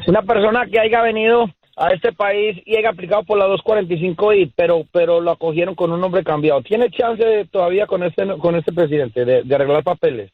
Una 0.06 0.22
persona 0.22 0.64
que 0.70 0.78
haya 0.78 1.02
venido 1.02 1.46
a 1.76 1.88
este 1.92 2.12
país 2.12 2.62
y 2.64 2.76
haya 2.76 2.90
aplicado 2.90 3.24
por 3.24 3.36
la 3.36 3.48
245I, 3.48 4.52
pero 4.54 4.84
pero 4.92 5.20
lo 5.20 5.32
acogieron 5.32 5.74
con 5.74 5.90
un 5.90 6.00
nombre 6.00 6.22
cambiado. 6.22 6.62
¿Tiene 6.62 6.88
chance 6.88 7.48
todavía 7.50 7.88
con 7.88 8.04
este 8.04 8.28
con 8.38 8.54
este 8.54 8.72
presidente 8.72 9.24
de, 9.24 9.42
de 9.42 9.54
arreglar 9.56 9.82
papeles? 9.82 10.30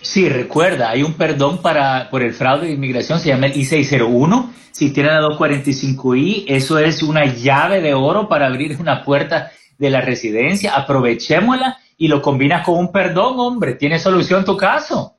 Sí, 0.00 0.28
recuerda, 0.28 0.90
hay 0.90 1.02
un 1.02 1.14
perdón 1.14 1.58
para, 1.58 2.08
por 2.10 2.22
el 2.22 2.32
fraude 2.32 2.66
de 2.66 2.72
inmigración, 2.74 3.20
se 3.20 3.28
llama 3.28 3.46
el 3.46 3.56
I-601. 3.56 4.50
Si 4.70 4.90
tiene 4.90 5.10
la 5.10 5.22
245I, 5.22 6.44
eso 6.46 6.78
es 6.78 7.02
una 7.02 7.24
llave 7.26 7.80
de 7.80 7.94
oro 7.94 8.28
para 8.28 8.46
abrir 8.46 8.76
una 8.80 9.04
puerta 9.04 9.50
de 9.76 9.90
la 9.90 10.00
residencia. 10.00 10.74
Aprovechémosla 10.76 11.78
y 11.96 12.08
lo 12.08 12.22
combinas 12.22 12.64
con 12.64 12.78
un 12.78 12.92
perdón, 12.92 13.40
hombre. 13.40 13.74
Tiene 13.74 13.98
solución 13.98 14.44
tu 14.44 14.56
caso. 14.56 15.16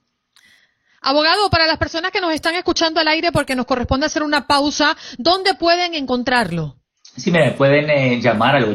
Abogado, 1.01 1.49
para 1.49 1.65
las 1.65 1.77
personas 1.77 2.11
que 2.11 2.21
nos 2.21 2.33
están 2.33 2.55
escuchando 2.55 2.99
al 2.99 3.07
aire 3.07 3.31
porque 3.31 3.55
nos 3.55 3.65
corresponde 3.65 4.05
hacer 4.05 4.23
una 4.23 4.47
pausa, 4.47 4.97
¿dónde 5.17 5.55
pueden 5.55 5.93
encontrarlo? 5.93 6.75
Sí, 7.15 7.31
me 7.31 7.51
pueden 7.51 7.89
eh, 7.89 8.21
llamar 8.21 8.55
al 8.55 8.65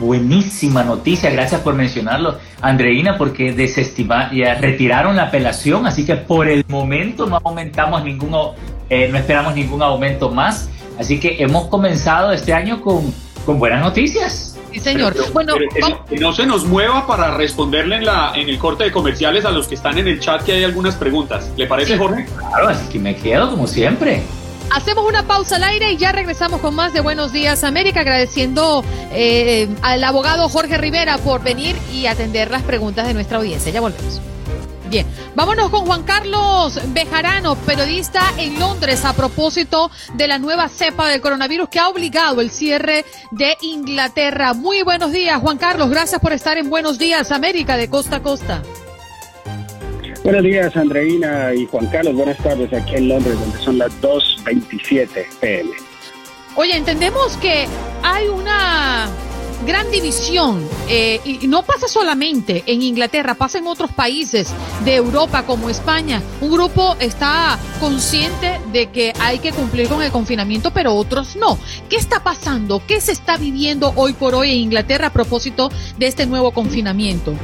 Buenísima 0.01 0.83
noticia, 0.83 1.29
gracias 1.31 1.61
por 1.61 1.75
mencionarlo, 1.75 2.39
Andreina, 2.63 3.19
porque 3.19 3.53
desestima, 3.53 4.33
ya 4.33 4.55
retiraron 4.55 5.15
la 5.17 5.25
apelación, 5.25 5.87
así 5.87 6.07
que 6.07 6.17
por 6.17 6.49
el 6.49 6.65
momento 6.67 7.27
no 7.27 7.39
aumentamos 7.45 8.03
ningún, 8.03 8.31
au- 8.33 8.55
eh, 8.89 9.09
no 9.13 9.19
esperamos 9.19 9.55
ningún 9.55 9.83
aumento 9.83 10.31
más, 10.31 10.71
así 10.99 11.21
que 11.21 11.37
hemos 11.43 11.67
comenzado 11.69 12.33
este 12.33 12.55
año 12.55 12.81
con, 12.81 13.13
con 13.45 13.59
buenas 13.59 13.83
noticias. 13.83 14.52
Sí, 14.73 14.81
señor. 14.81 15.15
Bueno, 15.33 15.55
Pero 15.57 16.05
que, 16.07 16.15
que 16.15 16.21
no 16.21 16.33
se 16.33 16.47
nos 16.47 16.65
mueva 16.65 17.07
para 17.07 17.37
responderle 17.37 17.97
en, 17.97 18.05
la, 18.05 18.33
en 18.35 18.49
el 18.49 18.59
corte 18.59 18.85
de 18.85 18.93
comerciales 18.93 19.45
a 19.45 19.51
los 19.51 19.69
que 19.69 19.75
están 19.75 19.99
en 19.99 20.09
el 20.09 20.21
chat 20.21 20.43
que 20.43 20.53
hay 20.53 20.65
algunas 20.65 20.97
preguntas. 20.97 21.51
¿Le 21.57 21.67
parece, 21.67 21.99
Jorge? 21.99 22.27
Claro, 22.37 22.69
así 22.69 22.89
que 22.89 22.99
me 22.99 23.17
quedo 23.17 23.51
como 23.51 23.67
siempre. 23.67 24.23
Hacemos 24.71 25.07
una 25.07 25.27
pausa 25.27 25.57
al 25.57 25.65
aire 25.65 25.93
y 25.93 25.97
ya 25.99 26.13
regresamos 26.13 26.61
con 26.61 26.75
más 26.75 26.95
de 26.95 27.01
Buenos 27.01 27.33
Días 27.33 27.63
América, 27.63 28.01
agradeciendo 28.01 28.83
eh, 29.13 29.69
al 29.83 30.03
abogado 30.03 30.49
Jorge 30.49 30.79
Rivera 30.79 31.19
por 31.19 31.43
venir 31.43 31.77
y 31.93 32.07
atender 32.07 32.51
las 32.51 32.63
preguntas 32.63 33.07
de 33.07 33.13
nuestra 33.13 33.37
audiencia. 33.37 33.71
Ya 33.71 33.83
volvemos. 33.83 34.21
Bien, 34.93 35.07
vámonos 35.35 35.71
con 35.71 35.87
Juan 35.87 36.03
Carlos 36.03 36.79
Bejarano, 36.89 37.57
periodista 37.57 38.21
en 38.37 38.61
Londres, 38.61 39.07
a 39.07 39.15
propósito 39.15 39.91
de 40.13 40.29
la 40.29 40.39
nueva 40.39 40.69
cepa 40.69 41.09
del 41.09 41.23
coronavirus 41.23 41.71
que 41.71 41.79
ha 41.79 41.89
obligado 41.89 42.43
el 42.43 42.51
cierre 42.51 43.07
de 43.31 43.57
Inglaterra. 43.63 44.53
Muy 44.53 44.83
buenos 44.83 45.11
días, 45.11 45.41
Juan 45.41 45.57
Carlos. 45.57 45.89
Gracias 45.89 46.21
por 46.21 46.35
estar 46.35 46.59
en 46.59 46.69
Buenos 46.69 46.99
Días 46.99 47.33
América 47.33 47.79
de 47.79 47.89
costa 47.89 48.17
a 48.17 48.23
costa. 48.23 48.63
Buenos 50.25 50.43
días, 50.43 50.77
Andreina 50.77 51.55
y 51.55 51.65
Juan 51.65 51.87
Carlos. 51.87 52.15
Buenas 52.15 52.37
tardes 52.37 52.71
aquí 52.75 52.97
en 52.97 53.09
Londres, 53.09 53.41
donde 53.41 53.59
son 53.61 53.79
las 53.79 53.99
2.27 54.03 55.27
pm. 55.41 55.71
Oye, 56.55 56.77
entendemos 56.77 57.39
que 57.39 57.67
hay 58.03 58.29
una 58.29 59.09
gran 59.65 59.91
división 59.91 60.67
eh, 60.89 61.21
y 61.25 61.47
no 61.47 61.63
pasa 61.63 61.89
solamente 61.89 62.63
en 62.67 62.83
Inglaterra, 62.83 63.35
pasa 63.35 63.59
en 63.59 63.67
otros 63.67 63.91
países 63.93 64.53
de 64.85 64.97
Europa 64.97 65.45
como 65.45 65.71
España. 65.71 66.23
Un 66.41 66.51
grupo 66.53 66.97
está 67.01 67.59
consciente 67.81 68.61
de 68.73 68.91
que 68.91 69.13
hay 69.21 69.39
que 69.39 69.53
cumplir 69.53 69.89
con 69.89 70.03
el 70.03 70.11
confinamiento, 70.11 70.71
pero 70.73 70.95
otros 70.95 71.37
no. 71.37 71.59
¿Qué 71.89 71.97
está 71.97 72.23
pasando? 72.23 72.83
¿Qué 72.87 73.01
se 73.01 73.13
está 73.13 73.37
viviendo 73.37 73.93
hoy 73.97 74.13
por 74.13 74.35
hoy 74.35 74.51
en 74.51 74.59
Inglaterra 74.59 75.09
a 75.09 75.13
propósito 75.13 75.71
de 75.99 76.07
este 76.07 76.27
nuevo 76.27 76.53
confinamiento? 76.53 77.35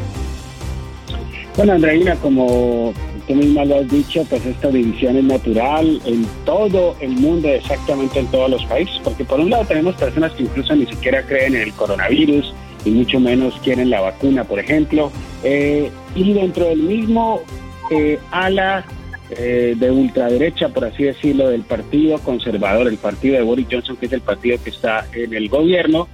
Bueno, 1.57 1.73
Andreina, 1.73 2.15
como 2.17 2.93
tú 3.29 3.35
misma 3.35 3.65
lo 3.67 3.77
has 3.77 3.89
dicho, 3.89 4.25
pues 4.29 4.45
esta 4.47 4.71
división 4.71 5.17
es 5.17 5.25
natural 5.25 6.01
en 6.07 6.27
todo 6.47 6.97
el 7.01 7.11
mundo, 7.11 7.49
exactamente 7.49 8.19
en 8.19 8.27
todos 8.29 8.51
los 8.51 8.65
países, 8.65 8.99
porque 9.05 9.25
por 9.25 9.39
un 9.39 9.51
lado 9.51 9.67
tenemos 9.67 9.95
personas 9.97 10.33
que 10.33 10.45
incluso 10.45 10.75
ni 10.75 10.87
siquiera 10.87 11.23
creen 11.23 11.55
en 11.55 11.63
el 11.63 11.73
coronavirus 11.75 12.55
y 12.87 12.91
mucho 12.91 13.21
menos 13.21 13.55
quieren 13.63 13.91
la 13.91 14.01
vacuna, 14.01 14.45
por 14.45 14.59
ejemplo, 14.59 15.13
eh, 15.45 15.91
y 16.15 16.33
dentro 16.33 16.65
del 16.65 16.79
mismo 16.79 17.43
eh, 17.91 18.19
ala 18.31 18.87
eh, 19.31 19.75
de 19.79 19.91
ultraderecha, 19.91 20.71
por 20.71 20.87
así 20.87 21.05
decirlo, 21.05 21.51
del 21.51 21.63
partido 21.63 22.19
conservador, 22.21 22.89
el 22.89 22.97
partido 22.97 23.37
de 23.37 23.43
Boris 23.43 23.67
Johnson, 23.71 23.97
que 23.97 24.07
es 24.07 24.13
el 24.13 24.23
partido 24.23 24.57
que 24.65 24.71
está 24.71 25.07
en 25.13 25.35
el 25.35 25.49
gobierno, 25.51 26.09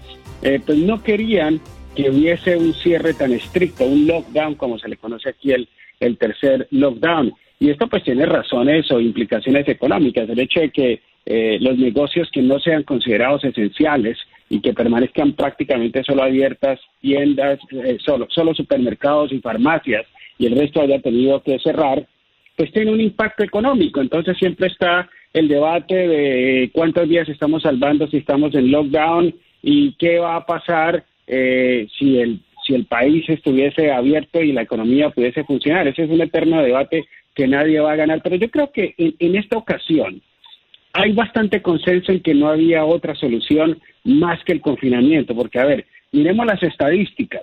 pues 0.67 0.79
no 0.79 1.03
querían 1.03 1.59
que 1.95 2.11
hubiese 2.11 2.57
un 2.57 2.75
cierre 2.75 3.15
tan 3.15 3.33
estricto, 3.33 3.85
un 3.85 4.07
lockdown, 4.07 4.57
como 4.57 4.79
se 4.79 4.89
le 4.89 4.99
conoce 4.99 5.31
aquí 5.31 5.53
el, 5.53 5.69
el 6.01 6.19
tercer 6.19 6.69
lockdown. 6.71 7.33
Y 7.61 7.71
esto 7.71 7.87
pues 7.87 8.03
tiene 8.03 8.27
razones 8.27 8.91
o 8.91 9.01
implicaciones 9.01 9.69
económicas. 9.69 10.29
El 10.29 10.39
hecho 10.39 10.61
de 10.61 10.71
que 10.71 11.01
eh, 11.27 11.59
los 11.61 11.79
negocios 11.79 12.29
que 12.31 12.43
no 12.43 12.59
sean 12.59 12.83
considerados 12.83 13.45
esenciales 13.45 14.19
y 14.51 14.61
que 14.61 14.75
permanezcan 14.75 15.33
prácticamente 15.33 16.03
solo 16.05 16.23
abiertas 16.23 16.79
tiendas, 17.01 17.59
eh, 17.71 17.97
solo, 18.05 18.27
solo 18.29 18.55
supermercados 18.55 19.33
y 19.33 19.41
farmacias 19.41 20.07
y 20.39 20.47
el 20.47 20.59
resto 20.59 20.83
haya 20.83 21.01
tenido 21.01 21.43
que 21.43 21.59
cerrar, 21.61 22.07
pues 22.57 22.73
tiene 22.73 22.93
un 22.93 23.01
impacto 23.01 23.43
económico. 23.43 24.01
Entonces 24.01 24.37
siempre 24.37 24.67
está 24.67 25.09
el 25.33 25.49
debate 25.49 25.95
de 25.95 26.71
cuántos 26.73 27.09
días 27.09 27.29
estamos 27.29 27.63
salvando 27.63 28.07
si 28.09 28.19
estamos 28.19 28.55
en 28.55 28.71
lockdown 28.71 29.35
y 29.63 29.95
qué 29.95 30.19
va 30.19 30.37
a 30.37 30.47
pasar 30.47 31.05
eh, 31.27 31.89
si 31.99 32.19
el 32.19 32.41
si 32.67 32.75
el 32.75 32.87
país 32.87 33.29
estuviese 33.29 33.93
abierto 33.93 34.41
y 34.41 34.53
la 34.53 34.63
economía 34.63 35.11
pudiese 35.11 35.45
funcionar. 35.45 35.87
Ese 35.87 36.05
es 36.05 36.11
un 36.11 36.21
eterno 36.21 36.63
debate 36.63 37.05
que 37.35 37.47
nadie 37.49 37.81
va 37.81 37.93
a 37.93 37.97
ganar, 37.97 38.23
pero 38.23 38.37
yo 38.37 38.51
creo 38.51 38.71
que 38.71 38.95
en, 38.97 39.37
esta 39.37 39.57
ocasión 39.57 40.23
hay 40.93 41.13
bastante 41.13 41.61
consenso 41.61 42.13
en 42.13 42.21
que 42.21 42.35
no 42.35 42.49
había 42.49 42.85
otra 42.85 43.15
solución 43.17 43.81
más 44.05 44.43
que 44.45 44.53
el 44.53 44.61
confinamiento, 44.61 45.35
porque 45.35 45.59
a 45.59 45.65
ver, 45.65 45.87
miremos 46.13 46.47
las 46.47 46.63
estadísticas. 46.63 47.43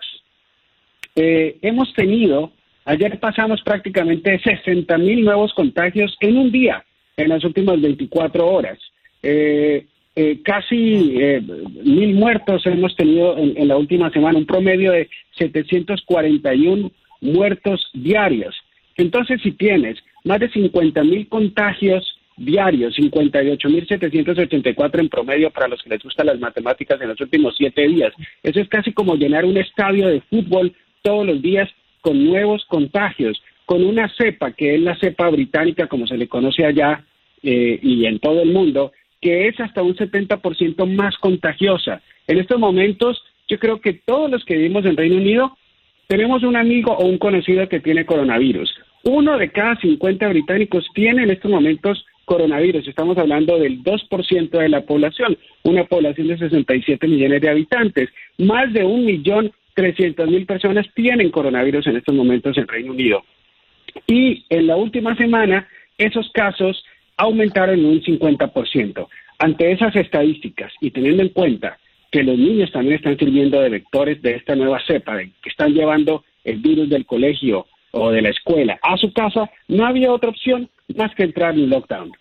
Eh, 1.16 1.58
hemos 1.62 1.94
tenido, 1.94 2.54
ayer 2.86 3.20
pasamos 3.20 3.62
prácticamente 3.64 4.40
60 4.40 4.98
mil 4.98 5.26
nuevos 5.26 5.54
contagios 5.54 6.16
en 6.22 6.38
un 6.38 6.52
día, 6.52 6.86
en 7.18 7.30
las 7.30 7.44
últimas 7.44 7.82
24 7.82 8.48
horas. 8.48 8.80
Eh, 9.22 9.86
eh, 10.16 10.39
casi 10.43 11.16
eh, 11.18 11.41
mil 11.84 12.16
muertos 12.16 12.66
hemos 12.66 12.95
tenido 12.95 13.38
en, 13.38 13.68
la 13.68 13.78
última 13.78 14.09
semana, 14.12 14.38
un 14.38 14.45
promedio 14.45 14.91
de 14.91 15.09
741 15.38 16.91
muertos 17.22 17.89
diarios. 17.93 18.55
Entonces, 18.97 19.39
si 19.41 19.53
tienes 19.53 19.97
más 20.26 20.39
de 20.39 20.49
50 20.49 21.03
mil 21.03 21.28
contagios 21.30 22.18
diarios, 22.36 22.97
58.784 22.97 24.99
en 24.99 25.09
promedio 25.09 25.51
para 25.51 25.68
los 25.68 25.82
que 25.82 25.91
les 25.91 26.03
gustan 26.03 26.28
las 26.28 26.39
matemáticas 26.39 26.99
en 27.01 27.09
los 27.09 27.22
últimos 27.22 27.55
siete 27.57 27.88
días, 27.88 28.12
eso 28.43 28.59
es 28.59 28.68
casi 28.68 28.91
como 28.91 29.16
llenar 29.16 29.45
un 29.45 29.57
estadio 29.57 30.07
de 30.07 30.22
fútbol 30.22 30.74
todos 31.03 31.26
los 31.26 31.41
días 31.41 31.70
con 32.01 32.26
nuevos 32.26 32.66
contagios, 32.66 33.41
con 33.66 33.86
una 33.86 34.12
cepa 34.18 34.51
que 34.51 34.76
es 34.76 34.82
la 34.82 34.97
cepa 34.97 35.30
británica, 35.30 35.88
como 35.88 36.07
se 36.07 36.18
le 36.18 36.28
conoce 36.28 36.66
allá 36.66 37.05
eh, 37.43 37.80
y 37.82 38.05
en 38.05 38.20
todo 38.20 38.41
el 38.41 38.51
mundo, 38.51 38.91
que 39.22 39.48
es 39.48 39.60
hasta 39.60 39.84
un 39.84 39.96
70% 39.96 40.86
más 40.88 41.16
contagiosa. 41.18 42.02
En 42.28 42.40
estos 42.40 42.60
momentos, 42.60 43.24
yo 43.48 43.60
creo 43.60 43.80
que 43.80 43.94
todos 43.94 44.30
los 44.30 44.44
que 44.46 44.56
vivimos 44.56 44.86
en 44.86 44.98
Reino 44.98 45.18
Unido 45.18 45.58
tenemos 46.08 46.44
un 46.44 46.56
amigo 46.56 46.92
o 46.94 47.06
un 47.06 47.18
conocido 47.18 47.68
que 47.70 47.80
tiene 47.80 48.06
coronavirus. 48.06 48.74
Uno 49.04 49.38
de 49.38 49.50
cada 49.52 49.78
50 49.78 50.28
británicos 50.28 50.86
tiene 50.94 51.24
en 51.24 51.32
estos 51.32 51.50
momentos 51.50 52.06
coronavirus. 52.26 52.88
Estamos 52.88 53.18
hablando 53.18 53.58
del 53.58 53.84
2% 53.84 54.50
de 54.50 54.70
la 54.70 54.82
población, 54.82 55.38
una 55.64 55.86
población 55.86 56.28
de 56.28 56.38
67 56.38 57.08
millones 57.08 57.42
de 57.42 57.50
habitantes. 57.50 58.10
Más 58.38 58.72
de 58.74 58.84
un 58.84 59.06
millón 59.06 59.52
trescientos 59.74 60.30
mil 60.30 60.46
personas 60.46 60.86
tienen 60.94 61.32
coronavirus 61.32 61.88
en 61.88 61.98
estos 61.98 62.14
momentos 62.14 62.58
en 62.58 62.68
Reino 62.68 62.92
Unido. 62.92 63.24
Y 64.08 64.46
en 64.50 64.68
la 64.68 64.76
última 64.76 65.16
semana, 65.16 65.68
esos 65.98 66.30
casos 66.32 66.84
aumentaron 67.22 67.80
en 67.80 67.86
un 67.86 68.02
50%. 68.02 69.08
Ante 69.38 69.72
esas 69.72 69.96
estadísticas 69.96 70.74
y 70.82 70.90
teniendo 70.90 71.22
en 71.22 71.30
cuenta 71.30 71.78
que 72.12 72.24
los 72.24 72.38
niños 72.38 72.72
también 72.72 72.96
están 72.96 73.18
sirviendo 73.18 73.62
de 73.62 73.70
vectores 73.70 74.22
de 74.22 74.36
esta 74.36 74.56
nueva 74.56 74.80
cepa, 74.86 75.18
que 75.20 75.50
están 75.50 75.72
llevando 75.74 76.24
el 76.44 76.58
virus 76.58 76.90
del 76.90 77.06
colegio 77.06 77.68
o 77.92 78.10
de 78.10 78.24
la 78.24 78.30
escuela 78.30 78.80
a 78.82 78.98
su 78.98 79.14
casa, 79.14 79.50
no 79.68 79.86
había 79.86 80.12
otra 80.12 80.30
opción 80.30 80.70
más 80.96 81.14
que 81.16 81.24
entrar 81.24 81.54
en 81.54 81.70
lockdown. 81.70 82.12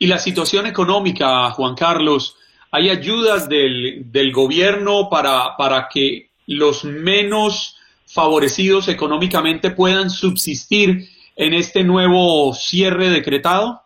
Y 0.00 0.08
la 0.08 0.18
situación 0.18 0.66
económica, 0.66 1.50
Juan 1.50 1.76
Carlos, 1.76 2.36
¿hay 2.72 2.90
ayudas 2.90 3.48
del, 3.48 4.10
del 4.10 4.32
gobierno 4.32 5.08
para, 5.08 5.56
para 5.56 5.88
que 5.88 6.30
los 6.48 6.84
menos 6.84 7.78
favorecidos 8.06 8.88
económicamente 8.88 9.70
puedan 9.70 10.10
subsistir 10.10 11.08
en 11.36 11.54
este 11.54 11.84
nuevo 11.84 12.52
cierre 12.54 13.10
decretado? 13.10 13.80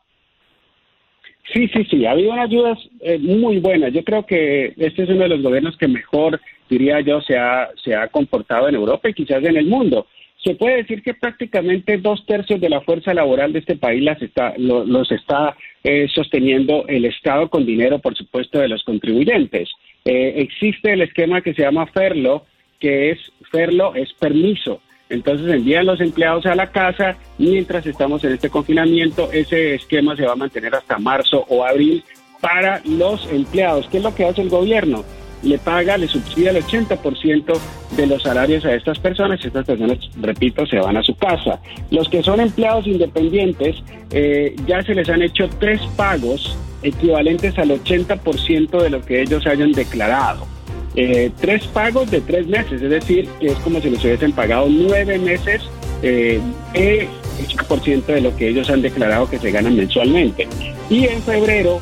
Sí, 1.52 1.66
sí, 1.68 1.84
sí, 1.90 2.04
ha 2.04 2.10
habido 2.10 2.32
ayudas 2.34 2.78
eh, 3.00 3.18
muy 3.18 3.58
buenas. 3.58 3.92
Yo 3.92 4.04
creo 4.04 4.26
que 4.26 4.74
este 4.76 5.04
es 5.04 5.08
uno 5.08 5.22
de 5.22 5.28
los 5.28 5.42
gobiernos 5.42 5.76
que 5.78 5.88
mejor, 5.88 6.40
diría 6.68 7.00
yo, 7.00 7.22
se 7.22 7.38
ha, 7.38 7.70
se 7.82 7.94
ha 7.94 8.08
comportado 8.08 8.68
en 8.68 8.74
Europa 8.74 9.08
y 9.08 9.14
quizás 9.14 9.42
en 9.42 9.56
el 9.56 9.66
mundo. 9.66 10.06
Se 10.44 10.54
puede 10.54 10.76
decir 10.76 11.02
que 11.02 11.14
prácticamente 11.14 11.96
dos 11.98 12.24
tercios 12.26 12.60
de 12.60 12.68
la 12.68 12.82
fuerza 12.82 13.14
laboral 13.14 13.52
de 13.52 13.60
este 13.60 13.76
país 13.76 14.02
las 14.02 14.20
está, 14.20 14.54
los 14.58 15.10
está 15.10 15.56
eh, 15.82 16.06
sosteniendo 16.14 16.84
el 16.86 17.06
Estado 17.06 17.48
con 17.48 17.64
dinero, 17.64 17.98
por 17.98 18.14
supuesto, 18.14 18.58
de 18.58 18.68
los 18.68 18.84
contribuyentes. 18.84 19.70
Eh, 20.04 20.34
existe 20.36 20.92
el 20.92 21.02
esquema 21.02 21.40
que 21.40 21.54
se 21.54 21.62
llama 21.62 21.86
FERLO, 21.86 22.44
que 22.78 23.10
es 23.10 23.18
FERLO 23.50 23.94
es 23.94 24.12
permiso 24.12 24.80
entonces 25.10 25.48
envían 25.48 25.86
los 25.86 26.00
empleados 26.00 26.46
a 26.46 26.54
la 26.54 26.70
casa 26.70 27.16
mientras 27.38 27.86
estamos 27.86 28.22
en 28.24 28.32
este 28.32 28.50
confinamiento. 28.50 29.30
Ese 29.32 29.74
esquema 29.74 30.16
se 30.16 30.26
va 30.26 30.32
a 30.32 30.36
mantener 30.36 30.74
hasta 30.74 30.98
marzo 30.98 31.44
o 31.48 31.64
abril 31.64 32.04
para 32.40 32.80
los 32.84 33.26
empleados. 33.30 33.88
¿Qué 33.90 33.98
es 33.98 34.02
lo 34.02 34.14
que 34.14 34.26
hace 34.26 34.42
el 34.42 34.50
gobierno? 34.50 35.04
Le 35.42 35.58
paga, 35.58 35.96
le 35.96 36.08
subsidia 36.08 36.50
el 36.50 36.62
80% 36.64 37.58
de 37.96 38.06
los 38.06 38.22
salarios 38.22 38.64
a 38.64 38.74
estas 38.74 38.98
personas. 38.98 39.44
Estas 39.44 39.64
personas, 39.64 39.98
repito, 40.20 40.66
se 40.66 40.78
van 40.78 40.96
a 40.96 41.02
su 41.02 41.14
casa. 41.16 41.60
Los 41.90 42.08
que 42.08 42.22
son 42.22 42.40
empleados 42.40 42.86
independientes, 42.86 43.76
eh, 44.10 44.54
ya 44.66 44.82
se 44.82 44.94
les 44.94 45.08
han 45.08 45.22
hecho 45.22 45.48
tres 45.58 45.80
pagos 45.96 46.56
equivalentes 46.82 47.56
al 47.58 47.70
80% 47.70 48.82
de 48.82 48.90
lo 48.90 49.00
que 49.00 49.22
ellos 49.22 49.46
hayan 49.46 49.72
declarado. 49.72 50.57
Eh, 51.00 51.30
tres 51.40 51.64
pagos 51.68 52.10
de 52.10 52.20
tres 52.20 52.48
meses, 52.48 52.82
es 52.82 52.90
decir, 52.90 53.28
que 53.38 53.46
es 53.46 53.58
como 53.60 53.80
si 53.80 53.88
les 53.88 54.04
hubiesen 54.04 54.32
pagado 54.32 54.66
nueve 54.68 55.16
meses 55.16 55.62
eh, 56.02 56.40
el 56.74 57.06
8% 57.46 58.04
de 58.04 58.20
lo 58.20 58.34
que 58.34 58.48
ellos 58.48 58.68
han 58.68 58.82
declarado 58.82 59.30
que 59.30 59.38
se 59.38 59.52
ganan 59.52 59.76
mensualmente. 59.76 60.48
Y 60.90 61.04
en 61.06 61.22
febrero 61.22 61.78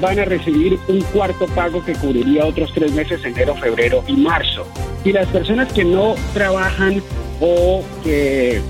van 0.00 0.18
a 0.18 0.24
recibir 0.24 0.80
un 0.88 1.00
cuarto 1.12 1.46
pago 1.54 1.84
que 1.84 1.92
cubriría 1.92 2.44
otros 2.44 2.72
tres 2.74 2.90
meses, 2.90 3.24
enero, 3.24 3.54
febrero 3.54 4.02
y 4.08 4.14
marzo. 4.14 4.66
Y 5.04 5.12
las 5.12 5.28
personas 5.28 5.72
que 5.72 5.84
no 5.84 6.16
trabajan 6.34 7.00
o 7.40 7.84
que, 8.02 8.60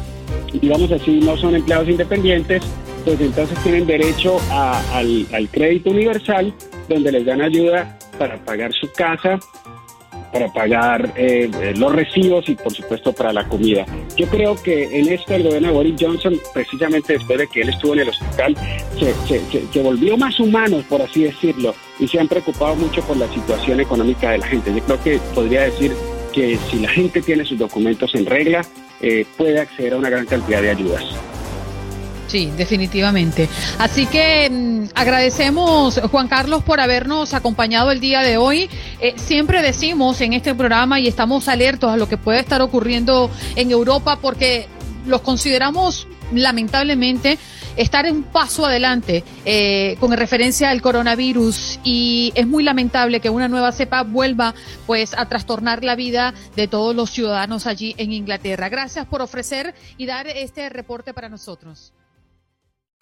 digamos 0.60 0.92
así, 0.92 1.20
no 1.20 1.38
son 1.38 1.54
empleados 1.54 1.88
independientes, 1.88 2.62
pues 3.06 3.18
entonces 3.18 3.58
tienen 3.62 3.86
derecho 3.86 4.42
al, 4.50 5.26
al 5.32 5.48
crédito 5.48 5.88
universal, 5.88 6.52
donde 6.86 7.12
les 7.12 7.24
dan 7.24 7.40
ayuda 7.40 7.96
para 8.18 8.36
pagar 8.44 8.72
su 8.72 8.90
casa, 8.92 9.38
para 10.36 10.52
pagar 10.52 11.14
eh, 11.16 11.50
eh, 11.62 11.72
los 11.76 11.94
recibos 11.94 12.46
y 12.48 12.54
por 12.56 12.72
supuesto 12.74 13.12
para 13.12 13.32
la 13.32 13.48
comida. 13.48 13.86
Yo 14.16 14.26
creo 14.26 14.54
que 14.54 14.98
en 14.98 15.10
esto 15.10 15.34
el 15.34 15.44
gobierno 15.44 15.68
de 15.68 15.74
Boris 15.74 15.94
Johnson, 15.98 16.38
precisamente 16.52 17.14
después 17.14 17.38
de 17.38 17.46
que 17.46 17.62
él 17.62 17.70
estuvo 17.70 17.94
en 17.94 18.00
el 18.00 18.10
hospital, 18.10 18.54
se, 18.98 19.40
se, 19.72 19.82
volvió 19.82 20.16
más 20.18 20.38
humano, 20.38 20.82
por 20.88 21.00
así 21.00 21.22
decirlo, 21.24 21.74
y 21.98 22.06
se 22.06 22.20
han 22.20 22.28
preocupado 22.28 22.76
mucho 22.76 23.00
por 23.02 23.16
la 23.16 23.28
situación 23.32 23.80
económica 23.80 24.32
de 24.32 24.38
la 24.38 24.46
gente. 24.46 24.74
Yo 24.74 24.82
creo 24.82 25.02
que 25.02 25.18
podría 25.34 25.62
decir 25.62 25.92
que 26.34 26.58
si 26.70 26.80
la 26.80 26.88
gente 26.88 27.22
tiene 27.22 27.46
sus 27.46 27.58
documentos 27.58 28.14
en 28.14 28.26
regla, 28.26 28.60
eh, 29.00 29.24
puede 29.38 29.58
acceder 29.58 29.94
a 29.94 29.96
una 29.96 30.10
gran 30.10 30.26
cantidad 30.26 30.60
de 30.60 30.70
ayudas. 30.70 31.02
Sí, 32.26 32.52
definitivamente. 32.56 33.48
Así 33.78 34.06
que 34.06 34.48
mm, 34.50 34.90
agradecemos, 34.94 36.00
Juan 36.10 36.28
Carlos, 36.28 36.62
por 36.64 36.80
habernos 36.80 37.34
acompañado 37.34 37.90
el 37.92 38.00
día 38.00 38.22
de 38.22 38.36
hoy. 38.36 38.68
Eh, 39.00 39.14
siempre 39.16 39.62
decimos 39.62 40.20
en 40.20 40.32
este 40.32 40.54
programa 40.54 40.98
y 40.98 41.06
estamos 41.06 41.48
alertos 41.48 41.90
a 41.90 41.96
lo 41.96 42.08
que 42.08 42.16
puede 42.16 42.40
estar 42.40 42.62
ocurriendo 42.62 43.30
en 43.54 43.70
Europa 43.70 44.18
porque 44.20 44.66
los 45.06 45.20
consideramos 45.20 46.08
lamentablemente 46.32 47.38
estar 47.76 48.10
un 48.10 48.24
paso 48.24 48.66
adelante 48.66 49.22
eh, 49.44 49.96
con 50.00 50.10
referencia 50.12 50.70
al 50.70 50.80
coronavirus 50.80 51.78
y 51.84 52.32
es 52.34 52.46
muy 52.46 52.64
lamentable 52.64 53.20
que 53.20 53.30
una 53.30 53.48
nueva 53.48 53.70
cepa 53.70 54.02
vuelva 54.02 54.54
pues 54.86 55.14
a 55.14 55.26
trastornar 55.26 55.84
la 55.84 55.94
vida 55.94 56.34
de 56.56 56.68
todos 56.68 56.96
los 56.96 57.10
ciudadanos 57.10 57.66
allí 57.66 57.94
en 57.98 58.12
Inglaterra. 58.12 58.68
Gracias 58.68 59.06
por 59.06 59.22
ofrecer 59.22 59.74
y 59.96 60.06
dar 60.06 60.26
este 60.26 60.68
reporte 60.70 61.14
para 61.14 61.28
nosotros. 61.28 61.92